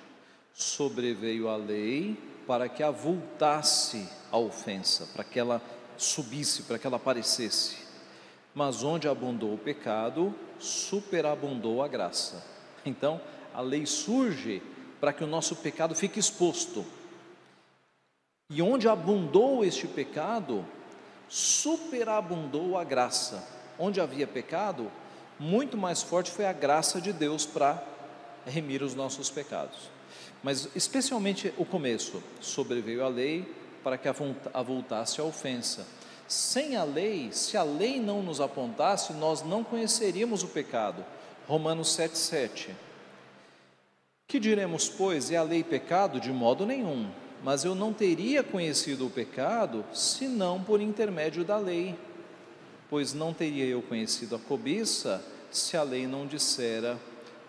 Sobreveio 0.53 1.49
a 1.49 1.55
lei 1.55 2.15
para 2.45 2.69
que 2.69 2.83
avultasse 2.83 4.07
a 4.31 4.37
ofensa, 4.37 5.07
para 5.07 5.23
que 5.23 5.39
ela 5.39 5.59
subisse, 5.97 6.63
para 6.63 6.77
que 6.77 6.85
ela 6.85 6.97
aparecesse. 6.97 7.77
Mas 8.53 8.83
onde 8.83 9.07
abundou 9.07 9.55
o 9.55 9.57
pecado, 9.57 10.35
superabundou 10.59 11.81
a 11.81 11.87
graça. 11.87 12.45
Então, 12.85 13.19
a 13.55 13.61
lei 13.61 13.87
surge 13.87 14.61
para 14.99 15.11
que 15.11 15.23
o 15.23 15.27
nosso 15.27 15.55
pecado 15.55 15.95
fique 15.95 16.19
exposto. 16.19 16.85
E 18.49 18.61
onde 18.61 18.87
abundou 18.87 19.65
este 19.65 19.87
pecado, 19.87 20.65
superabundou 21.27 22.77
a 22.77 22.83
graça. 22.83 23.45
Onde 23.77 23.99
havia 23.99 24.25
pecado, 24.25 24.89
muito 25.37 25.77
mais 25.77 26.01
forte 26.01 26.31
foi 26.31 26.45
a 26.45 26.53
graça 26.53 27.01
de 27.01 27.11
Deus 27.11 27.45
para 27.45 27.83
remir 28.45 28.81
os 28.81 28.95
nossos 28.95 29.29
pecados. 29.29 29.89
Mas 30.41 30.69
especialmente 30.75 31.53
o 31.57 31.65
começo, 31.65 32.23
sobreveio 32.39 33.03
a 33.03 33.09
lei 33.09 33.53
para 33.83 33.97
que 33.97 34.07
avultasse 34.53 35.19
a 35.19 35.23
ofensa. 35.23 35.85
Sem 36.27 36.75
a 36.75 36.83
lei, 36.83 37.31
se 37.31 37.57
a 37.57 37.63
lei 37.63 37.99
não 37.99 38.21
nos 38.21 38.41
apontasse, 38.41 39.13
nós 39.13 39.43
não 39.43 39.63
conheceríamos 39.63 40.43
o 40.43 40.47
pecado. 40.47 41.03
Romanos 41.47 41.89
7,7. 41.97 42.69
Que 44.27 44.39
diremos, 44.39 44.89
pois, 44.89 45.31
é 45.31 45.37
a 45.37 45.43
lei 45.43 45.63
pecado? 45.63 46.19
De 46.19 46.31
modo 46.31 46.65
nenhum. 46.65 47.09
Mas 47.43 47.63
eu 47.63 47.75
não 47.75 47.93
teria 47.93 48.43
conhecido 48.43 49.07
o 49.07 49.09
pecado 49.09 49.85
senão 49.93 50.61
por 50.63 50.81
intermédio 50.81 51.43
da 51.43 51.57
lei. 51.57 51.95
Pois 52.89 53.13
não 53.13 53.33
teria 53.33 53.65
eu 53.65 53.81
conhecido 53.81 54.35
a 54.35 54.39
cobiça 54.39 55.23
se 55.51 55.77
a 55.77 55.83
lei 55.83 56.07
não 56.07 56.25
dissera, 56.25 56.97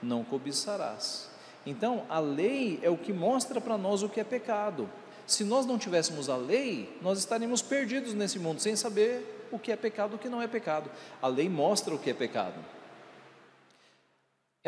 não 0.03 0.25
cobiçarás. 0.25 1.29
Então, 1.67 2.05
a 2.09 2.19
lei 2.19 2.79
é 2.83 2.91
o 2.91 2.97
que 2.97 3.13
mostra 3.13 3.61
para 3.61 3.77
nós 3.77 4.03
o 4.03 4.09
que 4.09 4.21
é 4.21 4.25
pecado. 4.25 4.89
Se 5.27 5.45
nós 5.45 5.67
não 5.67 5.79
tivéssemos 5.79 6.31
a 6.31 6.37
lei, 6.37 6.97
nós 7.03 7.19
estaríamos 7.19 7.61
perdidos 7.61 8.15
nesse 8.15 8.39
mundo, 8.39 8.61
sem 8.61 8.75
saber 8.75 9.49
o 9.53 9.59
que 9.59 9.71
é 9.71 9.77
pecado 9.77 10.13
e 10.13 10.17
o 10.17 10.19
que 10.19 10.29
não 10.29 10.41
é 10.41 10.47
pecado. 10.47 10.91
A 11.21 11.29
lei 11.29 11.49
mostra 11.49 11.95
o 11.95 11.99
que 11.99 12.11
é 12.11 12.15
pecado. 12.15 12.55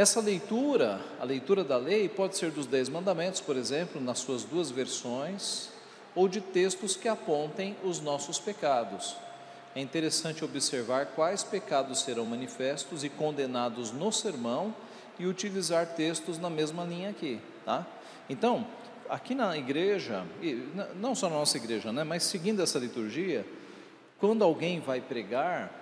Essa 0.00 0.18
leitura, 0.18 0.98
a 1.20 1.24
leitura 1.26 1.62
da 1.62 1.76
lei, 1.76 2.08
pode 2.08 2.34
ser 2.34 2.50
dos 2.50 2.64
Dez 2.64 2.88
Mandamentos, 2.88 3.38
por 3.38 3.54
exemplo, 3.54 4.00
nas 4.00 4.20
suas 4.20 4.44
duas 4.44 4.70
versões, 4.70 5.68
ou 6.14 6.26
de 6.26 6.40
textos 6.40 6.96
que 6.96 7.06
apontem 7.06 7.76
os 7.84 8.00
nossos 8.00 8.38
pecados. 8.38 9.14
É 9.76 9.80
interessante 9.82 10.42
observar 10.42 11.08
quais 11.08 11.44
pecados 11.44 12.00
serão 12.00 12.24
manifestos 12.24 13.04
e 13.04 13.10
condenados 13.10 13.92
no 13.92 14.10
sermão 14.10 14.74
e 15.18 15.26
utilizar 15.26 15.88
textos 15.88 16.38
na 16.38 16.48
mesma 16.48 16.82
linha 16.82 17.10
aqui, 17.10 17.38
tá? 17.66 17.86
Então, 18.26 18.66
aqui 19.06 19.34
na 19.34 19.54
igreja, 19.58 20.24
não 20.96 21.14
só 21.14 21.28
na 21.28 21.36
nossa 21.36 21.58
igreja, 21.58 21.92
né, 21.92 22.04
mas 22.04 22.22
seguindo 22.22 22.62
essa 22.62 22.78
liturgia, 22.78 23.44
quando 24.18 24.42
alguém 24.44 24.80
vai 24.80 25.02
pregar, 25.02 25.79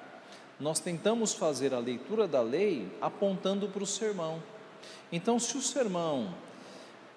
nós 0.59 0.81
tentamos 0.81 1.33
fazer 1.33 1.73
a 1.73 1.79
leitura 1.79 2.27
da 2.27 2.41
lei 2.41 2.91
apontando 3.01 3.69
para 3.69 3.83
o 3.83 3.87
sermão. 3.87 4.43
Então, 5.13 5.39
se 5.39 5.57
o 5.57 5.63
sermão 5.63 6.35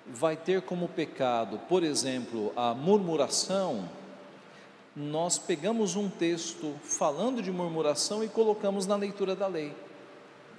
vai 0.07 0.35
ter 0.35 0.61
como 0.61 0.87
pecado, 0.87 1.59
por 1.67 1.83
exemplo, 1.83 2.53
a 2.55 2.73
murmuração, 2.73 3.89
nós 4.95 5.39
pegamos 5.39 5.95
um 5.95 6.09
texto 6.09 6.75
falando 6.83 7.41
de 7.41 7.51
murmuração 7.51 8.23
e 8.23 8.27
colocamos 8.27 8.85
na 8.85 8.95
leitura 8.95 9.35
da 9.35 9.47
lei. 9.47 9.73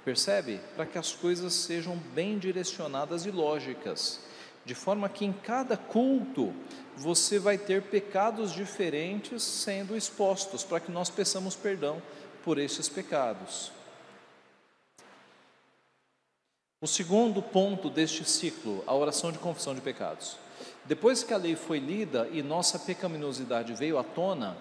Percebe? 0.03 0.59
Para 0.75 0.85
que 0.85 0.97
as 0.97 1.13
coisas 1.13 1.53
sejam 1.53 1.97
bem 2.13 2.37
direcionadas 2.37 3.25
e 3.25 3.31
lógicas 3.31 4.19
de 4.65 4.73
forma 4.73 5.09
que 5.09 5.25
em 5.25 5.33
cada 5.33 5.75
culto 5.75 6.53
você 6.95 7.39
vai 7.39 7.57
ter 7.57 7.81
pecados 7.83 8.53
diferentes 8.53 9.43
sendo 9.43 9.95
expostos, 9.95 10.63
para 10.63 10.79
que 10.79 10.91
nós 10.91 11.09
peçamos 11.09 11.55
perdão 11.55 12.01
por 12.43 12.57
esses 12.57 12.89
pecados. 12.89 13.71
O 16.81 16.87
segundo 16.87 17.41
ponto 17.41 17.89
deste 17.89 18.25
ciclo, 18.25 18.83
a 18.85 18.93
oração 18.93 19.31
de 19.31 19.39
confissão 19.39 19.73
de 19.73 19.79
pecados. 19.79 20.37
Depois 20.85 21.23
que 21.23 21.33
a 21.33 21.37
lei 21.37 21.55
foi 21.55 21.79
lida 21.79 22.27
e 22.31 22.43
nossa 22.43 22.77
pecaminosidade 22.77 23.73
veio 23.73 23.97
à 23.97 24.03
tona, 24.03 24.57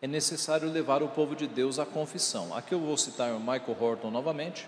é 0.00 0.06
necessário 0.06 0.70
levar 0.70 1.02
o 1.02 1.08
povo 1.08 1.36
de 1.36 1.46
Deus 1.46 1.78
à 1.78 1.84
confissão. 1.84 2.56
Aqui 2.56 2.72
eu 2.72 2.80
vou 2.80 2.96
citar 2.96 3.32
o 3.32 3.40
Michael 3.40 3.76
Horton 3.78 4.10
novamente. 4.10 4.66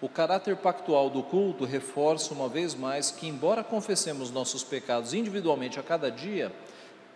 O 0.00 0.08
caráter 0.08 0.56
pactual 0.56 1.10
do 1.10 1.22
culto 1.22 1.64
reforça 1.64 2.32
uma 2.32 2.48
vez 2.48 2.74
mais 2.74 3.10
que, 3.10 3.26
embora 3.26 3.62
confessemos 3.62 4.30
nossos 4.30 4.64
pecados 4.64 5.12
individualmente 5.12 5.78
a 5.78 5.82
cada 5.82 6.10
dia, 6.10 6.50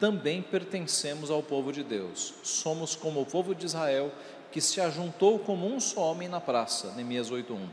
também 0.03 0.43
pertencemos 0.43 1.31
ao 1.31 1.45
povo 1.45 1.73
de 1.73 1.85
Deus. 1.85 2.35
Somos 2.43 2.97
como 2.97 3.21
o 3.21 3.27
povo 3.27 3.55
de 3.55 3.65
Israel 3.65 4.11
que 4.53 4.61
se 4.61 4.81
ajuntou 4.81 5.39
como 5.39 5.67
um 5.67 5.81
só 5.81 6.13
homem 6.13 6.29
na 6.29 6.41
praça. 6.41 6.93
Neemias 6.93 7.31
8:1. 7.31 7.69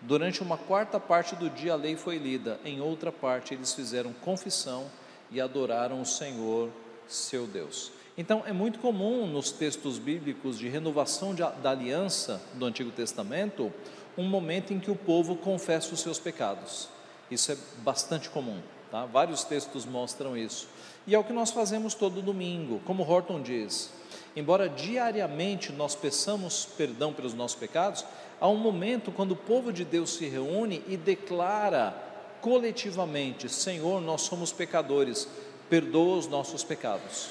Durante 0.00 0.42
uma 0.42 0.58
quarta 0.58 0.98
parte 0.98 1.36
do 1.36 1.48
dia 1.48 1.74
a 1.74 1.76
lei 1.76 1.96
foi 1.96 2.18
lida, 2.18 2.58
em 2.64 2.80
outra 2.80 3.12
parte 3.12 3.54
eles 3.54 3.72
fizeram 3.72 4.12
confissão 4.12 4.90
e 5.30 5.40
adoraram 5.40 6.00
o 6.00 6.06
Senhor, 6.06 6.70
seu 7.06 7.46
Deus. 7.46 7.92
Então, 8.16 8.42
é 8.46 8.52
muito 8.52 8.78
comum 8.78 9.26
nos 9.26 9.50
textos 9.50 9.98
bíblicos 9.98 10.58
de 10.58 10.68
renovação 10.68 11.34
de, 11.34 11.42
da 11.62 11.70
aliança 11.70 12.40
do 12.54 12.64
Antigo 12.64 12.90
Testamento 12.90 13.72
um 14.16 14.22
momento 14.22 14.72
em 14.72 14.78
que 14.78 14.90
o 14.90 14.96
povo 14.96 15.34
confessa 15.34 15.92
os 15.92 16.00
seus 16.00 16.18
pecados. 16.18 16.88
Isso 17.28 17.50
é 17.50 17.56
bastante 17.78 18.30
comum, 18.30 18.60
tá? 18.90 19.04
Vários 19.06 19.42
textos 19.42 19.84
mostram 19.84 20.36
isso. 20.36 20.68
E 21.06 21.14
é 21.14 21.18
o 21.18 21.24
que 21.24 21.32
nós 21.32 21.50
fazemos 21.50 21.94
todo 21.94 22.22
domingo, 22.22 22.80
como 22.84 23.02
Horton 23.02 23.42
diz. 23.42 23.90
Embora 24.36 24.68
diariamente 24.68 25.72
nós 25.72 25.94
peçamos 25.94 26.66
perdão 26.76 27.12
pelos 27.12 27.34
nossos 27.34 27.56
pecados, 27.56 28.04
há 28.40 28.48
um 28.48 28.56
momento 28.56 29.12
quando 29.12 29.32
o 29.32 29.36
povo 29.36 29.72
de 29.72 29.84
Deus 29.84 30.14
se 30.14 30.26
reúne 30.26 30.82
e 30.88 30.96
declara 30.96 31.94
coletivamente: 32.40 33.48
Senhor, 33.48 34.00
nós 34.00 34.22
somos 34.22 34.52
pecadores, 34.52 35.28
perdoa 35.70 36.18
os 36.18 36.26
nossos 36.26 36.64
pecados. 36.64 37.30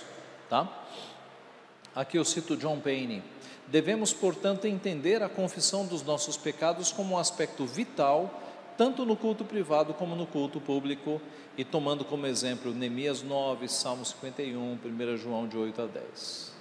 Tá? 0.50 0.86
Aqui 1.94 2.18
eu 2.18 2.26
cito 2.26 2.56
John 2.56 2.80
Payne. 2.80 3.22
Devemos, 3.68 4.14
portanto, 4.14 4.66
entender 4.66 5.22
a 5.22 5.30
confissão 5.30 5.86
dos 5.86 6.04
nossos 6.04 6.38
pecados 6.38 6.92
como 6.92 7.16
um 7.16 7.18
aspecto 7.18 7.66
vital, 7.66 8.42
tanto 8.78 9.06
no 9.06 9.16
culto 9.16 9.44
privado 9.44 9.94
como 9.94 10.16
no 10.16 10.26
culto 10.26 10.60
público, 10.60 11.22
e 11.58 11.64
tomando 11.64 12.04
como 12.04 12.26
exemplo 12.26 12.74
Neemias 12.74 13.22
9, 13.22 13.68
Salmo 13.68 14.04
51, 14.04 14.80
1 14.84 15.18
João 15.18 15.48
de 15.48 15.58
8 15.58 15.82
a 15.82 15.86
10. 15.86 16.53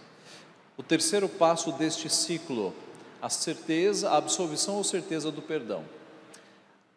O 0.76 0.82
terceiro 0.82 1.28
passo 1.28 1.70
deste 1.72 2.08
ciclo, 2.08 2.74
a 3.20 3.28
certeza, 3.28 4.10
a 4.10 4.16
absolvição 4.16 4.76
ou 4.76 4.84
certeza 4.84 5.30
do 5.30 5.42
perdão. 5.42 5.84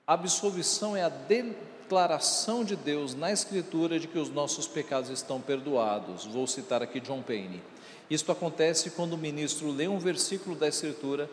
A 0.08 0.14
absolvição 0.14 0.96
é 0.96 1.04
a 1.04 1.10
declaração 1.10 2.64
de 2.64 2.76
Deus 2.76 3.14
na 3.14 3.32
Escritura 3.32 4.00
de 4.00 4.08
que 4.08 4.18
os 4.18 4.30
nossos 4.30 4.66
pecados 4.66 5.10
estão 5.10 5.42
perdoados. 5.42 6.26
Vou 6.26 6.48
citar 6.48 6.82
aqui 6.82 7.02
John 7.02 7.22
Payne. 7.22 7.62
Isto 8.10 8.32
acontece 8.32 8.92
quando 8.92 9.14
o 9.14 9.18
ministro 9.18 9.70
lê 9.72 9.88
um 9.88 10.00
versículo 10.00 10.56
da 10.56 10.68
Escritura 10.68 11.30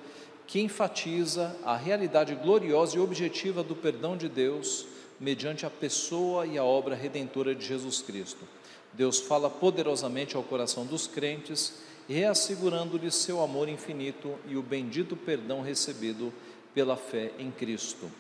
que 0.47 0.61
enfatiza 0.61 1.55
a 1.65 1.77
realidade 1.77 2.35
gloriosa 2.35 2.97
e 2.97 3.01
objetiva 3.01 3.63
do 3.63 3.77
perdão 3.77 4.17
de 4.17 4.29
Deus 4.29 4.87
mediante 5.21 5.65
a 5.65 5.71
pessoa 5.71 6.45
e 6.45 6.59
a 6.59 6.65
obra 6.65 6.97
redentora 6.97 7.55
de 7.55 7.65
Jesus 7.65 8.03
Cristo. 8.03 8.45
Deus 8.93 9.21
fala 9.21 9.49
poderosamente 9.49 10.37
ao 10.37 10.43
coração 10.43 10.85
dos 10.85 11.07
crentes 11.07 11.75
reassegurando-lhes 12.09 13.15
seu 13.15 13.43
amor 13.43 13.69
infinito 13.69 14.39
e 14.47 14.57
o 14.57 14.63
bendito 14.63 15.17
perdão 15.17 15.63
recebido 15.63 16.33
pela 16.75 16.97
fé 16.97 17.33
em 17.39 17.51
Cristo. 17.51 18.11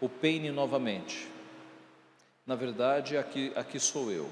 O 0.00 0.08
Peine 0.08 0.50
novamente. 0.50 1.28
Na 2.46 2.54
verdade, 2.54 3.16
aqui, 3.16 3.52
aqui 3.54 3.78
sou 3.78 4.10
eu. 4.10 4.28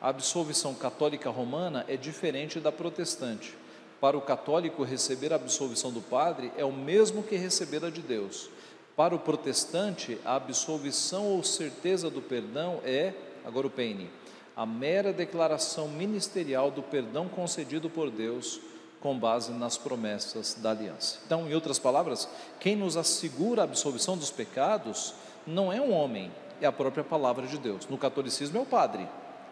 A 0.00 0.08
absolvição 0.08 0.74
católica 0.74 1.30
romana 1.30 1.84
é 1.88 1.96
diferente 1.96 2.60
da 2.60 2.70
protestante. 2.70 3.54
Para 4.00 4.18
o 4.18 4.20
católico, 4.20 4.82
receber 4.82 5.32
a 5.32 5.36
absolvição 5.36 5.90
do 5.90 6.00
padre 6.00 6.52
é 6.56 6.64
o 6.64 6.72
mesmo 6.72 7.22
que 7.22 7.36
receber 7.36 7.84
a 7.84 7.90
de 7.90 8.02
Deus. 8.02 8.50
Para 8.94 9.14
o 9.14 9.18
protestante, 9.18 10.18
a 10.24 10.36
absolvição 10.36 11.24
ou 11.24 11.42
certeza 11.42 12.10
do 12.10 12.20
perdão 12.20 12.80
é, 12.84 13.14
agora 13.44 13.66
o 13.66 13.70
Peine, 13.70 14.10
a 14.56 14.64
mera 14.64 15.12
declaração 15.12 15.86
ministerial 15.86 16.70
do 16.70 16.82
perdão 16.82 17.28
concedido 17.28 17.90
por 17.90 18.10
Deus 18.10 18.58
com 19.00 19.18
base 19.18 19.52
nas 19.52 19.76
promessas 19.76 20.54
da 20.54 20.70
aliança. 20.70 21.18
Então, 21.26 21.46
em 21.46 21.54
outras 21.54 21.78
palavras, 21.78 22.26
quem 22.58 22.74
nos 22.74 22.96
assegura 22.96 23.60
a 23.60 23.64
absolvição 23.64 24.16
dos 24.16 24.30
pecados 24.30 25.14
não 25.46 25.70
é 25.70 25.80
um 25.80 25.92
homem, 25.92 26.32
é 26.60 26.66
a 26.66 26.72
própria 26.72 27.04
palavra 27.04 27.46
de 27.46 27.58
Deus. 27.58 27.86
No 27.86 27.98
catolicismo 27.98 28.56
é 28.58 28.60
o 28.62 28.66
padre. 28.66 29.06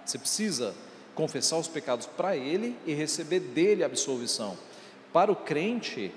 Você 0.04 0.18
precisa 0.18 0.74
confessar 1.14 1.58
os 1.58 1.68
pecados 1.68 2.06
para 2.06 2.34
ele 2.34 2.76
e 2.86 2.94
receber 2.94 3.40
dele 3.40 3.82
a 3.82 3.86
absolvição. 3.86 4.56
Para 5.12 5.30
o 5.30 5.36
crente, 5.36 6.12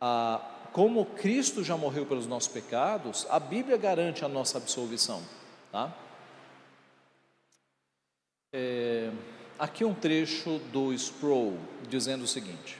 a, 0.00 0.40
como 0.72 1.04
Cristo 1.04 1.62
já 1.62 1.76
morreu 1.76 2.06
pelos 2.06 2.26
nossos 2.26 2.48
pecados, 2.48 3.26
a 3.28 3.40
Bíblia 3.40 3.76
garante 3.76 4.24
a 4.24 4.28
nossa 4.28 4.58
absolvição. 4.58 5.20
Tá? 5.70 5.92
É, 8.56 9.10
aqui 9.58 9.84
um 9.84 9.92
trecho 9.92 10.60
do 10.72 10.92
Sproul 10.92 11.58
dizendo 11.88 12.22
o 12.22 12.28
seguinte: 12.28 12.78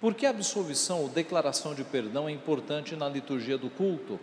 Por 0.00 0.14
que 0.14 0.24
a 0.24 0.30
absolvição 0.30 1.02
ou 1.02 1.08
declaração 1.10 1.74
de 1.74 1.84
perdão 1.84 2.26
é 2.26 2.32
importante 2.32 2.96
na 2.96 3.10
liturgia 3.10 3.58
do 3.58 3.68
culto? 3.68 4.18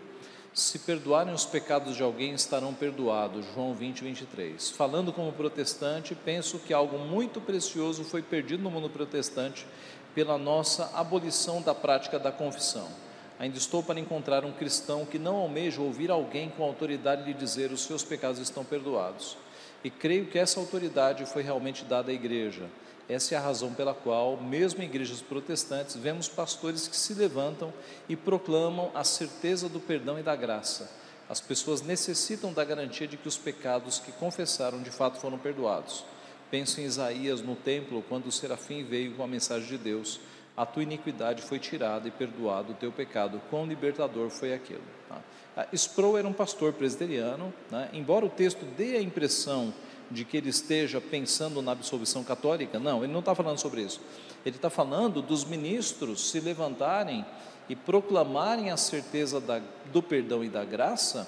Se 0.52 0.80
perdoarem 0.80 1.32
os 1.32 1.46
pecados 1.46 1.96
de 1.96 2.02
alguém, 2.02 2.34
estarão 2.34 2.74
perdoados. 2.74 3.46
João 3.54 3.76
20, 3.76 4.04
23. 4.04 4.72
Falando 4.72 5.14
como 5.14 5.32
protestante, 5.32 6.16
penso 6.16 6.58
que 6.58 6.74
algo 6.74 6.98
muito 6.98 7.40
precioso 7.40 8.04
foi 8.04 8.24
perdido 8.24 8.64
no 8.64 8.72
mundo 8.72 8.90
protestante 8.90 9.68
pela 10.16 10.40
nossa 10.40 10.90
abolição 10.96 11.62
da 11.62 11.76
prática 11.76 12.18
da 12.18 12.32
confissão. 12.32 12.90
Ainda 13.38 13.60
estou 13.60 13.84
para 13.84 14.00
encontrar 14.00 14.44
um 14.44 14.52
cristão 14.52 15.06
que 15.06 15.20
não 15.20 15.36
almeja 15.36 15.82
ouvir 15.82 16.10
alguém 16.10 16.50
com 16.50 16.64
autoridade 16.64 17.26
lhe 17.26 17.34
dizer 17.36 17.72
os 17.72 17.82
seus 17.82 18.04
pecados 18.04 18.40
estão 18.40 18.66
perdoados. 18.66 19.38
E 19.84 19.90
creio 19.90 20.26
que 20.26 20.38
essa 20.38 20.60
autoridade 20.60 21.26
foi 21.26 21.42
realmente 21.42 21.86
dada 21.86 22.12
à 22.12 22.14
igreja. 22.14 22.70
Essa 23.08 23.34
é 23.34 23.38
a 23.38 23.42
razão 23.42 23.74
pela 23.74 23.94
qual, 23.94 24.38
mesmo 24.38 24.84
em 24.84 24.86
igrejas 24.86 25.22
protestantes, 25.22 25.96
vemos 25.96 26.28
pastores 26.28 26.88
que 26.88 26.96
se 26.96 27.14
levantam 27.14 27.74
e 28.08 28.16
proclamam 28.16 28.92
a 28.94 29.04
certeza 29.04 29.68
do 29.68 29.80
perdão 29.80 30.20
e 30.20 30.24
da 30.24 30.36
graça. 30.36 30.92
As 31.28 31.40
pessoas 31.40 31.82
necessitam 31.82 32.52
da 32.52 32.64
garantia 32.64 33.08
de 33.08 33.18
que 33.18 33.28
os 33.28 33.38
pecados 33.38 34.00
que 34.00 34.12
confessaram 34.12 34.82
de 34.82 34.92
fato 34.92 35.20
foram 35.20 35.38
perdoados. 35.38 36.04
Penso 36.52 36.82
em 36.82 36.86
Isaías 36.86 37.42
no 37.42 37.56
templo, 37.56 38.04
quando 38.10 38.28
o 38.28 38.32
serafim 38.32 38.84
veio 38.84 39.14
com 39.14 39.24
a 39.24 39.28
mensagem 39.28 39.68
de 39.68 39.78
Deus: 39.78 40.20
A 40.58 40.66
tua 40.66 40.84
iniquidade 40.84 41.42
foi 41.44 41.60
tirada 41.60 42.08
e 42.08 42.12
perdoado 42.12 42.74
o 42.74 42.76
teu 42.76 42.92
pecado. 42.92 43.42
Quão 43.50 43.66
libertador 43.66 44.30
foi 44.30 44.54
aquilo. 44.54 44.82
Tá? 45.08 45.22
Ah, 45.60 45.68
Sproul 45.74 46.18
era 46.18 46.26
um 46.26 46.32
pastor 46.32 46.72
presbiteriano, 46.72 47.54
né? 47.70 47.90
embora 47.92 48.26
o 48.26 48.30
texto 48.30 48.64
dê 48.78 48.96
a 48.96 49.02
impressão 49.02 49.74
de 50.10 50.24
que 50.24 50.38
ele 50.38 50.48
esteja 50.48 51.02
pensando 51.02 51.62
na 51.62 51.74
absolvição 51.74 52.24
católica, 52.24 52.80
não, 52.80 53.04
ele 53.04 53.12
não 53.12 53.20
está 53.20 53.36
falando 53.36 53.58
sobre 53.58 53.82
isso. 53.82 54.00
Ele 54.46 54.56
está 54.56 54.70
falando 54.70 55.22
dos 55.22 55.44
ministros 55.44 56.30
se 56.30 56.40
levantarem 56.40 57.26
e 57.68 57.76
proclamarem 57.76 58.72
a 58.72 58.78
certeza 58.78 59.42
da, 59.42 59.62
do 59.92 60.02
perdão 60.02 60.46
e 60.46 60.48
da 60.48 60.64
graça 60.64 61.28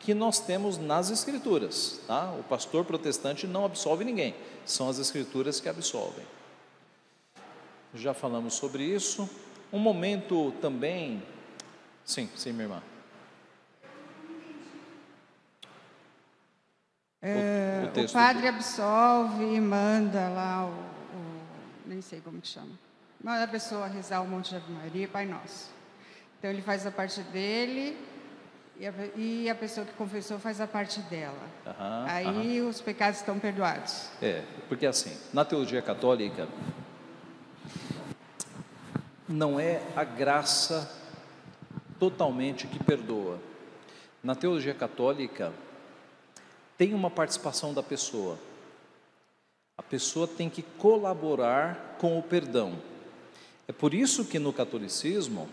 que 0.00 0.14
nós 0.14 0.40
temos 0.40 0.78
nas 0.78 1.10
Escrituras. 1.10 2.00
Tá? 2.06 2.32
O 2.32 2.42
pastor 2.44 2.82
protestante 2.82 3.46
não 3.46 3.66
absolve 3.66 4.06
ninguém, 4.06 4.34
são 4.64 4.88
as 4.88 4.98
Escrituras 4.98 5.60
que 5.60 5.68
absolvem. 5.68 6.24
Já 7.94 8.14
falamos 8.14 8.54
sobre 8.54 8.84
isso. 8.84 9.28
Um 9.70 9.78
momento 9.78 10.54
também. 10.62 11.22
Sim, 12.06 12.30
sim, 12.34 12.52
minha 12.52 12.64
irmã. 12.64 12.82
É, 17.28 17.90
o, 17.94 18.00
o, 18.00 18.04
o, 18.04 18.12
padre 18.12 18.46
absolve 18.46 19.56
e 19.56 19.60
manda 19.60 20.28
lá 20.28 20.66
o, 20.66 21.86
nem 21.86 22.00
sei 22.00 22.20
como 22.20 22.40
que 22.40 22.46
chama, 22.46 22.70
manda 23.22 23.42
a 23.42 23.48
pessoa 23.48 23.86
rezar 23.86 24.20
o 24.20 24.28
Monte 24.28 24.50
de 24.50 24.56
Ave 24.56 24.72
Maria, 24.72 25.08
Pai 25.08 25.26
Nosso. 25.26 25.70
Então 26.38 26.50
ele 26.50 26.62
faz 26.62 26.86
a 26.86 26.90
parte 26.90 27.20
dele 27.22 27.96
e 28.78 28.86
a, 28.86 28.92
e 29.16 29.50
a 29.50 29.54
pessoa 29.54 29.86
que 29.86 29.92
confessou 29.94 30.38
faz 30.38 30.60
a 30.60 30.66
parte 30.66 31.00
dela. 31.00 31.48
Uhum, 31.66 32.04
Aí 32.06 32.60
uhum. 32.60 32.68
os 32.68 32.80
pecados 32.80 33.18
estão 33.18 33.38
perdoados. 33.38 34.08
É, 34.22 34.42
porque 34.68 34.86
assim, 34.86 35.16
na 35.32 35.44
teologia 35.44 35.82
católica 35.82 36.46
não 39.28 39.58
é 39.58 39.82
a 39.96 40.04
graça 40.04 40.88
totalmente 41.98 42.66
que 42.66 42.82
perdoa. 42.82 43.40
Na 44.22 44.34
teologia 44.34 44.74
católica 44.74 45.52
tem 46.76 46.94
uma 46.94 47.10
participação 47.10 47.72
da 47.72 47.82
pessoa. 47.82 48.38
A 49.78 49.82
pessoa 49.82 50.26
tem 50.26 50.48
que 50.48 50.62
colaborar 50.62 51.96
com 51.98 52.18
o 52.18 52.22
perdão. 52.22 52.78
É 53.68 53.72
por 53.72 53.92
isso 53.92 54.24
que 54.24 54.38
no 54.38 54.52
catolicismo 54.52 55.48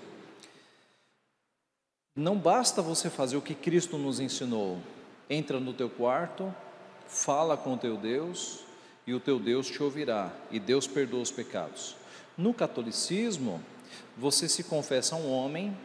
não 2.16 2.38
basta 2.38 2.82
você 2.82 3.10
fazer 3.10 3.38
o 3.38 3.42
que 3.42 3.56
Cristo 3.56 3.98
nos 3.98 4.20
ensinou. 4.20 4.78
Entra 5.30 5.60
no 5.60 5.74
teu 5.74 5.90
quarto, 5.90 6.54
fala 7.08 7.58
com 7.58 7.74
o 7.74 7.78
teu 7.78 7.98
Deus 7.98 8.60
e 9.08 9.14
o 9.14 9.20
teu 9.20 9.40
Deus 9.40 9.68
te 9.68 9.82
ouvirá 9.82 10.32
e 10.52 10.60
Deus 10.60 10.88
perdoa 10.88 11.22
os 11.22 11.32
pecados. 11.32 11.96
No 12.38 12.54
catolicismo, 12.54 13.64
você 14.18 14.48
se 14.48 14.64
confessa 14.64 15.16
a 15.16 15.18
um 15.18 15.32
homem 15.32 15.76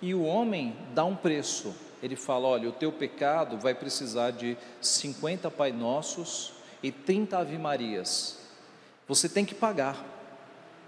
e 0.00 0.14
o 0.14 0.24
homem 0.24 0.76
dá 0.94 1.04
um 1.04 1.14
preço 1.14 1.74
ele 2.02 2.16
fala: 2.16 2.48
olha, 2.48 2.68
o 2.68 2.72
teu 2.72 2.90
pecado 2.90 3.56
vai 3.56 3.74
precisar 3.74 4.32
de 4.32 4.56
50 4.80 5.50
Pai 5.50 5.70
Nossos 5.70 6.52
e 6.82 6.90
30 6.90 7.38
Ave 7.38 7.56
Marias. 7.56 8.38
Você 9.06 9.28
tem 9.28 9.44
que 9.44 9.54
pagar. 9.54 10.04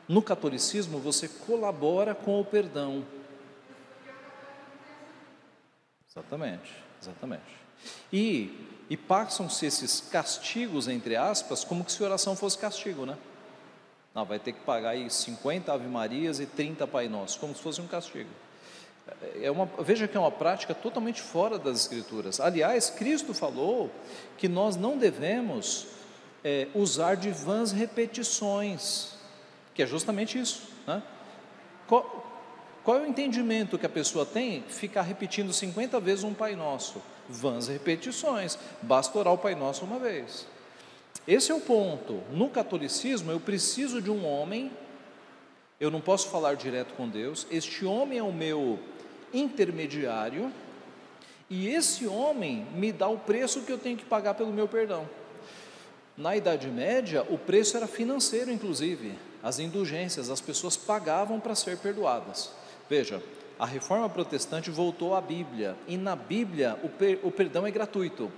No 0.07 0.21
catolicismo, 0.21 0.99
você 0.99 1.29
colabora 1.29 2.15
com 2.15 2.39
o 2.39 2.45
perdão. 2.45 3.07
Exatamente, 6.07 6.71
exatamente. 7.01 7.57
E 8.13 8.53
E 8.89 8.97
passam-se 8.97 9.65
esses 9.65 10.01
castigos, 10.01 10.89
entre 10.89 11.17
aspas, 11.17 11.65
como 11.65 11.89
se 11.89 12.03
oração 12.03 12.37
fosse 12.37 12.59
castigo, 12.59 13.07
né? 13.07 13.17
Não, 14.15 14.25
vai 14.25 14.39
ter 14.39 14.53
que 14.53 14.61
pagar 14.61 14.91
aí 14.91 15.11
50 15.11 15.73
Ave 15.73 15.89
Marias 15.89 16.39
e 16.39 16.47
30 16.47 16.87
Pai 16.87 17.09
Nosso, 17.09 17.41
como 17.41 17.55
se 17.55 17.63
fosse 17.63 17.81
um 17.81 17.87
castigo. 17.87 18.31
É 19.41 19.51
uma, 19.51 19.67
veja 19.81 20.09
que 20.09 20.17
é 20.17 20.21
uma 20.21 20.31
prática 20.31 20.75
totalmente 20.75 21.21
fora 21.21 21.59
das 21.59 21.81
Escrituras. 21.81 22.41
Aliás, 22.41 22.89
Cristo 22.89 23.35
falou 23.35 23.91
que 24.39 24.49
nós 24.49 24.77
não 24.77 24.97
devemos 24.97 25.87
é, 26.43 26.69
usar 26.75 27.15
de 27.15 27.31
vãs 27.31 27.73
repetições, 27.73 29.15
que 29.75 29.83
é 29.83 29.87
justamente 29.87 30.39
isso. 30.39 30.63
Né? 30.87 31.03
Qual, 31.87 32.25
qual 32.83 32.99
é 32.99 33.01
o 33.01 33.07
entendimento 33.07 33.79
que 33.79 33.87
a 33.87 33.91
pessoa 33.91 34.25
tem? 34.25 34.63
Ficar 34.69 35.03
repetindo 35.03 35.53
50 35.53 36.01
vezes 36.01 36.25
um 36.25 36.35
Pai 36.35 36.57
Nosso. 36.57 37.03
Vãs 37.29 37.69
repetições, 37.69 38.59
basta 38.83 39.19
orar 39.19 39.33
o 39.33 39.39
Pai 39.39 39.55
Nosso 39.55 39.85
uma 39.85 39.99
vez. 39.99 40.47
Esse 41.27 41.51
é 41.51 41.55
o 41.55 41.61
ponto. 41.61 42.23
No 42.31 42.51
catolicismo, 42.51 43.31
eu 43.31 43.41
preciso 43.41 44.03
de 44.03 44.11
um 44.11 44.27
homem, 44.27 44.71
eu 45.81 45.91
não 45.91 46.01
posso 46.01 46.29
falar 46.29 46.57
direto 46.57 46.93
com 46.95 47.09
Deus, 47.09 47.47
este 47.51 47.87
homem 47.87 48.19
é 48.19 48.23
o 48.23 48.33
meu 48.33 48.79
intermediário, 49.35 50.51
e 51.51 51.69
esse 51.69 52.07
homem 52.07 52.67
me 52.75 52.91
dá 52.93 53.09
o 53.09 53.19
preço 53.19 53.63
que 53.63 53.73
eu 53.73 53.79
tenho 53.79 53.99
que 53.99 54.05
pagar 54.05 54.35
pelo 54.35 54.53
meu 54.53 54.67
perdão. 54.67 55.07
Na 56.17 56.37
Idade 56.37 56.69
Média, 56.69 57.27
o 57.29 57.37
preço 57.37 57.77
era 57.77 57.87
financeiro, 57.87 58.51
inclusive, 58.51 59.19
as 59.43 59.59
indulgências, 59.59 60.31
as 60.31 60.41
pessoas 60.41 60.77
pagavam 60.77 61.41
para 61.41 61.55
ser 61.55 61.77
perdoadas. 61.79 62.53
Veja, 62.89 63.23
a 63.59 63.67
reforma 63.67 64.09
protestante 64.09 64.71
voltou 64.71 65.15
à 65.15 65.21
Bíblia, 65.21 65.77
e 65.89 65.97
na 65.97 66.17
Bíblia 66.17 66.79
o, 66.83 66.89
per, 66.89 67.19
o 67.23 67.31
perdão 67.31 67.67
é 67.67 67.71
gratuito. 67.71 68.31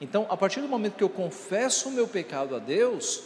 Então, 0.00 0.26
a 0.30 0.36
partir 0.36 0.60
do 0.60 0.68
momento 0.68 0.96
que 0.96 1.04
eu 1.04 1.08
confesso 1.08 1.88
o 1.88 1.92
meu 1.92 2.06
pecado 2.06 2.54
a 2.54 2.58
Deus, 2.58 3.24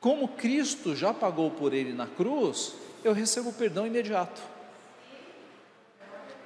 como 0.00 0.28
Cristo 0.28 0.96
já 0.96 1.12
pagou 1.12 1.50
por 1.50 1.72
ele 1.72 1.92
na 1.92 2.06
cruz, 2.06 2.74
eu 3.02 3.12
recebo 3.12 3.50
o 3.50 3.52
perdão 3.52 3.86
imediato. 3.86 4.53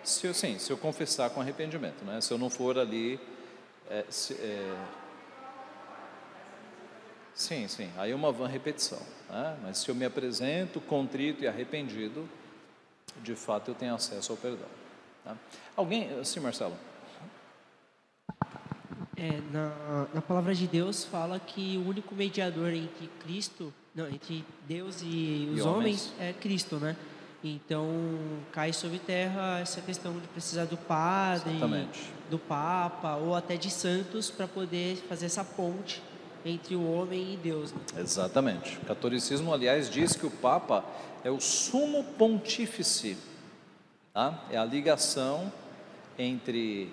Se 0.04 0.26
eu, 0.26 0.34
sim, 0.34 0.58
se 0.58 0.70
eu 0.70 0.76
confessar 0.76 1.30
com 1.30 1.40
arrependimento, 1.40 2.04
né? 2.04 2.20
se 2.20 2.32
eu 2.32 2.38
não 2.38 2.50
for 2.50 2.78
ali. 2.78 3.20
É, 3.90 4.04
se, 4.08 4.34
é, 4.34 4.76
sim, 7.34 7.66
sim, 7.68 7.90
aí 7.96 8.10
é 8.10 8.14
uma 8.14 8.32
vã 8.32 8.46
repetição. 8.46 9.00
Né? 9.28 9.56
Mas 9.62 9.78
se 9.78 9.88
eu 9.88 9.94
me 9.94 10.04
apresento 10.04 10.80
contrito 10.80 11.44
e 11.44 11.48
arrependido, 11.48 12.28
de 13.22 13.34
fato 13.34 13.70
eu 13.70 13.74
tenho 13.74 13.94
acesso 13.94 14.32
ao 14.32 14.38
perdão. 14.38 14.68
Tá? 15.24 15.36
Alguém, 15.76 16.22
sim, 16.24 16.40
Marcelo? 16.40 16.76
É, 19.16 19.40
na, 19.52 20.06
na 20.14 20.22
palavra 20.22 20.54
de 20.54 20.66
Deus 20.68 21.04
fala 21.04 21.40
que 21.40 21.76
o 21.76 21.88
único 21.88 22.14
mediador 22.14 22.72
entre 22.72 23.08
Cristo, 23.20 23.74
não, 23.92 24.08
entre 24.08 24.44
Deus 24.64 25.02
e 25.02 25.48
os 25.52 25.58
e 25.58 25.62
homens, 25.62 25.66
homens 25.66 26.12
é 26.20 26.32
Cristo, 26.32 26.76
né? 26.76 26.96
Então 27.42 27.88
cai 28.52 28.72
sobre 28.72 28.98
terra 28.98 29.60
essa 29.60 29.80
questão 29.80 30.12
de 30.18 30.26
precisar 30.28 30.64
do 30.64 30.76
padre, 30.76 31.50
Exatamente. 31.50 32.12
do 32.28 32.38
papa 32.38 33.14
ou 33.16 33.34
até 33.34 33.56
de 33.56 33.70
santos 33.70 34.28
para 34.30 34.48
poder 34.48 34.96
fazer 35.08 35.26
essa 35.26 35.44
ponte 35.44 36.02
entre 36.44 36.74
o 36.74 36.92
homem 36.92 37.34
e 37.34 37.36
Deus. 37.36 37.72
Né? 37.72 37.80
Exatamente. 37.98 38.76
O 38.78 38.86
catolicismo, 38.86 39.52
aliás, 39.52 39.88
diz 39.88 40.16
que 40.16 40.26
o 40.26 40.30
papa 40.30 40.84
é 41.22 41.30
o 41.30 41.40
sumo 41.40 42.04
pontífice, 42.16 43.16
tá? 44.12 44.44
É 44.50 44.56
a 44.56 44.64
ligação 44.64 45.52
entre 46.18 46.92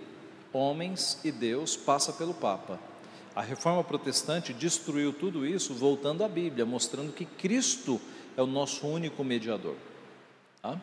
homens 0.53 1.19
e 1.23 1.31
Deus 1.31 1.75
passa 1.75 2.13
pelo 2.13 2.33
Papa. 2.33 2.79
A 3.35 3.41
reforma 3.41 3.83
protestante 3.83 4.53
destruiu 4.53 5.11
tudo 5.11 5.45
isso 5.45 5.73
voltando 5.73 6.23
à 6.23 6.27
Bíblia, 6.27 6.65
mostrando 6.65 7.11
que 7.11 7.25
Cristo 7.25 7.99
é 8.37 8.41
o 8.41 8.47
nosso 8.47 8.87
único 8.87 9.23
mediador. 9.23 9.75
Tá? 10.65 10.79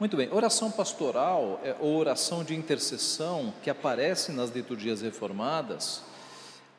Muito 0.00 0.16
bem, 0.16 0.32
oração 0.32 0.70
pastoral 0.70 1.60
é, 1.62 1.76
ou 1.78 1.98
oração 1.98 2.42
de 2.42 2.54
intercessão 2.54 3.52
que 3.62 3.68
aparece 3.68 4.32
nas 4.32 4.48
liturgias 4.48 5.02
reformadas, 5.02 6.02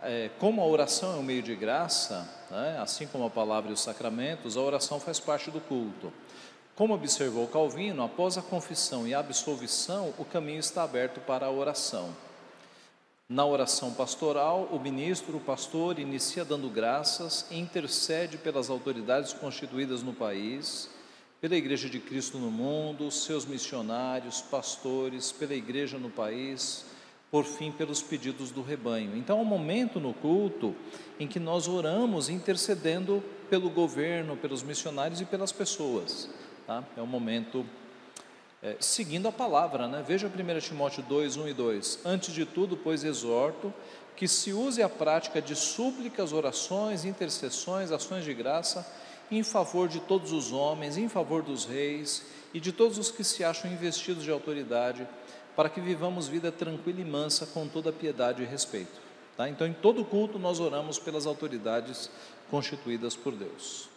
é, 0.02 0.32
como 0.40 0.60
a 0.60 0.66
oração 0.66 1.14
é 1.14 1.18
um 1.18 1.24
meio 1.24 1.44
de 1.44 1.56
graça, 1.56 2.28
né, 2.50 2.80
assim 2.82 3.06
como 3.06 3.26
a 3.26 3.30
palavra 3.30 3.70
e 3.70 3.74
os 3.74 3.82
sacramentos, 3.82 4.58
a 4.58 4.62
oração 4.62 5.00
faz 5.00 5.20
parte 5.20 5.52
do 5.52 5.62
culto. 5.62 6.12
Como 6.76 6.96
observou 6.96 7.48
Calvino, 7.48 8.04
após 8.04 8.36
a 8.36 8.42
confissão 8.42 9.08
e 9.08 9.14
a 9.14 9.20
absolvição, 9.20 10.16
o 10.18 10.26
caminho 10.26 10.60
está 10.60 10.82
aberto 10.82 11.20
para 11.20 11.46
a 11.46 11.52
oração. 11.52 12.10
Na 13.30 13.46
oração 13.46 13.94
pastoral, 13.94 14.70
o 14.72 14.80
ministro, 14.80 15.36
o 15.36 15.42
pastor, 15.42 16.00
inicia 16.00 16.46
dando 16.46 16.70
graças 16.70 17.46
e 17.52 17.60
intercede 17.60 18.38
pelas 18.38 18.70
autoridades 18.70 19.34
constituídas 19.34 20.02
no 20.02 20.14
país, 20.14 20.90
pela 21.42 21.58
Igreja 21.58 21.90
de 21.90 22.00
Cristo 22.00 22.38
no 22.38 22.50
mundo, 22.50 23.12
seus 23.12 23.46
missionários, 23.46 24.42
pastores, 24.42 25.30
pela 25.30 25.54
Igreja 25.54 25.98
no 25.98 26.10
país, 26.10 26.86
por 27.30 27.44
fim, 27.44 27.70
pelos 27.70 28.02
pedidos 28.02 28.50
do 28.50 28.62
rebanho. 28.62 29.18
Então, 29.18 29.40
é 29.40 29.42
um 29.42 29.46
momento 29.46 30.00
no 30.00 30.14
culto 30.14 30.74
em 31.20 31.28
que 31.28 31.38
nós 31.38 31.68
oramos 31.68 32.30
intercedendo 32.30 33.22
pelo 33.50 33.70
governo, 33.70 34.38
pelos 34.38 34.64
missionários 34.64 35.20
e 35.20 35.26
pelas 35.26 35.52
pessoas. 35.52 36.30
Tá? 36.66 36.82
É 36.96 37.02
um 37.02 37.06
momento 37.06 37.66
é, 38.62 38.76
seguindo 38.80 39.28
a 39.28 39.32
palavra, 39.32 39.88
né? 39.88 40.04
Veja 40.06 40.28
1 40.28 40.60
Timóteo 40.60 41.04
2, 41.04 41.38
1 41.38 41.48
e 41.48 41.54
2. 41.54 42.00
Antes 42.04 42.34
de 42.34 42.46
tudo, 42.46 42.76
pois, 42.76 43.04
exorto 43.04 43.74
que 44.16 44.28
se 44.28 44.52
use 44.52 44.82
a 44.82 44.90
prática 44.90 45.40
de 45.40 45.56
súplicas, 45.56 46.34
orações, 46.34 47.06
intercessões, 47.06 47.92
ações 47.92 48.26
de 48.26 48.34
graça 48.34 48.86
em 49.30 49.44
favor 49.44 49.88
de 49.88 50.00
todos 50.00 50.32
os 50.32 50.52
homens, 50.52 50.98
em 50.98 51.08
favor 51.08 51.44
dos 51.44 51.66
reis 51.66 52.26
e 52.52 52.60
de 52.60 52.72
todos 52.72 52.98
os 52.98 53.12
que 53.12 53.24
se 53.24 53.44
acham 53.44 53.72
investidos 53.72 54.24
de 54.24 54.32
autoridade, 54.32 55.08
para 55.56 55.70
que 55.70 55.80
vivamos 55.80 56.28
vida 56.28 56.52
tranquila 56.52 57.02
e 57.02 57.06
mansa 57.06 57.46
com 57.46 57.68
toda 57.68 57.92
piedade 57.92 58.42
e 58.42 58.46
respeito. 58.46 59.00
Tá? 59.36 59.48
Então, 59.48 59.68
em 59.68 59.74
todo 59.74 60.04
culto, 60.04 60.40
nós 60.40 60.60
oramos 60.60 60.98
pelas 60.98 61.28
autoridades 61.28 62.10
constituídas 62.50 63.16
por 63.16 63.34
Deus 63.34 63.88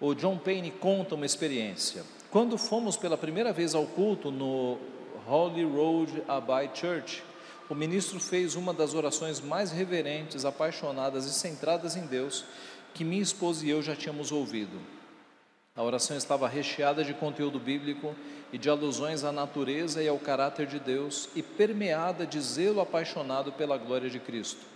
o 0.00 0.14
John 0.14 0.38
Payne 0.38 0.70
conta 0.70 1.14
uma 1.14 1.26
experiência. 1.26 2.04
Quando 2.30 2.58
fomos 2.58 2.94
pela 2.94 3.16
primeira 3.16 3.54
vez 3.54 3.74
ao 3.74 3.86
culto 3.86 4.30
no 4.30 4.76
Holy 5.26 5.64
Road 5.64 6.22
Abbey 6.28 6.68
Church, 6.74 7.24
o 7.70 7.74
ministro 7.74 8.20
fez 8.20 8.54
uma 8.54 8.74
das 8.74 8.92
orações 8.92 9.40
mais 9.40 9.72
reverentes, 9.72 10.44
apaixonadas 10.44 11.24
e 11.24 11.32
centradas 11.32 11.96
em 11.96 12.04
Deus 12.06 12.44
que 12.92 13.02
minha 13.02 13.22
esposa 13.22 13.64
e 13.64 13.70
eu 13.70 13.80
já 13.80 13.96
tínhamos 13.96 14.30
ouvido. 14.30 14.78
A 15.74 15.82
oração 15.82 16.18
estava 16.18 16.46
recheada 16.46 17.02
de 17.02 17.14
conteúdo 17.14 17.58
bíblico 17.58 18.14
e 18.52 18.58
de 18.58 18.68
alusões 18.68 19.24
à 19.24 19.32
natureza 19.32 20.02
e 20.02 20.08
ao 20.08 20.18
caráter 20.18 20.66
de 20.66 20.78
Deus 20.78 21.30
e 21.34 21.42
permeada 21.42 22.26
de 22.26 22.38
zelo 22.42 22.82
apaixonado 22.82 23.52
pela 23.52 23.78
glória 23.78 24.10
de 24.10 24.20
Cristo. 24.20 24.66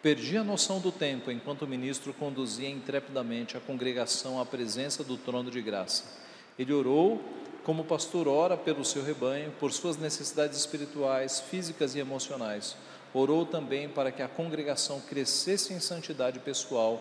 Perdi 0.00 0.38
a 0.38 0.44
noção 0.44 0.80
do 0.80 0.90
tempo 0.90 1.30
enquanto 1.30 1.62
o 1.62 1.68
ministro 1.68 2.14
conduzia 2.14 2.70
intrepidamente 2.70 3.58
a 3.58 3.60
congregação 3.60 4.40
à 4.40 4.46
presença 4.46 5.04
do 5.04 5.18
trono 5.18 5.50
de 5.50 5.60
graça. 5.60 6.23
Ele 6.58 6.72
orou 6.72 7.20
como 7.64 7.82
o 7.82 7.86
pastor 7.86 8.28
ora 8.28 8.56
pelo 8.56 8.84
seu 8.84 9.02
rebanho, 9.02 9.50
por 9.58 9.72
suas 9.72 9.96
necessidades 9.96 10.58
espirituais, 10.58 11.40
físicas 11.40 11.94
e 11.94 11.98
emocionais. 11.98 12.76
Orou 13.12 13.46
também 13.46 13.88
para 13.88 14.12
que 14.12 14.22
a 14.22 14.28
congregação 14.28 15.00
crescesse 15.00 15.72
em 15.72 15.80
santidade 15.80 16.38
pessoal, 16.40 17.00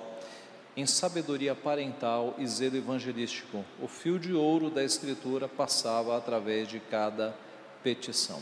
em 0.76 0.86
sabedoria 0.86 1.54
parental 1.54 2.34
e 2.38 2.48
zelo 2.48 2.78
evangelístico. 2.78 3.64
O 3.82 3.88
fio 3.88 4.18
de 4.18 4.34
ouro 4.34 4.70
da 4.70 4.84
Escritura 4.84 5.48
passava 5.48 6.18
através 6.18 6.68
de 6.68 6.80
cada 6.80 7.36
petição. 7.84 8.42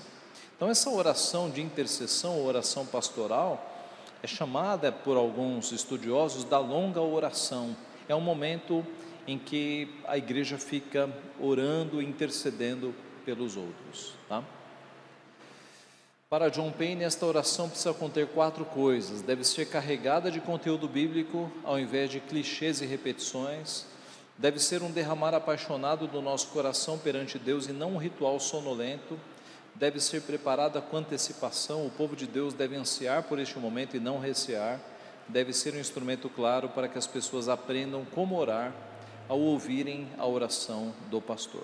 Então, 0.55 0.70
essa 0.70 0.89
oração 0.91 1.49
de 1.49 1.62
intercessão, 1.62 2.45
oração 2.45 2.86
pastoral, 2.86 3.68
é 4.22 4.28
chamada 4.28 4.91
por 4.91 5.18
alguns 5.18 5.72
estudiosos 5.72 6.43
da 6.43 6.59
longa 6.59 7.01
oração. 7.01 7.76
É 8.07 8.16
um 8.16 8.22
momento 8.22 8.86
em 9.28 9.38
que 9.38 9.88
a 10.07 10.17
igreja 10.17 10.57
fica 10.57 11.09
orando 11.39 12.01
intercedendo 12.01 12.93
pelos 13.26 13.55
outros. 13.55 14.13
Tá? 14.28 14.43
Para 16.30 16.49
John 16.49 16.72
Payne, 16.72 17.03
esta 17.03 17.26
oração 17.26 17.69
precisa 17.69 17.93
conter 17.93 18.28
quatro 18.28 18.65
coisas: 18.65 19.22
deve 19.22 19.43
ser 19.43 19.65
carregada 19.65 20.32
de 20.32 20.39
conteúdo 20.39 20.88
bíblico, 20.88 21.51
ao 21.63 21.80
invés 21.80 22.09
de 22.09 22.19
clichês 22.19 22.82
e 22.82 22.86
repetições, 22.86 23.86
deve 24.38 24.59
ser 24.59 24.82
um 24.82 24.91
derramar 24.91 25.34
apaixonado 25.34 26.07
do 26.07 26.22
nosso 26.22 26.47
coração 26.47 26.97
perante 26.97 27.38
Deus 27.38 27.67
e 27.67 27.74
não 27.74 27.93
um 27.93 27.97
ritual 27.97 28.39
sonolento 28.39 29.19
deve 29.76 29.99
ser 29.99 30.22
preparada 30.22 30.82
com 30.82 30.97
antecipação, 30.97 31.86
o 31.86 31.89
povo 31.89 32.15
de 32.15 32.28
Deus 32.28 32.53
deve 32.53 32.76
ansiar 32.76 33.24
por 33.24 33.39
este 33.39 33.57
momento 33.57 33.95
e 33.95 33.99
não 33.99 34.19
recear, 34.19 34.80
deve 35.28 35.53
ser 35.53 35.74
um 35.74 35.80
instrumento 35.80 36.30
claro 36.30 36.69
para 36.69 36.88
que 36.88 36.97
as 36.97 37.07
pessoas 37.07 37.47
aprendam 37.47 38.05
como 38.05 38.38
orar 38.38 38.74
ao 39.28 39.39
ouvirem 39.39 40.07
a 40.17 40.26
oração 40.26 40.93
do 41.09 41.22
pastor. 41.22 41.63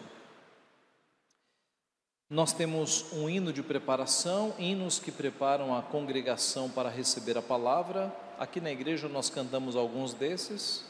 Nós 2.29 2.51
temos 2.51 3.05
um 3.13 3.29
hino 3.29 3.53
de 3.53 3.63
preparação, 3.63 4.53
hinos 4.59 4.99
que 4.99 5.11
preparam 5.11 5.73
a 5.73 5.81
congregação 5.81 6.69
para 6.69 6.89
receber 6.89 7.37
a 7.37 7.41
palavra. 7.41 8.13
Aqui 8.37 8.59
na 8.59 8.69
igreja 8.69 9.07
nós 9.07 9.29
cantamos 9.29 9.77
alguns 9.77 10.13
desses. 10.13 10.83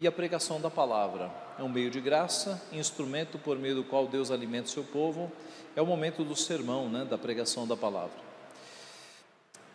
E 0.00 0.06
a 0.06 0.12
pregação 0.12 0.60
da 0.60 0.70
palavra 0.70 1.30
é 1.58 1.62
um 1.62 1.68
meio 1.68 1.90
de 1.90 2.00
graça, 2.00 2.62
instrumento 2.72 3.38
por 3.38 3.58
meio 3.58 3.74
do 3.74 3.84
qual 3.84 4.06
Deus 4.06 4.30
alimenta 4.30 4.68
o 4.68 4.70
seu 4.70 4.84
povo. 4.84 5.30
É 5.76 5.82
o 5.82 5.86
momento 5.86 6.24
do 6.24 6.36
sermão, 6.36 6.88
né, 6.88 7.04
da 7.04 7.18
pregação 7.18 7.66
da 7.66 7.76
palavra. 7.76 8.27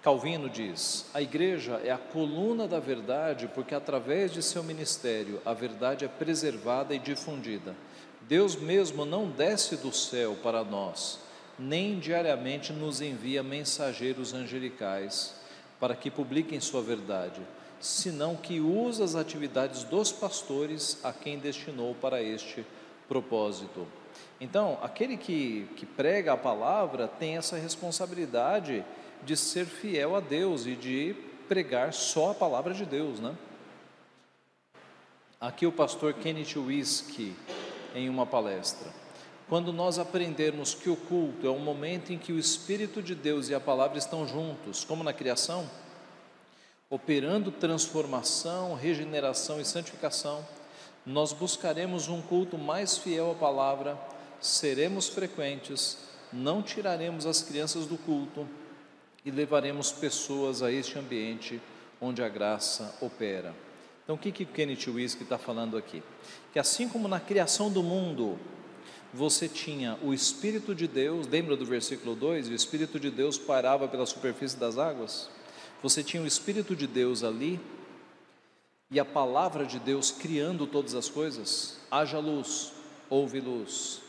Calvino 0.04 0.50
diz: 0.50 1.06
a 1.14 1.22
igreja 1.22 1.82
é 1.84 1.90
a 1.90 1.98
coluna 1.98 2.68
da 2.68 2.78
verdade, 2.78 3.50
porque 3.56 3.74
através 3.74 4.34
de 4.34 4.44
seu 4.44 4.62
ministério 4.62 5.42
a 5.46 5.54
verdade 5.54 6.04
é 6.04 6.10
preservada 6.10 6.94
e 6.94 7.00
difundida. 7.00 7.74
Deus 8.28 8.58
mesmo 8.58 9.06
não 9.06 9.30
desce 9.30 9.78
do 9.78 9.94
céu 9.94 10.38
para 10.44 10.62
nós, 10.62 11.20
nem 11.58 12.00
diariamente 12.00 12.74
nos 12.74 13.00
envia 13.00 13.42
mensageiros 13.42 14.34
angelicais 14.34 15.36
para 15.80 15.96
que 15.96 16.12
publiquem 16.12 16.60
sua 16.60 16.82
verdade, 16.82 17.42
senão 17.80 18.36
que 18.36 18.60
usa 18.60 19.06
as 19.06 19.16
atividades 19.16 19.86
dos 19.86 20.12
pastores 20.12 21.00
a 21.02 21.14
quem 21.14 21.40
destinou 21.40 21.96
para 21.96 22.22
este 22.22 22.66
propósito. 23.08 23.88
Então, 24.40 24.78
aquele 24.82 25.16
que, 25.16 25.68
que 25.78 25.86
prega 25.86 26.34
a 26.34 26.38
palavra 26.38 27.08
tem 27.08 27.38
essa 27.38 27.56
responsabilidade 27.56 28.84
de 29.26 29.38
ser 29.38 29.66
fiel 29.66 30.16
a 30.16 30.20
Deus 30.20 30.66
e 30.66 30.76
de 30.76 31.16
pregar 31.48 31.94
só 31.94 32.32
a 32.32 32.34
palavra 32.34 32.74
de 32.74 32.86
Deus, 32.86 33.20
né? 33.20 33.36
Aqui 35.40 35.66
o 35.66 35.72
pastor 35.72 36.14
Kenneth 36.14 36.56
Whisky 36.58 37.36
em 37.94 38.10
uma 38.10 38.26
palestra. 38.26 38.90
Quando 39.50 39.74
nós 39.74 40.00
aprendermos 40.00 40.74
que 40.74 40.90
o 40.90 40.96
culto 40.96 41.46
é 41.46 41.50
um 41.50 41.60
momento 41.60 42.14
em 42.14 42.18
que 42.18 42.32
o 42.32 42.40
Espírito 42.40 43.02
de 43.02 43.14
Deus 43.14 43.50
e 43.50 43.56
a 43.56 43.60
palavra 43.60 43.98
estão 43.98 44.28
juntos, 44.28 44.84
como 44.86 45.04
na 45.04 45.12
criação, 45.12 45.70
operando 46.90 47.52
transformação, 47.52 48.74
regeneração 48.74 49.60
e 49.60 49.66
santificação, 49.66 50.48
nós 51.06 51.34
buscaremos 51.34 52.08
um 52.08 52.22
culto 52.22 52.58
mais 52.58 52.98
fiel 52.98 53.32
à 53.32 53.36
palavra, 53.36 53.98
seremos 54.40 55.10
frequentes, 55.10 55.98
não 56.32 56.64
tiraremos 56.64 57.26
as 57.26 57.42
crianças 57.42 57.86
do 57.86 57.98
culto 57.98 58.48
e 59.26 59.32
levaremos 59.32 59.92
pessoas 59.92 60.62
a 60.62 60.72
este 60.72 60.98
ambiente 61.00 61.62
onde 62.00 62.22
a 62.22 62.30
graça 62.30 62.96
opera. 63.02 63.56
Então, 64.04 64.16
o 64.16 64.20
que, 64.20 64.32
que 64.32 64.46
Kenneth 64.46 64.88
Whisky 64.88 65.24
está 65.24 65.38
falando 65.38 65.78
aqui? 65.78 66.04
Que 66.52 66.60
assim 66.60 66.90
como 66.90 67.08
na 67.08 67.20
criação 67.20 67.72
do 67.72 67.82
mundo, 67.82 68.38
você 69.14 69.48
tinha 69.48 69.98
o 70.02 70.14
Espírito 70.14 70.76
de 70.76 70.88
Deus, 70.88 71.28
lembra 71.28 71.56
do 71.56 71.66
versículo 71.66 72.16
2? 72.16 72.50
O 72.50 72.54
Espírito 72.54 73.00
de 73.00 73.10
Deus 73.10 73.38
parava 73.38 73.88
pela 73.88 74.06
superfície 74.06 74.58
das 74.58 74.78
águas. 74.78 75.30
Você 75.82 76.04
tinha 76.04 76.22
o 76.22 76.28
Espírito 76.28 76.76
de 76.76 76.88
Deus 76.88 77.24
ali 77.24 77.60
e 78.92 79.00
a 79.00 79.06
palavra 79.06 79.66
de 79.66 79.80
Deus 79.80 80.12
criando 80.12 80.68
todas 80.68 80.96
as 80.96 81.10
coisas. 81.10 81.78
Haja 81.90 82.20
luz, 82.20 82.74
houve 83.10 83.40
luz. 83.40 84.02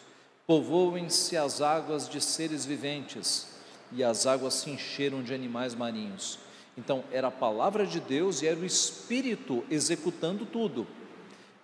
Povoem-se 0.47 1.37
as 1.37 1.61
águas 1.61 2.09
de 2.09 2.21
seres 2.21 2.67
viventes, 2.67 3.47
e 3.95 4.03
as 4.03 4.27
águas 4.27 4.55
se 4.55 4.71
encheram 4.71 5.23
de 5.23 5.33
animais 5.33 5.75
marinhos. 5.75 6.39
Então, 6.77 7.05
era 7.13 7.29
a 7.29 7.31
palavra 7.31 7.87
de 7.87 8.01
Deus 8.01 8.43
e 8.43 8.47
era 8.47 8.59
o 8.59 8.65
Espírito 8.65 9.65
executando 9.71 10.45
tudo. 10.45 10.87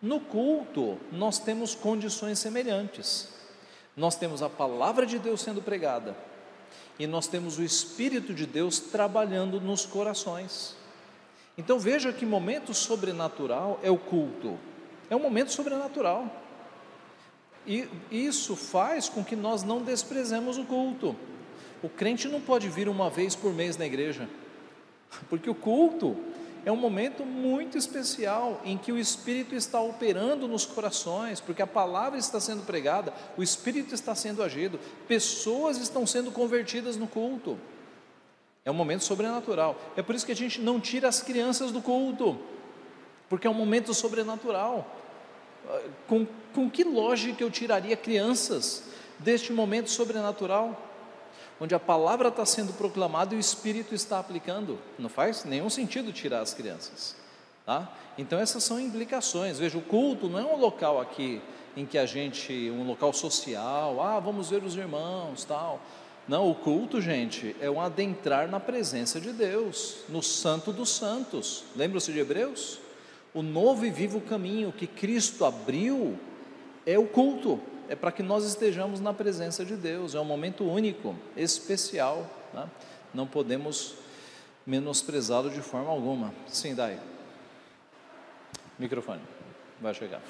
No 0.01 0.21
culto, 0.21 0.99
nós 1.11 1.39
temos 1.39 1.75
condições 1.75 2.39
semelhantes. 2.39 3.29
Nós 3.97 4.17
temos 4.17 4.43
a 4.43 4.49
palavra 4.49 5.05
de 5.05 5.19
Deus 5.19 5.41
sendo 5.41 5.61
pregada 5.61 6.17
e 7.01 7.07
nós 7.07 7.27
temos 7.27 7.59
o 7.59 7.63
Espírito 7.63 8.35
de 8.35 8.45
Deus 8.45 8.79
trabalhando 8.79 9.59
nos 9.59 9.87
corações. 9.87 10.77
Então 11.57 11.79
veja 11.79 12.13
que 12.13 12.27
momento 12.27 12.75
sobrenatural 12.75 13.81
é 13.83 13.91
o 13.91 13.97
culto, 13.97 14.59
é 15.09 15.17
um 15.17 15.19
momento 15.19 15.51
sobrenatural. 15.51 16.31
E 17.67 17.89
isso 18.11 18.55
faz 18.55 19.09
com 19.09 19.25
que 19.25 19.35
nós 19.35 19.63
não 19.63 19.83
desprezemos 19.83 20.59
o 20.59 20.65
culto. 20.65 21.17
O 21.83 21.89
crente 21.89 22.29
não 22.29 22.41
pode 22.41 22.69
vir 22.69 22.89
uma 22.89 23.09
vez 23.09 23.35
por 23.35 23.53
mês 23.53 23.77
na 23.77 23.87
igreja. 23.87 24.29
Porque 25.29 25.49
o 25.49 25.55
culto 25.55 26.17
é 26.65 26.71
um 26.71 26.77
momento 26.77 27.25
muito 27.25 27.79
especial 27.79 28.61
em 28.65 28.77
que 28.77 28.93
o 28.93 28.99
Espírito 28.99 29.55
está 29.55 29.81
operando 29.81 30.47
nos 30.47 30.67
corações, 30.67 31.41
porque 31.41 31.63
a 31.63 31.67
palavra 31.67 32.19
está 32.19 32.39
sendo 32.39 32.65
pregada, 32.65 33.15
o 33.37 33.43
Espírito 33.43 33.95
está 33.95 34.15
sendo 34.15 34.43
agido, 34.43 34.79
pessoas 35.09 35.79
estão 35.79 36.07
sendo 36.07 36.31
convertidas 36.31 36.97
no 36.97 37.07
culto. 37.07 37.59
É 38.63 38.71
um 38.71 38.75
momento 38.75 39.05
sobrenatural. 39.05 39.77
É 39.97 40.03
por 40.03 40.15
isso 40.15 40.27
que 40.27 40.33
a 40.33 40.37
gente 40.37 40.61
não 40.61 40.79
tira 40.79 41.09
as 41.09 41.23
crianças 41.23 41.73
do 41.73 41.81
culto, 41.81 42.39
porque 43.29 43.47
é 43.47 43.51
um 43.51 43.55
momento 43.55 43.95
sobrenatural. 43.95 44.87
Com, 46.07 46.27
com 46.55 46.71
que 46.71 46.85
lógica 46.85 47.43
eu 47.43 47.51
tiraria 47.51 47.97
crianças 47.97 48.85
deste 49.19 49.53
momento 49.53 49.91
sobrenatural? 49.91 50.90
Onde 51.61 51.75
a 51.75 51.79
palavra 51.79 52.29
está 52.29 52.45
sendo 52.47 52.73
proclamada 52.73 53.35
e 53.35 53.37
o 53.37 53.41
Espírito 53.41 53.95
está 53.95 54.19
aplicando. 54.19 54.79
Não 54.99 55.11
faz 55.11 55.45
nenhum 55.45 55.69
sentido 55.69 56.13
tirar 56.13 56.41
as 56.41 56.55
crianças. 56.55 57.15
Tá? 57.67 57.93
Então 58.17 58.39
essas 58.39 58.65
são 58.65 58.81
implicações. 58.81 59.59
Veja, 59.59 59.77
o 59.77 59.83
culto 59.83 60.29
não 60.29 60.39
é 60.39 60.45
um 60.45 60.57
local 60.57 61.01
aqui 61.01 61.41
em 61.77 61.85
que 61.85 61.99
a 61.99 62.07
gente, 62.07 62.71
um 62.71 62.85
local 62.85 63.13
social, 63.13 64.03
ah, 64.03 64.19
vamos 64.19 64.51
ver 64.51 64.65
os 64.65 64.75
irmãos, 64.75 65.45
tal. 65.45 65.81
Não, 66.27 66.51
o 66.51 66.55
culto, 66.55 67.01
gente, 67.01 67.55
é 67.61 67.71
um 67.71 67.81
adentrar 67.81 68.49
na 68.49 68.61
presença 68.61 69.21
de 69.21 69.33
Deus, 69.33 69.99
no 70.09 70.23
Santo 70.23 70.73
dos 70.73 70.91
Santos. 70.91 71.65
Lembra-se 71.77 72.13
de 72.13 72.21
Hebreus? 72.21 72.79
O 73.35 73.43
novo 73.43 73.85
e 73.85 73.91
vivo 73.91 74.21
caminho 74.21 74.73
que 74.73 74.87
Cristo 74.87 75.45
abriu 75.45 76.19
é 76.87 76.99
o 76.99 77.07
culto 77.07 77.61
é 77.91 77.97
para 77.97 78.13
que 78.13 78.23
nós 78.23 78.45
estejamos 78.45 79.01
na 79.01 79.13
presença 79.13 79.65
de 79.65 79.75
Deus, 79.75 80.15
é 80.15 80.21
um 80.21 80.25
momento 80.25 80.63
único, 80.63 81.17
especial, 81.37 82.25
né? 82.55 82.71
não 83.13 83.27
podemos 83.27 83.97
menosprezá-lo 84.65 85.51
de 85.51 85.61
forma 85.61 85.91
alguma. 85.91 86.33
Sim, 86.47 86.73
Dai. 86.73 87.01
Microfone, 88.79 89.21
vai 89.81 89.93
chegar. 89.93 90.23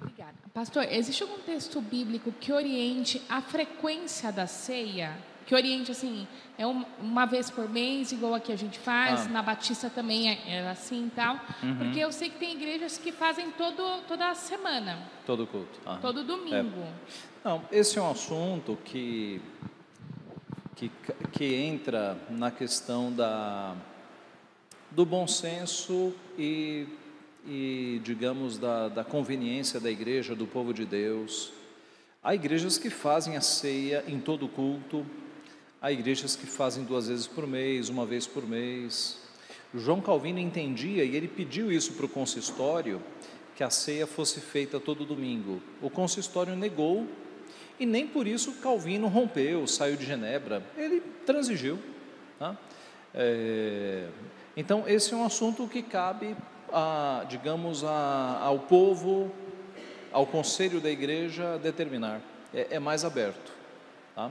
Obrigada. 0.00 0.34
Pastor, 0.52 0.82
existe 0.90 1.22
algum 1.22 1.38
texto 1.38 1.80
bíblico 1.80 2.32
que 2.32 2.52
oriente 2.52 3.22
a 3.28 3.40
frequência 3.40 4.32
da 4.32 4.48
ceia? 4.48 5.16
Que 5.46 5.54
oriente 5.54 5.92
assim, 5.92 6.26
é 6.58 6.66
um, 6.66 6.84
uma 7.00 7.24
vez 7.24 7.48
por 7.48 7.68
mês, 7.68 8.10
igual 8.10 8.34
aqui 8.34 8.52
a 8.52 8.56
gente 8.56 8.78
faz, 8.80 9.26
ah. 9.26 9.28
na 9.28 9.42
Batista 9.42 9.88
também 9.88 10.28
é, 10.28 10.56
é 10.56 10.68
assim 10.68 11.06
e 11.06 11.10
tal. 11.10 11.38
Uhum. 11.62 11.76
Porque 11.76 12.00
eu 12.00 12.10
sei 12.10 12.28
que 12.28 12.38
tem 12.38 12.56
igrejas 12.56 12.98
que 12.98 13.12
fazem 13.12 13.52
todo, 13.52 14.02
toda 14.08 14.34
semana. 14.34 14.98
Todo 15.24 15.46
culto. 15.46 15.78
Ah. 15.86 15.98
Todo 16.02 16.24
domingo. 16.24 16.80
É. 16.80 16.92
Não, 17.44 17.62
esse 17.70 17.96
é 17.96 18.02
um 18.02 18.10
assunto 18.10 18.76
que, 18.84 19.40
que, 20.74 20.90
que 21.30 21.54
entra 21.54 22.18
na 22.28 22.50
questão 22.50 23.12
da, 23.12 23.76
do 24.90 25.06
bom 25.06 25.28
senso 25.28 26.12
e, 26.36 26.88
e 27.46 28.00
digamos, 28.02 28.58
da, 28.58 28.88
da 28.88 29.04
conveniência 29.04 29.78
da 29.78 29.90
igreja, 29.90 30.34
do 30.34 30.46
povo 30.46 30.74
de 30.74 30.84
Deus. 30.84 31.52
Há 32.20 32.34
igrejas 32.34 32.78
que 32.78 32.90
fazem 32.90 33.36
a 33.36 33.40
ceia 33.40 34.02
em 34.08 34.18
todo 34.18 34.48
culto, 34.48 35.06
Há 35.80 35.92
igrejas 35.92 36.34
que 36.34 36.46
fazem 36.46 36.84
duas 36.84 37.08
vezes 37.08 37.26
por 37.26 37.46
mês, 37.46 37.90
uma 37.90 38.06
vez 38.06 38.26
por 38.26 38.46
mês. 38.46 39.18
João 39.74 40.00
Calvino 40.00 40.38
entendia 40.38 41.04
e 41.04 41.14
ele 41.14 41.28
pediu 41.28 41.70
isso 41.70 41.92
para 41.92 42.06
o 42.06 42.08
consistório, 42.08 43.02
que 43.54 43.62
a 43.62 43.68
ceia 43.68 44.06
fosse 44.06 44.40
feita 44.40 44.80
todo 44.80 45.04
domingo. 45.04 45.60
O 45.82 45.90
consistório 45.90 46.56
negou 46.56 47.06
e 47.78 47.84
nem 47.84 48.06
por 48.06 48.26
isso 48.26 48.52
Calvino 48.54 49.06
rompeu, 49.06 49.66
saiu 49.66 49.96
de 49.96 50.06
Genebra. 50.06 50.62
Ele 50.78 51.00
transigiu. 51.26 51.78
Tá? 52.38 52.56
É, 53.14 54.08
então, 54.56 54.84
esse 54.86 55.12
é 55.12 55.16
um 55.16 55.26
assunto 55.26 55.68
que 55.68 55.82
cabe, 55.82 56.34
a, 56.72 57.26
digamos, 57.28 57.84
a, 57.84 58.38
ao 58.40 58.60
povo, 58.60 59.30
ao 60.10 60.26
conselho 60.26 60.80
da 60.80 60.90
igreja 60.90 61.58
determinar. 61.58 62.22
É, 62.54 62.76
é 62.76 62.78
mais 62.78 63.04
aberto. 63.04 63.52
Tá? 64.14 64.30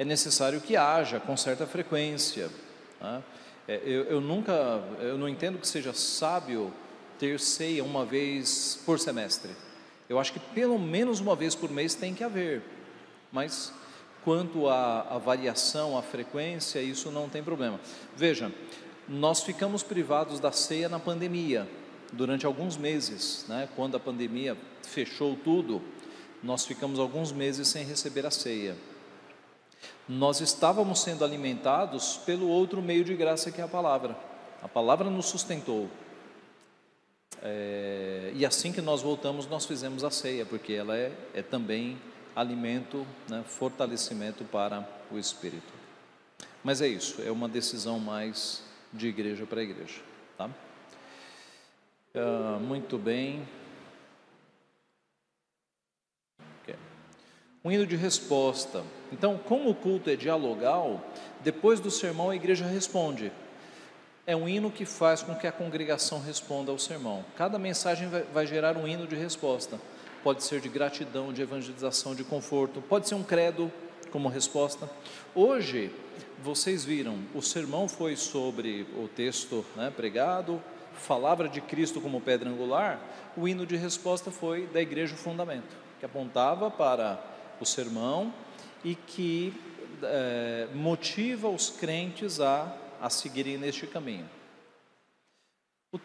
É 0.00 0.04
necessário 0.04 0.62
que 0.62 0.78
haja 0.78 1.20
com 1.20 1.36
certa 1.36 1.66
frequência. 1.66 2.48
Né? 2.98 3.22
É, 3.68 3.82
eu, 3.84 4.04
eu, 4.04 4.18
nunca, 4.18 4.82
eu 4.98 5.18
não 5.18 5.28
entendo 5.28 5.58
que 5.58 5.68
seja 5.68 5.92
sábio 5.92 6.72
ter 7.18 7.38
ceia 7.38 7.84
uma 7.84 8.06
vez 8.06 8.80
por 8.86 8.98
semestre. 8.98 9.50
Eu 10.08 10.18
acho 10.18 10.32
que 10.32 10.40
pelo 10.40 10.78
menos 10.78 11.20
uma 11.20 11.36
vez 11.36 11.54
por 11.54 11.70
mês 11.70 11.94
tem 11.94 12.14
que 12.14 12.24
haver. 12.24 12.62
Mas 13.30 13.74
quanto 14.24 14.70
à, 14.70 15.18
variação, 15.18 15.98
à 15.98 16.02
frequência, 16.02 16.80
isso 16.80 17.10
não 17.10 17.28
tem 17.28 17.42
problema. 17.42 17.78
Veja, 18.16 18.50
nós 19.06 19.42
ficamos 19.42 19.82
privados 19.82 20.40
da 20.40 20.50
ceia 20.50 20.88
na 20.88 20.98
pandemia 20.98 21.68
durante 22.10 22.46
alguns 22.46 22.78
meses, 22.78 23.44
né? 23.46 23.68
Quando 23.76 23.98
a 23.98 24.00
pandemia 24.00 24.56
fechou 24.82 25.36
tudo, 25.36 25.82
nós 26.42 26.64
ficamos 26.64 26.98
alguns 26.98 27.32
meses 27.32 27.68
sem 27.68 27.84
receber 27.84 28.24
a 28.24 28.30
ceia. 28.30 28.74
Nós 30.08 30.40
estávamos 30.40 31.00
sendo 31.02 31.24
alimentados 31.24 32.16
pelo 32.24 32.48
outro 32.48 32.82
meio 32.82 33.04
de 33.04 33.14
graça 33.14 33.50
que 33.50 33.60
é 33.60 33.64
a 33.64 33.68
palavra. 33.68 34.16
A 34.62 34.68
palavra 34.68 35.08
nos 35.08 35.26
sustentou. 35.26 35.88
É, 37.42 38.32
e 38.34 38.44
assim 38.44 38.72
que 38.72 38.80
nós 38.80 39.02
voltamos, 39.02 39.46
nós 39.46 39.64
fizemos 39.64 40.04
a 40.04 40.10
ceia, 40.10 40.44
porque 40.44 40.72
ela 40.72 40.96
é, 40.96 41.12
é 41.32 41.42
também 41.42 41.98
alimento, 42.34 43.06
né, 43.28 43.42
fortalecimento 43.46 44.44
para 44.44 44.86
o 45.10 45.18
espírito. 45.18 45.72
Mas 46.62 46.82
é 46.82 46.88
isso, 46.88 47.22
é 47.22 47.30
uma 47.30 47.48
decisão 47.48 47.98
mais 47.98 48.62
de 48.92 49.08
igreja 49.08 49.46
para 49.46 49.62
igreja. 49.62 50.00
Tá? 50.36 50.50
Ah, 52.14 52.58
muito 52.60 52.98
bem. 52.98 53.48
Um 57.64 57.70
hino 57.70 57.86
de 57.86 57.96
resposta. 57.96 58.82
Então, 59.12 59.38
como 59.38 59.70
o 59.70 59.74
culto 59.74 60.08
é 60.08 60.16
dialogal, 60.16 61.04
depois 61.42 61.80
do 61.80 61.90
sermão 61.90 62.30
a 62.30 62.36
igreja 62.36 62.66
responde 62.66 63.30
é 64.30 64.36
um 64.36 64.48
hino 64.48 64.70
que 64.70 64.84
faz 64.84 65.22
com 65.22 65.34
que 65.34 65.46
a 65.46 65.50
congregação 65.50 66.20
responda 66.20 66.70
ao 66.70 66.78
sermão. 66.78 67.24
Cada 67.36 67.58
mensagem 67.58 68.08
vai, 68.32 68.46
gerar 68.46 68.76
um 68.76 68.86
hino 68.86 69.04
de 69.04 69.16
resposta. 69.16 69.80
Pode 70.22 70.44
ser 70.44 70.60
de 70.60 70.68
gratidão, 70.68 71.32
de 71.32 71.42
evangelização, 71.42 72.14
de 72.14 72.22
conforto, 72.22 72.80
pode 72.80 73.08
ser 73.08 73.16
um 73.16 73.24
credo 73.24 73.72
como 74.12 74.28
resposta. 74.28 74.88
Hoje, 75.34 75.90
vocês 76.44 76.84
viram, 76.84 77.18
o 77.34 77.42
sermão 77.42 77.88
foi 77.88 78.14
sobre 78.14 78.86
o 78.96 79.08
texto 79.08 79.64
né, 79.74 79.92
pregado, 79.94 80.62
palavra 81.08 81.48
de 81.48 81.60
Cristo 81.60 82.00
como 82.00 82.20
pedra 82.20 82.50
angular, 82.50 83.00
o 83.36 83.48
hino 83.48 83.66
de 83.66 83.74
resposta 83.74 84.30
foi 84.30 84.66
da 84.66 84.80
Igreja 84.80 85.14
o 85.14 85.18
Fundamento, 85.18 85.74
que 85.98 86.06
apontava 86.06 86.70
para 86.70 87.20
o 87.60 87.66
sermão 87.66 88.32
e 88.84 88.94
que 88.94 89.54
é, 90.02 90.68
motiva 90.74 91.48
os 91.48 91.70
crentes 91.70 92.40
a 92.40 92.76
a 93.00 93.08
seguirem 93.08 93.56
neste 93.56 93.86
caminho. 93.86 94.28
O, 95.92 95.98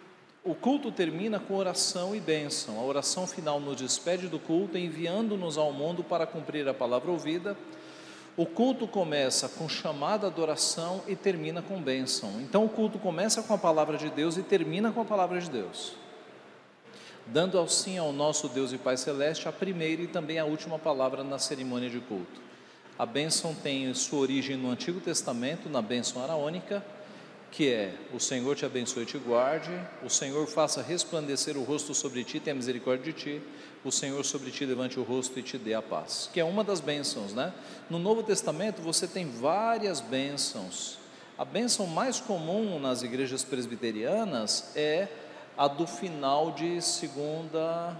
o 0.52 0.56
culto 0.56 0.92
termina 0.92 1.40
com 1.40 1.56
oração 1.56 2.16
e 2.16 2.20
bênção. 2.20 2.80
A 2.80 2.84
oração 2.84 3.28
final 3.28 3.60
nos 3.60 3.76
despede 3.76 4.28
do 4.28 4.40
culto, 4.40 4.78
enviando-nos 4.78 5.58
ao 5.58 5.74
mundo 5.74 6.04
para 6.04 6.26
cumprir 6.26 6.68
a 6.68 6.74
palavra 6.74 7.12
ouvida. 7.12 7.58
O 8.38 8.46
culto 8.46 8.88
começa 8.88 9.48
com 9.48 9.68
chamada 9.68 10.28
adoração 10.28 11.04
e 11.08 11.16
termina 11.16 11.62
com 11.62 11.82
bênção. 11.82 12.42
Então 12.42 12.66
o 12.66 12.70
culto 12.70 12.98
começa 12.98 13.44
com 13.44 13.54
a 13.54 13.58
palavra 13.58 13.98
de 13.98 14.10
Deus 14.10 14.38
e 14.38 14.44
termina 14.44 14.92
com 14.92 15.02
a 15.02 15.06
palavra 15.06 15.40
de 15.40 15.50
Deus. 15.50 15.94
Dando 17.28 17.58
ao 17.58 17.68
sim 17.68 17.98
ao 17.98 18.14
nosso 18.14 18.48
Deus 18.48 18.72
e 18.72 18.78
Pai 18.78 18.98
Celeste 18.98 19.48
a 19.48 19.52
primeira 19.52 20.02
e 20.04 20.08
também 20.08 20.38
a 20.38 20.46
última 20.46 20.78
palavra 20.78 21.24
na 21.24 21.40
cerimônia 21.40 21.90
de 21.90 22.00
culto. 22.00 22.46
A 22.98 23.06
bênção 23.06 23.54
tem 23.54 23.92
sua 23.94 24.20
origem 24.20 24.56
no 24.56 24.70
Antigo 24.70 25.02
Testamento, 25.02 25.68
na 25.68 25.82
bênção 25.82 26.24
araônica, 26.24 26.86
que 27.52 27.70
é: 27.70 27.94
O 28.14 28.20
Senhor 28.20 28.56
te 28.56 28.66
abençoe 28.66 29.04
e 29.04 29.06
te 29.06 29.18
guarde, 29.18 29.72
o 30.04 30.10
Senhor 30.10 30.46
faça 30.46 30.82
resplandecer 30.82 31.58
o 31.58 31.64
rosto 31.64 31.96
sobre 31.96 32.24
ti, 32.24 32.40
tenha 32.40 32.56
misericórdia 32.56 33.12
de 33.12 33.20
ti, 33.20 33.42
o 33.84 33.92
Senhor 33.92 34.24
sobre 34.24 34.52
ti 34.52 34.66
levante 34.66 35.00
o 35.00 35.04
rosto 35.04 35.38
e 35.40 35.44
te 35.44 35.58
dê 35.58 35.74
a 35.74 35.82
paz. 35.82 36.30
Que 36.32 36.40
é 36.40 36.44
uma 36.44 36.64
das 36.64 36.80
bênçãos, 36.80 37.34
né? 37.34 37.54
No 37.90 37.98
Novo 37.98 38.22
Testamento 38.24 38.82
você 38.82 39.08
tem 39.08 39.30
várias 39.30 40.00
bênçãos. 40.00 41.00
A 41.38 41.44
bênção 41.44 41.88
mais 41.88 42.20
comum 42.20 42.80
nas 42.80 43.04
igrejas 43.04 43.44
presbiterianas 43.44 44.72
é 44.76 45.08
a 45.58 45.68
do 45.68 45.88
final 45.88 46.52
de 46.52 46.82
segunda 46.82 47.96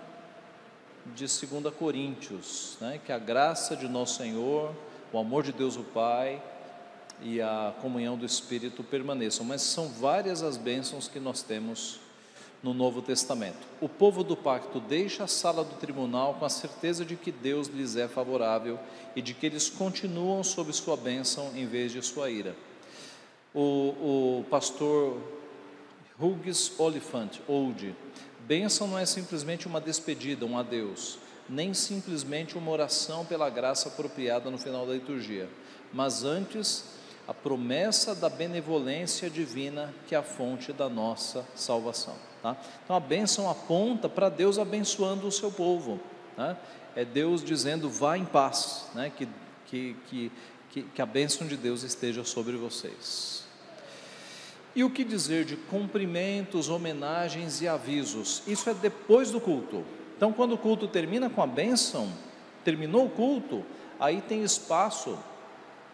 de 1.16 1.26
2 1.26 1.74
Coríntios, 1.76 2.78
né? 2.82 3.00
que 3.04 3.12
a 3.12 3.20
graça 3.20 3.76
de 3.76 3.88
nosso 3.88 4.18
Senhor, 4.18 4.74
o 5.14 5.20
amor 5.20 5.44
de 5.44 5.54
Deus 5.54 5.78
o 5.78 5.84
Pai 5.84 6.42
e 7.22 7.40
a 7.40 7.74
comunhão 7.82 8.18
do 8.18 8.26
Espírito 8.26 8.84
permaneçam. 8.84 9.46
Mas 9.46 9.62
são 9.62 9.88
várias 9.88 10.42
as 10.42 10.58
bênçãos 10.58 11.08
que 11.08 11.20
nós 11.20 11.42
temos 11.42 12.00
no 12.62 12.74
Novo 12.74 13.02
Testamento. 13.02 13.68
O 13.80 13.88
povo 13.88 14.24
do 14.24 14.36
pacto 14.36 14.80
deixa 14.80 15.24
a 15.24 15.28
sala 15.28 15.64
do 15.64 15.76
tribunal 15.76 16.34
com 16.34 16.46
a 16.46 16.50
certeza 16.50 17.06
de 17.06 17.16
que 17.16 17.32
Deus 17.32 17.68
lhes 17.68 17.96
é 17.96 18.08
favorável 18.08 18.80
e 19.16 19.22
de 19.22 19.34
que 19.34 19.46
eles 19.46 19.70
continuam 19.70 20.44
sob 20.44 20.74
sua 20.74 20.98
bênção 20.98 21.52
em 21.56 21.68
vez 21.68 21.92
de 21.92 22.02
sua 22.02 22.30
ira. 22.30 22.56
O, 23.54 24.40
o 24.40 24.46
pastor 24.50 25.22
Hughes 26.20 26.72
Oliphant, 26.80 27.40
Old, 27.48 27.96
Bênção 28.48 28.88
não 28.88 29.00
é 29.00 29.08
simplesmente 29.08 29.66
uma 29.66 29.82
despedida, 29.82 30.46
um 30.46 30.56
adeus, 30.56 31.18
nem 31.50 31.74
simplesmente 31.74 32.56
uma 32.56 32.70
oração 32.70 33.26
pela 33.26 33.50
graça 33.50 33.90
apropriada 33.90 34.52
no 34.52 34.58
final 34.60 34.86
da 34.86 34.94
liturgia, 34.94 35.50
mas 35.92 36.24
antes 36.24 36.86
a 37.28 37.34
promessa 37.34 38.14
da 38.14 38.30
benevolência 38.30 39.32
divina 39.32 39.92
que 40.08 40.14
é 40.14 40.18
a 40.20 40.22
fonte 40.22 40.72
da 40.72 40.88
nossa 40.88 41.44
salvação. 41.56 42.14
Tá? 42.44 42.56
Então 42.84 42.96
a 42.96 43.00
bênção 43.00 43.50
aponta 43.50 44.08
para 44.08 44.30
Deus 44.30 44.60
abençoando 44.60 45.26
o 45.26 45.32
seu 45.32 45.52
povo. 45.52 46.00
Né? 46.38 46.56
É 46.96 47.04
Deus 47.04 47.44
dizendo, 47.44 47.90
vá 47.90 48.16
em 48.16 48.26
paz, 48.26 48.86
né? 48.94 49.12
que, 49.16 49.28
que, 49.66 49.96
que, 50.70 50.84
que 50.84 51.02
a 51.02 51.06
bênção 51.06 51.48
de 51.48 51.58
Deus 51.58 51.82
esteja 51.82 52.24
sobre 52.24 52.56
vocês. 52.58 53.35
E 54.76 54.84
o 54.84 54.90
que 54.90 55.06
dizer 55.06 55.46
de 55.46 55.56
cumprimentos, 55.56 56.68
homenagens 56.68 57.62
e 57.62 57.68
avisos? 57.68 58.44
Isso 58.46 58.70
é 58.70 58.74
depois 58.74 59.32
do 59.32 59.40
culto. 59.40 59.86
Então, 60.18 60.34
quando 60.34 60.54
o 60.54 60.58
culto 60.58 60.86
termina 60.86 61.30
com 61.30 61.42
a 61.42 61.48
bênção, 61.48 62.12
terminou 62.64 63.06
o 63.06 63.10
culto, 63.10 63.64
aí 63.98 64.22
tem 64.22 64.44
espaço, 64.44 65.18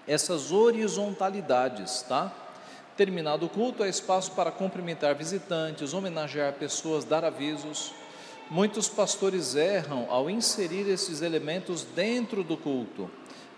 essas 0.08 0.52
horizontalidades, 0.52 2.02
tá? 2.02 2.34
Terminado 2.98 3.46
o 3.46 3.50
culto, 3.50 3.84
há 3.84 3.88
espaço 3.88 4.32
para 4.32 4.52
cumprimentar 4.52 5.14
visitantes, 5.16 5.94
homenagear 5.94 6.54
pessoas, 6.54 7.06
dar 7.06 7.24
avisos. 7.24 7.94
Muitos 8.50 8.90
pastores 8.90 9.56
erram 9.56 10.08
ao 10.10 10.28
inserir 10.28 10.90
esses 10.90 11.22
elementos 11.22 11.84
dentro 11.84 12.44
do 12.44 12.58
culto. 12.58 13.10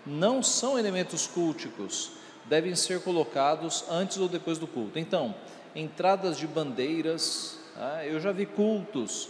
Não 0.04 0.42
são 0.42 0.78
elementos 0.78 1.26
culticos, 1.26 2.12
devem 2.44 2.74
ser 2.74 3.00
colocados 3.00 3.84
antes 3.90 4.18
ou 4.18 4.28
depois 4.28 4.58
do 4.58 4.66
culto. 4.66 4.98
Então, 4.98 5.34
entradas 5.74 6.36
de 6.38 6.46
bandeiras, 6.46 7.58
ah, 7.76 8.04
eu 8.06 8.20
já 8.20 8.32
vi 8.32 8.46
cultos 8.46 9.28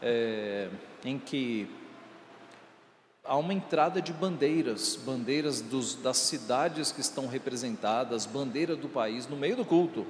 é, 0.00 0.68
em 1.04 1.18
que 1.18 1.68
há 3.24 3.36
uma 3.36 3.52
entrada 3.52 4.00
de 4.00 4.12
bandeiras, 4.12 4.96
bandeiras 4.96 5.60
dos, 5.60 5.96
das 5.96 6.16
cidades 6.16 6.92
que 6.92 7.00
estão 7.00 7.26
representadas, 7.26 8.24
bandeira 8.24 8.76
do 8.76 8.88
país 8.88 9.26
no 9.26 9.36
meio 9.36 9.56
do 9.56 9.64
culto, 9.64 10.06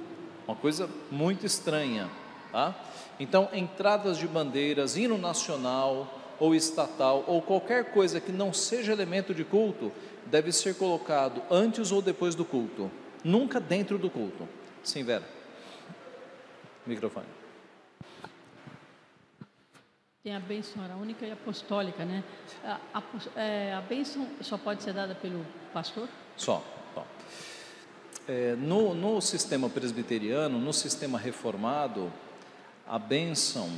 uma 0.47 0.55
coisa 0.55 0.89
muito 1.11 1.45
estranha. 1.45 2.09
Tá? 2.51 2.75
Então, 3.19 3.49
entradas 3.51 4.17
de 4.17 4.27
bandeiras, 4.27 4.95
hino 4.95 5.17
nacional 5.17 6.13
ou 6.39 6.53
estatal, 6.53 7.23
ou 7.27 7.41
qualquer 7.41 7.91
coisa 7.91 8.21
que 8.21 8.31
não 8.31 8.53
seja 8.53 8.93
elemento 8.93 9.33
de 9.33 9.43
culto, 9.43 9.91
deve 10.29 10.51
ser 10.51 10.75
colocado 10.75 11.41
antes 11.49 11.91
ou 11.91 12.01
depois 12.01 12.35
do 12.35 12.45
culto, 12.45 12.91
nunca 13.23 13.59
dentro 13.59 13.97
do 13.97 14.09
culto. 14.09 14.47
Sim, 14.83 15.03
Vera. 15.03 15.27
Microfone. 16.85 17.25
Tem 20.23 20.35
a 20.35 20.39
bênção 20.39 20.83
única 20.99 21.25
e 21.25 21.31
apostólica, 21.31 22.03
né? 22.03 22.23
A, 22.63 22.79
a, 22.93 23.39
é, 23.39 23.73
a 23.73 23.81
bênção 23.81 24.27
só 24.41 24.57
pode 24.57 24.83
ser 24.83 24.93
dada 24.93 25.15
pelo 25.15 25.45
pastor? 25.73 26.09
Só. 26.35 26.63
só. 26.93 27.05
É, 28.27 28.55
no, 28.55 28.93
no 28.93 29.21
sistema 29.21 29.69
presbiteriano, 29.69 30.59
no 30.59 30.73
sistema 30.73 31.17
reformado, 31.17 32.11
a 32.85 32.99
bênção 32.99 33.69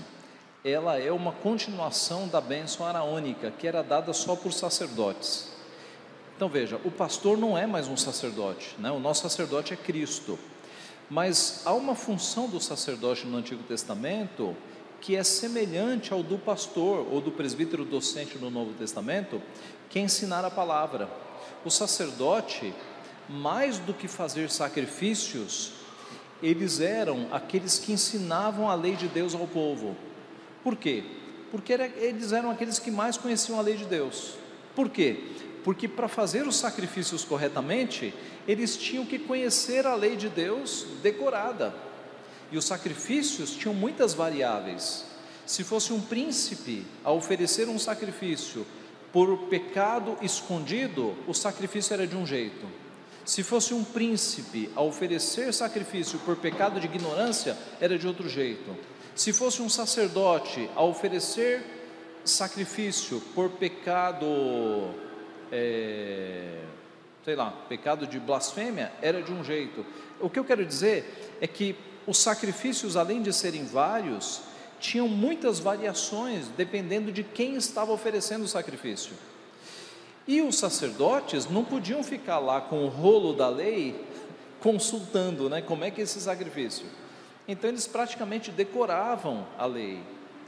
ela 0.64 0.98
é 0.98 1.12
uma 1.12 1.32
continuação 1.32 2.28
da 2.28 2.42
bênção 2.42 2.86
araônica, 2.86 3.52
que 3.52 3.68
era 3.68 3.82
dada 3.82 4.12
só 4.12 4.36
por 4.36 4.52
sacerdotes. 4.52 5.49
Então 6.40 6.48
veja, 6.48 6.80
o 6.86 6.90
pastor 6.90 7.38
não 7.38 7.58
é 7.58 7.68
mais 7.68 7.90
um 7.90 7.98
sacerdote, 7.98 8.74
né? 8.80 8.90
o 8.90 8.98
nosso 8.98 9.24
sacerdote 9.24 9.74
é 9.74 9.76
Cristo. 9.76 10.40
Mas 11.10 11.64
há 11.66 11.74
uma 11.74 11.96
função 11.96 12.48
do 12.48 12.62
sacerdote 12.62 13.28
no 13.28 13.36
Antigo 13.36 13.62
Testamento 13.64 14.56
que 15.02 15.18
é 15.18 15.24
semelhante 15.26 16.14
ao 16.14 16.24
do 16.24 16.38
pastor 16.38 17.06
ou 17.12 17.20
do 17.20 17.30
presbítero 17.30 17.84
docente 17.84 18.38
no 18.38 18.50
Novo 18.50 18.72
Testamento, 18.72 19.42
que 19.90 20.00
é 20.00 20.02
ensinar 20.02 20.46
a 20.46 20.50
palavra. 20.50 21.10
O 21.66 21.70
sacerdote, 21.70 22.74
mais 23.28 23.78
do 23.78 23.94
que 23.94 24.08
fazer 24.08 24.50
sacrifícios, 24.50 25.74
eles 26.42 26.80
eram 26.80 27.28
aqueles 27.34 27.80
que 27.80 27.92
ensinavam 27.92 28.70
a 28.70 28.76
lei 28.76 28.96
de 28.96 29.10
Deus 29.10 29.36
ao 29.36 29.46
povo. 29.46 29.94
Por 30.64 30.78
quê? 30.78 31.04
Porque 31.52 31.74
eles 31.74 32.32
eram 32.32 32.50
aqueles 32.50 32.80
que 32.80 32.90
mais 32.90 33.18
conheciam 33.18 33.60
a 33.60 33.62
lei 33.62 33.76
de 33.76 33.84
Deus. 33.84 34.36
Por 34.74 34.88
quê? 34.88 35.49
Porque 35.70 35.88
para 35.88 36.08
fazer 36.08 36.48
os 36.48 36.56
sacrifícios 36.56 37.24
corretamente, 37.24 38.12
eles 38.48 38.76
tinham 38.76 39.06
que 39.06 39.20
conhecer 39.20 39.86
a 39.86 39.94
lei 39.94 40.16
de 40.16 40.28
Deus 40.28 40.84
decorada. 41.04 41.76
E 42.52 42.58
os 42.58 42.66
sacrifícios 42.66 43.52
tinham 43.52 43.76
muitas 43.76 44.16
variáveis. 44.16 45.06
Se 45.46 45.64
fosse 45.64 45.94
um 45.94 46.02
príncipe 46.02 46.88
a 47.04 47.12
oferecer 47.12 47.70
um 47.70 47.78
sacrifício 47.78 48.66
por 49.14 49.38
pecado 49.48 50.18
escondido, 50.24 51.16
o 51.28 51.36
sacrifício 51.36 51.94
era 51.94 52.08
de 52.08 52.18
um 52.18 52.26
jeito. 52.26 52.66
Se 53.24 53.44
fosse 53.44 53.72
um 53.72 53.84
príncipe 53.84 54.72
a 54.76 54.82
oferecer 54.82 55.54
sacrifício 55.54 56.18
por 56.26 56.38
pecado 56.38 56.80
de 56.80 56.88
ignorância, 56.88 57.56
era 57.80 57.96
de 57.96 58.08
outro 58.08 58.28
jeito. 58.28 58.76
Se 59.14 59.32
fosse 59.32 59.62
um 59.62 59.70
sacerdote 59.70 60.68
a 60.76 60.82
oferecer 60.82 61.64
sacrifício 62.26 63.22
por 63.36 63.52
pecado, 63.52 64.26
é, 65.52 66.62
sei 67.24 67.36
lá, 67.36 67.52
pecado 67.68 68.08
de 68.08 68.20
blasfêmia, 68.20 68.92
era 69.02 69.22
de 69.22 69.32
um 69.32 69.44
jeito. 69.44 69.86
O 70.20 70.30
que 70.30 70.40
eu 70.40 70.44
quero 70.44 70.66
dizer 70.66 71.38
é 71.42 71.48
que 71.48 71.76
os 72.08 72.18
sacrifícios, 72.18 72.98
além 72.98 73.22
de 73.22 73.32
serem 73.32 73.66
vários, 73.66 74.42
tinham 74.80 75.08
muitas 75.08 75.60
variações 75.60 76.48
dependendo 76.58 77.12
de 77.12 77.24
quem 77.24 77.56
estava 77.56 77.92
oferecendo 77.92 78.46
o 78.46 78.48
sacrifício. 78.48 79.14
E 80.28 80.42
os 80.42 80.58
sacerdotes 80.58 81.50
não 81.50 81.66
podiam 81.66 82.04
ficar 82.04 82.40
lá 82.40 82.62
com 82.62 82.86
o 82.86 82.88
rolo 82.88 83.34
da 83.34 83.50
lei 83.50 84.06
consultando, 84.60 85.50
né, 85.50 85.62
como 85.62 85.84
é 85.84 85.92
que 85.92 86.02
é 86.02 86.04
esse 86.04 86.20
sacrifício. 86.20 86.86
Então 87.48 87.70
eles 87.70 87.88
praticamente 87.88 88.52
decoravam 88.52 89.48
a 89.58 89.66
lei, 89.66 90.00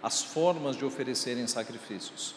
as 0.03 0.22
formas 0.22 0.76
de 0.76 0.86
oferecerem 0.86 1.48
sacrifícios. 1.48 2.36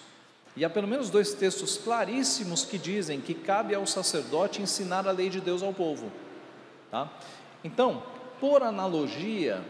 E 0.57 0.65
há 0.65 0.71
pelo 0.71 0.87
menos 0.87 1.11
dois 1.11 1.35
textos 1.35 1.77
claríssimos 1.77 2.65
que 2.65 2.79
dizem 2.79 3.21
que 3.21 3.35
cabe 3.35 3.75
ao 3.75 3.87
sacerdote 3.87 4.63
ensinar 4.63 5.07
a 5.09 5.11
lei 5.11 5.29
de 5.29 5.41
Deus 5.41 5.63
ao 5.63 5.73
povo. 5.73 6.13
Tá? 6.91 7.11
Então, 7.65 8.03
por 8.39 8.63
analogia, 8.63 9.61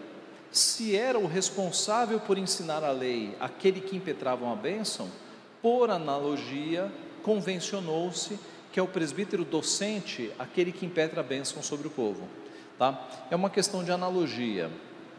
se 0.51 0.95
era 0.95 1.19
o 1.19 1.27
responsável 1.27 2.21
por 2.21 2.37
ensinar 2.37 2.85
a 2.85 2.93
lei 2.93 3.35
aquele 3.41 3.81
que 3.81 3.97
impetrava 3.97 4.45
uma 4.45 4.57
bênção, 4.57 5.09
por 5.63 5.91
analogia, 5.91 6.93
convencionou-se 7.23 8.39
que 8.71 8.79
é 8.79 8.83
o 8.83 8.89
presbítero 8.89 9.45
docente 9.45 10.31
aquele 10.39 10.71
que 10.71 10.85
impetra 10.85 11.21
a 11.21 11.25
bênção 11.25 11.63
sobre 11.63 11.87
o 11.87 11.91
povo. 11.91 12.29
Tá? 12.79 13.09
É 13.31 13.37
uma 13.37 13.49
questão 13.49 13.83
de 13.83 13.91
analogia, 13.91 14.71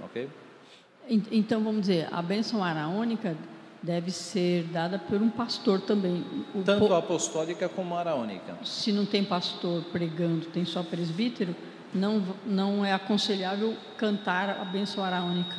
ok? 0.03 0.29
Então, 1.07 1.63
vamos 1.63 1.81
dizer, 1.81 2.07
a 2.11 2.21
bênção 2.21 2.63
araônica 2.63 3.35
deve 3.85 4.11
ser 4.11 4.63
dada 4.63 4.97
por 4.97 5.21
um 5.21 5.29
pastor 5.29 5.79
também. 5.79 6.25
O 6.53 6.63
Tanto 6.63 6.91
a 6.91 6.97
apostólica 6.97 7.69
como 7.69 7.95
araônica. 7.95 8.57
Se 8.63 8.91
não 8.91 9.05
tem 9.05 9.23
pastor 9.23 9.83
pregando, 9.91 10.47
tem 10.47 10.65
só 10.65 10.81
presbítero, 10.81 11.55
não, 11.93 12.23
não 12.45 12.83
é 12.83 12.91
aconselhável 12.91 13.77
cantar 13.95 14.49
a 14.49 14.65
bênção 14.65 15.03
araônica? 15.03 15.55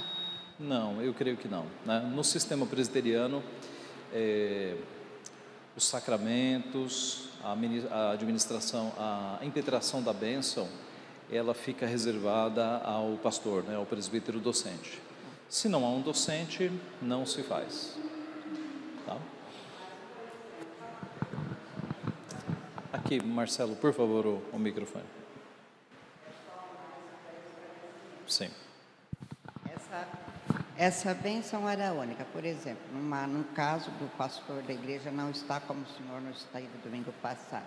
Não, 0.59 1.01
eu 1.01 1.15
creio 1.15 1.37
que 1.37 1.47
não. 1.47 1.67
Né? 1.85 2.01
No 2.13 2.25
sistema 2.25 2.67
presbiteriano, 2.67 3.43
é, 4.13 4.75
os 5.77 5.85
sacramentos, 5.85 7.29
a 7.45 8.11
administração, 8.11 8.93
a 8.99 9.39
impetração 9.43 10.03
da 10.03 10.13
bênção, 10.13 10.67
ela 11.31 11.55
fica 11.55 11.87
reservada 11.87 12.79
ao 12.79 13.13
pastor, 13.23 13.63
né, 13.65 13.77
ao 13.77 13.87
presbítero 13.87 14.41
docente. 14.41 15.01
Se 15.49 15.69
não 15.69 15.85
há 15.85 15.89
um 15.91 16.01
docente, 16.01 16.73
não 17.01 17.25
se 17.25 17.43
faz. 17.43 17.97
Tá? 19.07 19.17
Aqui, 22.93 23.23
Marcelo, 23.23 23.77
por 23.77 23.95
favor, 23.95 24.27
o, 24.27 24.43
o 24.53 24.59
microfone. 24.59 25.05
Sim. 28.27 28.51
Essa, 29.73 30.09
essa 30.77 31.15
bênção 31.15 31.69
araônica, 31.69 32.27
por 32.33 32.45
exemplo, 32.45 32.83
numa, 32.93 33.27
num 33.29 33.45
caso 33.45 33.91
do 33.93 34.11
pastor 34.17 34.61
da 34.63 34.73
igreja 34.73 35.13
não 35.13 35.31
está 35.31 35.61
como 35.61 35.83
o 35.83 35.87
senhor 35.87 36.21
nos 36.21 36.39
está 36.39 36.59
aí 36.59 36.67
do 36.67 36.83
domingo 36.83 37.13
passado. 37.23 37.67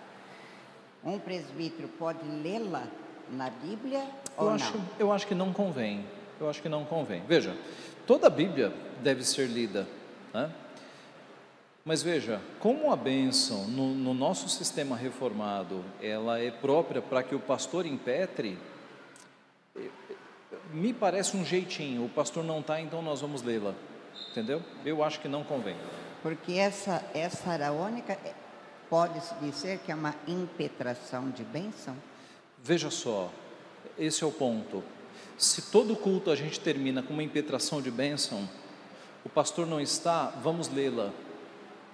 Um 1.02 1.18
presbítero 1.18 1.88
pode 1.88 2.22
lê-la 2.22 2.86
na 3.30 3.48
Bíblia 3.48 4.00
eu 4.36 4.44
ou 4.44 4.50
acho, 4.50 4.76
não? 4.76 4.84
Eu 4.98 5.12
acho 5.12 5.26
que 5.26 5.34
não 5.34 5.52
convém. 5.52 6.04
Eu 6.38 6.50
acho 6.50 6.60
que 6.60 6.68
não 6.68 6.84
convém. 6.84 7.22
Veja, 7.26 7.56
toda 8.06 8.26
a 8.26 8.30
Bíblia 8.30 8.72
deve 9.02 9.24
ser 9.24 9.46
lida, 9.46 9.88
né? 10.34 10.52
Mas 11.90 12.04
veja, 12.04 12.40
como 12.60 12.92
a 12.92 12.96
bênção 12.96 13.66
no, 13.66 13.92
no 13.92 14.14
nosso 14.14 14.48
sistema 14.48 14.96
reformado, 14.96 15.84
ela 16.00 16.38
é 16.38 16.48
própria 16.48 17.02
para 17.02 17.20
que 17.20 17.34
o 17.34 17.40
pastor 17.40 17.84
impetre, 17.84 18.56
me 20.72 20.92
parece 20.92 21.36
um 21.36 21.44
jeitinho, 21.44 22.04
o 22.04 22.08
pastor 22.08 22.44
não 22.44 22.60
está, 22.60 22.80
então 22.80 23.02
nós 23.02 23.20
vamos 23.20 23.42
lê-la, 23.42 23.74
entendeu? 24.30 24.62
Eu 24.84 25.02
acho 25.02 25.18
que 25.18 25.26
não 25.26 25.42
convém. 25.42 25.74
Porque 26.22 26.52
essa, 26.52 27.04
essa 27.12 27.50
araônica 27.50 28.12
é, 28.12 28.34
pode-se 28.88 29.34
dizer 29.42 29.80
que 29.80 29.90
é 29.90 29.94
uma 29.96 30.14
impetração 30.28 31.28
de 31.30 31.42
bênção? 31.42 31.96
Veja 32.62 32.88
só, 32.88 33.32
esse 33.98 34.22
é 34.22 34.26
o 34.28 34.30
ponto. 34.30 34.84
Se 35.36 35.72
todo 35.72 35.96
culto 35.96 36.30
a 36.30 36.36
gente 36.36 36.60
termina 36.60 37.02
com 37.02 37.12
uma 37.12 37.24
impetração 37.24 37.82
de 37.82 37.90
bênção, 37.90 38.48
o 39.24 39.28
pastor 39.28 39.66
não 39.66 39.80
está, 39.80 40.26
vamos 40.40 40.68
lê-la. 40.68 41.12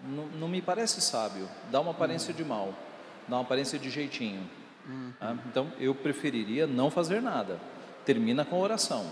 Não, 0.05 0.27
não, 0.27 0.49
me 0.49 0.63
parece 0.63 1.01
sábio, 1.01 1.49
dá 1.71 1.81
uma 1.81 1.91
aparência 1.91 2.33
de 2.33 2.45
mal, 2.45 2.75
dá 3.27 3.37
uma 3.37 3.43
aparência 3.43 3.79
de 3.79 3.91
jeitinho. 3.91 4.49
Uhum. 4.89 5.13
Tá? 5.19 5.37
Então 5.47 5.73
eu 5.79 5.95
preferiria 5.95 6.67
não 6.67 6.91
fazer 6.91 7.21
nada 7.21 7.59
termina 8.07 8.45
com 8.45 8.55
a 8.55 8.61
oração. 8.61 9.05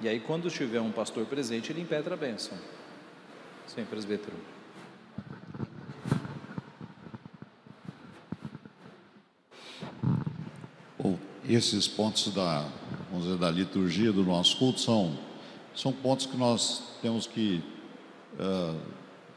E 0.00 0.08
aí, 0.08 0.18
quando 0.18 0.50
tiver 0.50 0.80
um 0.80 0.90
pastor 0.90 1.24
presente, 1.26 1.70
ele 1.70 1.80
impetra 1.80 2.14
a 2.14 2.16
bênção. 2.16 2.58
Sim, 3.68 3.84
presbítero. 3.84 4.36
Bom, 10.98 11.16
esses 11.48 11.86
pontos 11.86 12.34
da, 12.34 12.68
vamos 13.08 13.26
dizer, 13.26 13.38
da 13.38 13.48
liturgia 13.48 14.12
do 14.12 14.24
nosso 14.24 14.58
culto 14.58 14.80
são, 14.80 15.16
são 15.72 15.92
pontos 15.92 16.26
que 16.26 16.36
nós 16.36 16.82
temos 17.00 17.28
que 17.28 17.62
uh, 18.34 18.76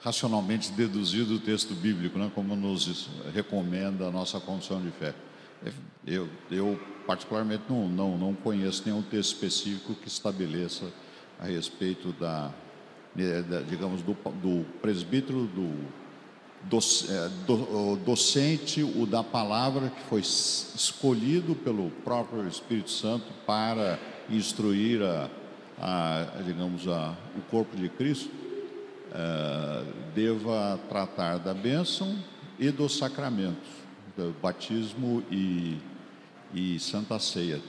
racionalmente 0.06 0.72
deduzir 0.72 1.26
do 1.26 1.40
texto 1.40 1.74
bíblico, 1.74 2.20
né, 2.20 2.32
como 2.36 2.56
nos 2.56 3.10
recomenda 3.34 4.06
a 4.06 4.12
nossa 4.12 4.40
confissão 4.40 4.80
de 4.80 4.92
fé. 4.92 5.16
Eu, 6.06 6.30
eu 6.52 6.80
particularmente 7.08 7.64
não, 7.68 7.88
não, 7.88 8.16
não 8.16 8.34
conheço 8.36 8.84
nenhum 8.86 9.02
texto 9.02 9.34
específico 9.34 9.96
que 9.96 10.08
estabeleça 10.08 10.94
a 11.40 11.46
respeito 11.48 12.12
da, 12.20 12.52
né, 13.16 13.42
da 13.42 13.62
digamos, 13.62 14.04
do, 14.04 14.14
do 14.14 14.64
presbítero, 14.80 15.48
do, 15.48 15.74
é, 17.10 17.30
do, 17.48 17.96
docente, 17.96 18.84
o 18.84 19.08
da 19.08 19.24
palavra 19.24 19.90
que 19.90 20.04
foi 20.04 20.22
escolhido 20.22 21.56
pelo 21.56 21.90
próprio 22.04 22.48
Espírito 22.48 22.92
Santo 22.92 23.26
para 23.48 23.98
instruir 24.30 25.02
a, 25.02 25.28
a 25.80 26.42
digamos, 26.46 26.88
a, 26.88 27.16
o 27.36 27.42
corpo 27.50 27.76
de 27.76 27.90
Cristo, 27.90 28.45
é, 29.14 29.84
deva 30.14 30.80
tratar 30.90 31.38
da 31.38 31.54
bênção 31.54 32.18
e 32.58 32.72
dos 32.72 32.98
sacramentos, 32.98 33.70
do 34.18 34.34
batismo 34.42 35.24
e 35.30 35.78
e 36.56 36.80
Santa 36.80 37.20
Ceia. 37.20 37.62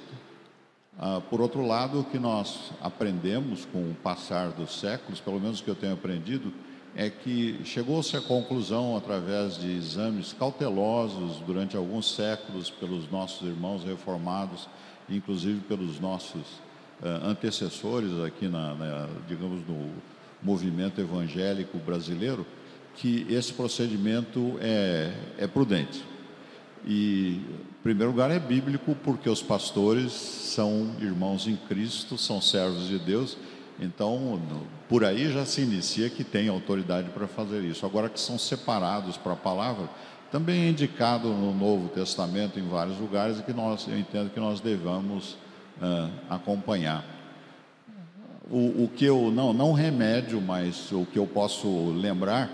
Ah, 0.99 1.21
por 1.29 1.41
outro 1.41 1.67
lado, 1.67 2.01
o 2.01 2.05
que 2.05 2.19
nós 2.19 2.71
aprendemos 2.81 3.67
com 3.67 3.91
o 3.91 3.95
passar 4.03 4.51
dos 4.51 4.81
séculos, 4.81 5.21
pelo 5.21 5.41
menos 5.41 5.61
o 5.61 5.65
que 5.65 5.71
eu 5.71 5.75
tenho 5.75 5.93
aprendido, 5.93 6.53
é 6.95 7.11
que 7.11 7.61
chegou-se 7.65 8.17
à 8.17 8.23
conclusão, 8.23 8.97
através 8.97 9.59
de 9.59 9.71
exames 9.71 10.33
cautelosos 10.33 11.39
durante 11.41 11.77
alguns 11.77 12.15
séculos 12.15 12.71
pelos 12.71 13.11
nossos 13.11 13.47
irmãos 13.47 13.85
reformados, 13.85 14.67
inclusive 15.07 15.61
pelos 15.61 16.01
nossos 16.01 16.63
uh, 17.03 17.27
antecessores 17.27 18.19
aqui, 18.25 18.49
na, 18.49 18.75
na, 18.75 19.09
digamos, 19.29 19.67
no 19.69 19.91
movimento 20.43 21.01
evangélico 21.01 21.79
brasileiro, 21.79 22.47
que 22.95 23.27
esse 23.29 23.53
procedimento 23.53 24.57
é, 24.61 25.13
é 25.39 25.47
prudente. 25.47 26.03
E, 26.87 27.41
em 27.71 27.83
primeiro 27.83 28.13
lugar, 28.13 28.31
é 28.31 28.39
bíblico, 28.39 28.97
porque 29.03 29.29
os 29.29 29.43
pastores 29.43 30.13
são 30.13 30.95
irmãos 31.01 31.47
em 31.47 31.57
Cristo, 31.57 32.17
são 32.17 32.41
servos 32.41 32.87
de 32.87 32.99
Deus. 32.99 33.37
Então, 33.79 34.41
por 34.89 35.05
aí 35.05 35.31
já 35.31 35.45
se 35.45 35.61
inicia 35.61 36.09
que 36.09 36.25
tem 36.25 36.49
autoridade 36.49 37.11
para 37.11 37.27
fazer 37.27 37.63
isso. 37.63 37.85
Agora 37.85 38.09
que 38.09 38.21
são 38.21 38.39
separados 38.39 39.17
para 39.17 39.33
a 39.33 39.37
palavra, 39.37 39.89
também 40.31 40.67
é 40.67 40.69
indicado 40.71 41.29
no 41.29 41.53
Novo 41.53 41.89
Testamento 41.89 42.59
em 42.59 42.69
vários 42.69 42.99
lugares 42.99 43.41
que 43.41 43.53
nós, 43.53 43.87
eu 43.89 43.99
entendo 43.99 44.31
que 44.31 44.41
nós 44.41 44.61
devamos 44.61 45.33
uh, 45.81 46.11
acompanhar. 46.31 47.05
O, 48.51 48.85
o, 48.85 48.91
que 48.95 49.05
eu 49.05 49.31
não 49.33 49.53
não 49.53 49.73
remédio, 49.73 50.41
mas 50.41 50.93
o 50.93 51.05
que 51.05 51.19
eu 51.19 51.27
posso 51.27 51.91
lembrar 51.91 52.51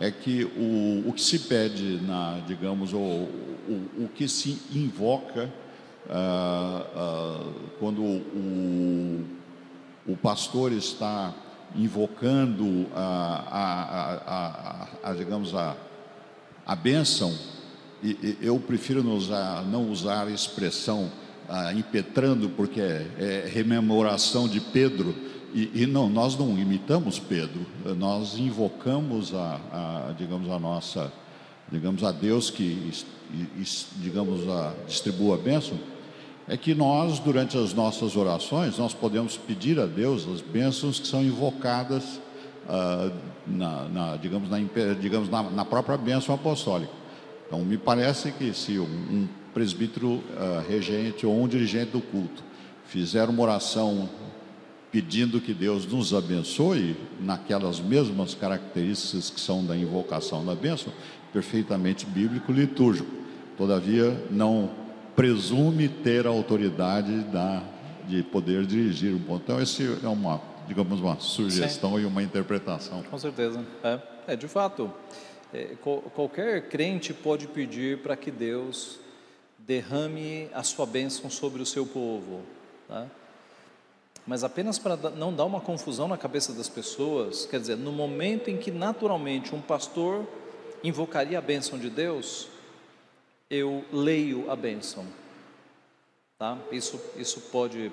é 0.00 0.10
que 0.10 0.44
o, 0.44 1.08
o 1.08 1.12
que 1.12 1.22
se 1.22 1.38
pede 1.40 2.00
na 2.02 2.40
digamos 2.46 2.92
o, 2.92 2.98
o, 2.98 4.04
o 4.04 4.08
que 4.14 4.28
se 4.28 4.58
invoca 4.74 5.48
ah, 6.08 6.86
ah, 6.94 7.52
quando 7.78 8.02
o, 8.02 9.24
o 10.06 10.16
pastor 10.16 10.72
está 10.72 11.34
invocando 11.74 12.86
a, 12.94 13.44
a, 13.50 15.08
a, 15.08 15.10
a 15.10 15.14
digamos, 15.14 15.54
a, 15.54 15.76
a 16.64 16.76
bênção, 16.76 17.36
e, 18.02 18.10
e 18.10 18.38
eu 18.40 18.58
prefiro 18.58 19.02
não 19.02 19.16
usar, 19.16 19.64
não 19.64 19.90
usar 19.90 20.28
a 20.28 20.30
expressão 20.30 21.10
ah, 21.48 21.72
impetrando, 21.72 22.48
porque 22.50 22.80
é, 22.80 23.06
é, 23.18 23.50
rememoração 23.52 24.48
de 24.48 24.60
Pedro, 24.60 25.14
e, 25.54 25.82
e, 25.82 25.86
não, 25.86 26.08
nós 26.08 26.36
não 26.36 26.58
imitamos 26.58 27.18
Pedro, 27.18 27.66
nós 27.96 28.38
invocamos 28.38 29.34
a, 29.34 29.60
a 29.72 30.12
digamos, 30.12 30.50
a 30.50 30.58
nossa, 30.58 31.12
digamos, 31.70 32.04
a 32.04 32.12
Deus 32.12 32.50
que, 32.50 32.92
digamos, 33.96 34.48
a, 34.48 34.74
distribua 34.86 35.36
a 35.36 35.38
bênção, 35.38 35.78
é 36.48 36.56
que 36.56 36.74
nós, 36.74 37.18
durante 37.18 37.58
as 37.58 37.74
nossas 37.74 38.16
orações, 38.16 38.78
nós 38.78 38.94
podemos 38.94 39.36
pedir 39.36 39.80
a 39.80 39.86
Deus 39.86 40.28
as 40.28 40.40
bênçãos 40.40 41.00
que 41.00 41.06
são 41.06 41.22
invocadas, 41.22 42.20
ah, 42.68 43.10
na, 43.46 43.88
na, 43.88 44.16
digamos, 44.16 44.50
na, 44.50 44.58
digamos 45.00 45.28
na, 45.28 45.42
na, 45.42 45.64
própria 45.64 45.96
bênção 45.96 46.34
apostólica. 46.34 46.92
Então, 47.46 47.60
me 47.60 47.76
parece 47.76 48.32
que 48.32 48.52
se 48.52 48.78
um, 48.78 48.84
um 48.84 49.28
presbítero 49.54 50.22
ah, 50.36 50.62
regente 50.68 51.26
ou 51.26 51.40
um 51.40 51.48
dirigente 51.48 51.92
do 51.92 52.00
culto 52.00 52.44
fizer 52.86 53.28
uma 53.28 53.42
oração 53.42 54.08
pedindo 54.96 55.42
que 55.42 55.52
Deus 55.52 55.84
nos 55.84 56.14
abençoe 56.14 56.96
naquelas 57.20 57.78
mesmas 57.78 58.34
características 58.34 59.28
que 59.28 59.38
são 59.38 59.62
da 59.62 59.76
invocação 59.76 60.42
da 60.42 60.54
bênção, 60.54 60.90
perfeitamente 61.34 62.06
bíblico 62.06 62.50
litúrgico. 62.50 63.10
Todavia, 63.58 64.18
não 64.30 64.70
presume 65.14 65.86
ter 65.86 66.26
a 66.26 66.30
autoridade 66.30 67.12
da, 67.24 67.62
de 68.08 68.22
poder 68.22 68.64
dirigir 68.64 69.14
um 69.14 69.18
ponto. 69.18 69.42
Então, 69.42 69.60
esse 69.60 69.86
é 70.02 70.08
uma, 70.08 70.40
digamos, 70.66 70.98
uma 70.98 71.20
sugestão 71.20 71.96
Sim. 71.96 72.00
e 72.00 72.06
uma 72.06 72.22
interpretação. 72.22 73.02
Com 73.02 73.18
certeza. 73.18 73.62
É, 73.84 74.00
é 74.28 74.34
de 74.34 74.48
fato. 74.48 74.90
É, 75.52 75.74
qualquer 76.14 76.70
crente 76.70 77.12
pode 77.12 77.48
pedir 77.48 77.98
para 77.98 78.16
que 78.16 78.30
Deus 78.30 78.98
derrame 79.58 80.48
a 80.54 80.62
sua 80.62 80.86
bênção 80.86 81.28
sobre 81.28 81.60
o 81.60 81.66
seu 81.66 81.84
povo. 81.84 82.40
Tá? 82.88 83.06
Mas 84.26 84.42
apenas 84.42 84.78
para 84.78 84.96
não 85.10 85.32
dar 85.32 85.44
uma 85.44 85.60
confusão 85.60 86.08
na 86.08 86.18
cabeça 86.18 86.52
das 86.52 86.68
pessoas, 86.68 87.46
quer 87.46 87.60
dizer, 87.60 87.76
no 87.76 87.92
momento 87.92 88.50
em 88.50 88.56
que 88.56 88.72
naturalmente 88.72 89.54
um 89.54 89.60
pastor 89.60 90.26
invocaria 90.82 91.38
a 91.38 91.40
bênção 91.40 91.78
de 91.78 91.88
Deus, 91.88 92.48
eu 93.48 93.84
leio 93.92 94.50
a 94.50 94.56
bênção. 94.56 95.06
Tá? 96.38 96.58
Isso, 96.72 97.00
isso 97.16 97.40
pode, 97.52 97.92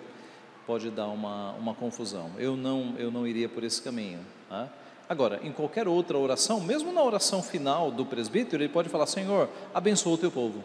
pode 0.66 0.90
dar 0.90 1.08
uma, 1.08 1.52
uma 1.52 1.76
confusão. 1.76 2.32
Eu 2.38 2.58
não, 2.58 2.96
eu 2.98 3.12
não 3.12 3.28
iria 3.28 3.48
por 3.48 3.64
esse 3.64 3.80
caminho. 3.82 4.20
Tá? 4.50 4.68
Agora, 5.08 5.40
em 5.44 5.52
qualquer 5.52 5.88
outra 5.88 6.18
oração, 6.18 6.60
mesmo 6.60 6.92
na 6.92 7.04
oração 7.04 7.44
final 7.44 7.92
do 7.92 8.06
presbítero, 8.06 8.64
ele 8.64 8.74
pode 8.74 8.90
falar: 8.90 9.06
Senhor, 9.06 9.48
abençoa 9.72 10.16
o 10.16 10.18
teu 10.18 10.32
povo. 10.32 10.64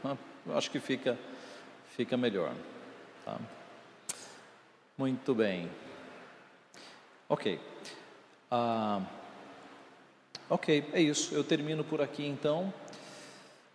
Tá? 0.00 0.16
Eu 0.46 0.56
acho 0.56 0.70
que 0.70 0.78
fica, 0.78 1.18
fica 1.96 2.16
melhor. 2.16 2.52
Tá? 3.24 3.38
Muito 4.98 5.32
bem. 5.32 5.70
Ok. 7.28 7.60
Ah, 8.50 9.00
ok, 10.50 10.84
é 10.92 11.00
isso. 11.00 11.32
Eu 11.32 11.44
termino 11.44 11.84
por 11.84 12.02
aqui 12.02 12.26
então 12.26 12.74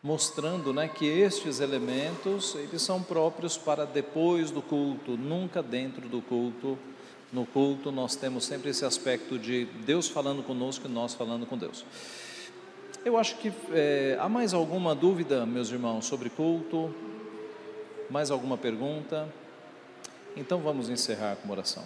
mostrando 0.03 0.73
né, 0.73 0.89
que 0.89 1.05
estes 1.05 1.61
elementos 1.61 2.55
eles 2.55 2.81
são 2.81 3.01
próprios 3.01 3.57
para 3.57 3.85
depois 3.85 4.51
do 4.51 4.61
culto, 4.61 5.15
nunca 5.15 5.63
dentro 5.63 6.09
do 6.09 6.21
culto. 6.21 6.77
No 7.31 7.45
culto 7.45 7.89
nós 7.89 8.17
temos 8.17 8.43
sempre 8.43 8.71
esse 8.71 8.83
aspecto 8.83 9.39
de 9.39 9.63
Deus 9.85 10.09
falando 10.09 10.43
conosco 10.43 10.87
e 10.87 10.91
nós 10.91 11.13
falando 11.13 11.45
com 11.45 11.57
Deus. 11.57 11.85
Eu 13.05 13.17
acho 13.17 13.37
que 13.37 13.53
é, 13.71 14.17
há 14.19 14.27
mais 14.27 14.53
alguma 14.53 14.93
dúvida, 14.93 15.45
meus 15.45 15.71
irmãos, 15.71 16.05
sobre 16.05 16.29
culto? 16.29 16.93
Mais 18.09 18.29
alguma 18.29 18.57
pergunta? 18.57 19.29
Então 20.35 20.59
vamos 20.59 20.89
encerrar 20.89 21.35
com 21.35 21.51
oração. 21.51 21.83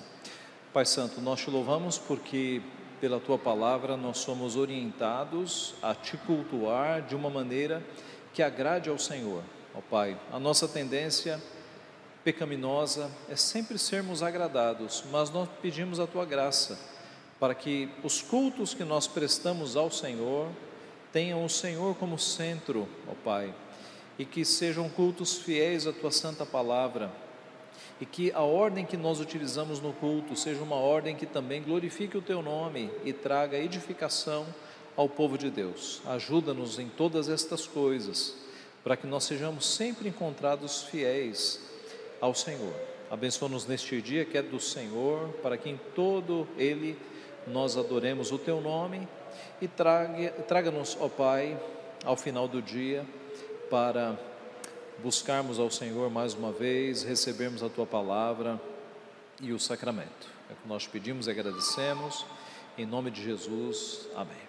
Pai 0.74 0.86
Santo, 0.86 1.19
nós 1.19 1.41
te 1.41 1.49
louvamos 1.49 1.98
porque 1.98 2.61
pela 3.02 3.19
tua 3.19 3.38
palavra 3.38 3.98
nós 3.98 4.19
somos 4.19 4.56
orientados 4.56 5.76
a 5.82 5.94
te 5.94 6.15
cultuar 6.15 7.02
de 7.02 7.14
uma 7.14 7.30
maneira 7.30 7.84
que 8.34 8.41
agrade 8.41 8.90
ao 8.90 8.98
Senhor. 8.98 9.44
Ó 9.76 9.82
Pai, 9.82 10.18
a 10.32 10.40
nossa 10.40 10.65
tendência 10.65 11.41
pecaminosa 12.24 13.11
é 13.30 13.36
sempre 13.36 13.78
sermos 13.78 14.24
agradados, 14.24 15.03
mas 15.11 15.30
nós 15.30 15.49
pedimos 15.61 15.99
a 15.99 16.07
tua 16.07 16.24
graça 16.24 16.80
para 17.40 17.53
que 17.53 17.90
os 18.02 18.22
cultos 18.22 18.74
que 18.74 18.86
nós 18.86 19.07
prestamos 19.07 19.76
ao 19.76 19.91
Senhor 19.91 20.49
tenham 21.11 21.44
o 21.44 21.49
Senhor 21.49 21.95
como 21.95 22.18
centro, 22.18 22.88
ó 23.10 23.14
Pai, 23.26 23.53
e 24.18 24.24
que 24.24 24.45
sejam 24.45 24.90
cultos 24.90 25.38
fiéis 25.38 25.86
à 25.86 25.91
tua 25.91 26.11
santa 26.11 26.45
palavra 26.45 27.11
e 27.99 28.06
que 28.06 28.32
a 28.32 28.41
ordem 28.41 28.86
que 28.86 28.95
nós 28.95 29.19
utilizamos 29.19 29.80
no 29.80 29.91
culto 29.94 30.36
seja 30.36 30.61
uma 30.61 30.76
ordem 30.76 31.15
que 31.15 31.26
também 31.26 31.64
glorifique 31.64 32.18
o 32.18 32.22
teu 32.22 32.41
nome 32.41 32.91
e 33.03 33.11
traga 33.11 33.57
edificação 33.57 34.45
ao 34.95 35.10
povo 35.10 35.38
de 35.38 35.49
Deus. 35.49 36.02
Ajuda-nos 36.06 36.80
em 36.80 36.88
todas 36.90 37.30
estas 37.30 37.65
coisas, 37.65 38.36
para 38.84 38.95
que 38.95 39.07
nós 39.07 39.24
sejamos 39.24 39.65
sempre 39.65 40.10
encontrados 40.10 40.84
fiéis 40.84 41.60
ao 42.22 42.34
Senhor. 42.34 42.74
Abençoa-nos 43.10 43.65
neste 43.65 44.02
dia 44.02 44.26
que 44.26 44.38
é 44.38 44.41
do 44.41 44.60
Senhor, 44.60 45.30
para 45.41 45.57
que 45.57 45.69
em 45.69 45.80
todo 45.95 46.48
ele 46.57 46.98
nós 47.48 47.78
adoremos 47.78 48.32
o 48.32 48.38
teu 48.38 48.60
nome 48.60 49.07
e 49.61 49.68
traga-nos, 49.68 50.98
ó 50.99 51.07
Pai, 51.07 51.57
ao 52.03 52.15
final 52.15 52.48
do 52.48 52.61
dia, 52.61 53.06
para 53.69 54.18
buscarmos 55.03 55.60
ao 55.60 55.69
Senhor 55.69 56.10
mais 56.10 56.34
uma 56.34 56.52
vez, 56.52 57.03
recebermos 57.03 57.64
a 57.64 57.69
tua 57.69 57.86
palavra 57.86 58.60
e 59.41 59.53
o 59.53 59.60
sacramento. 59.60 60.28
É 60.49 60.53
o 60.53 60.56
que 60.56 60.68
nós 60.68 60.88
pedimos 60.88 61.28
e 61.28 61.32
agradecemos. 61.32 62.26
Em 62.78 62.86
nome 62.86 63.11
de 63.11 63.24
Jesus. 63.24 64.07
Amém. 64.15 64.48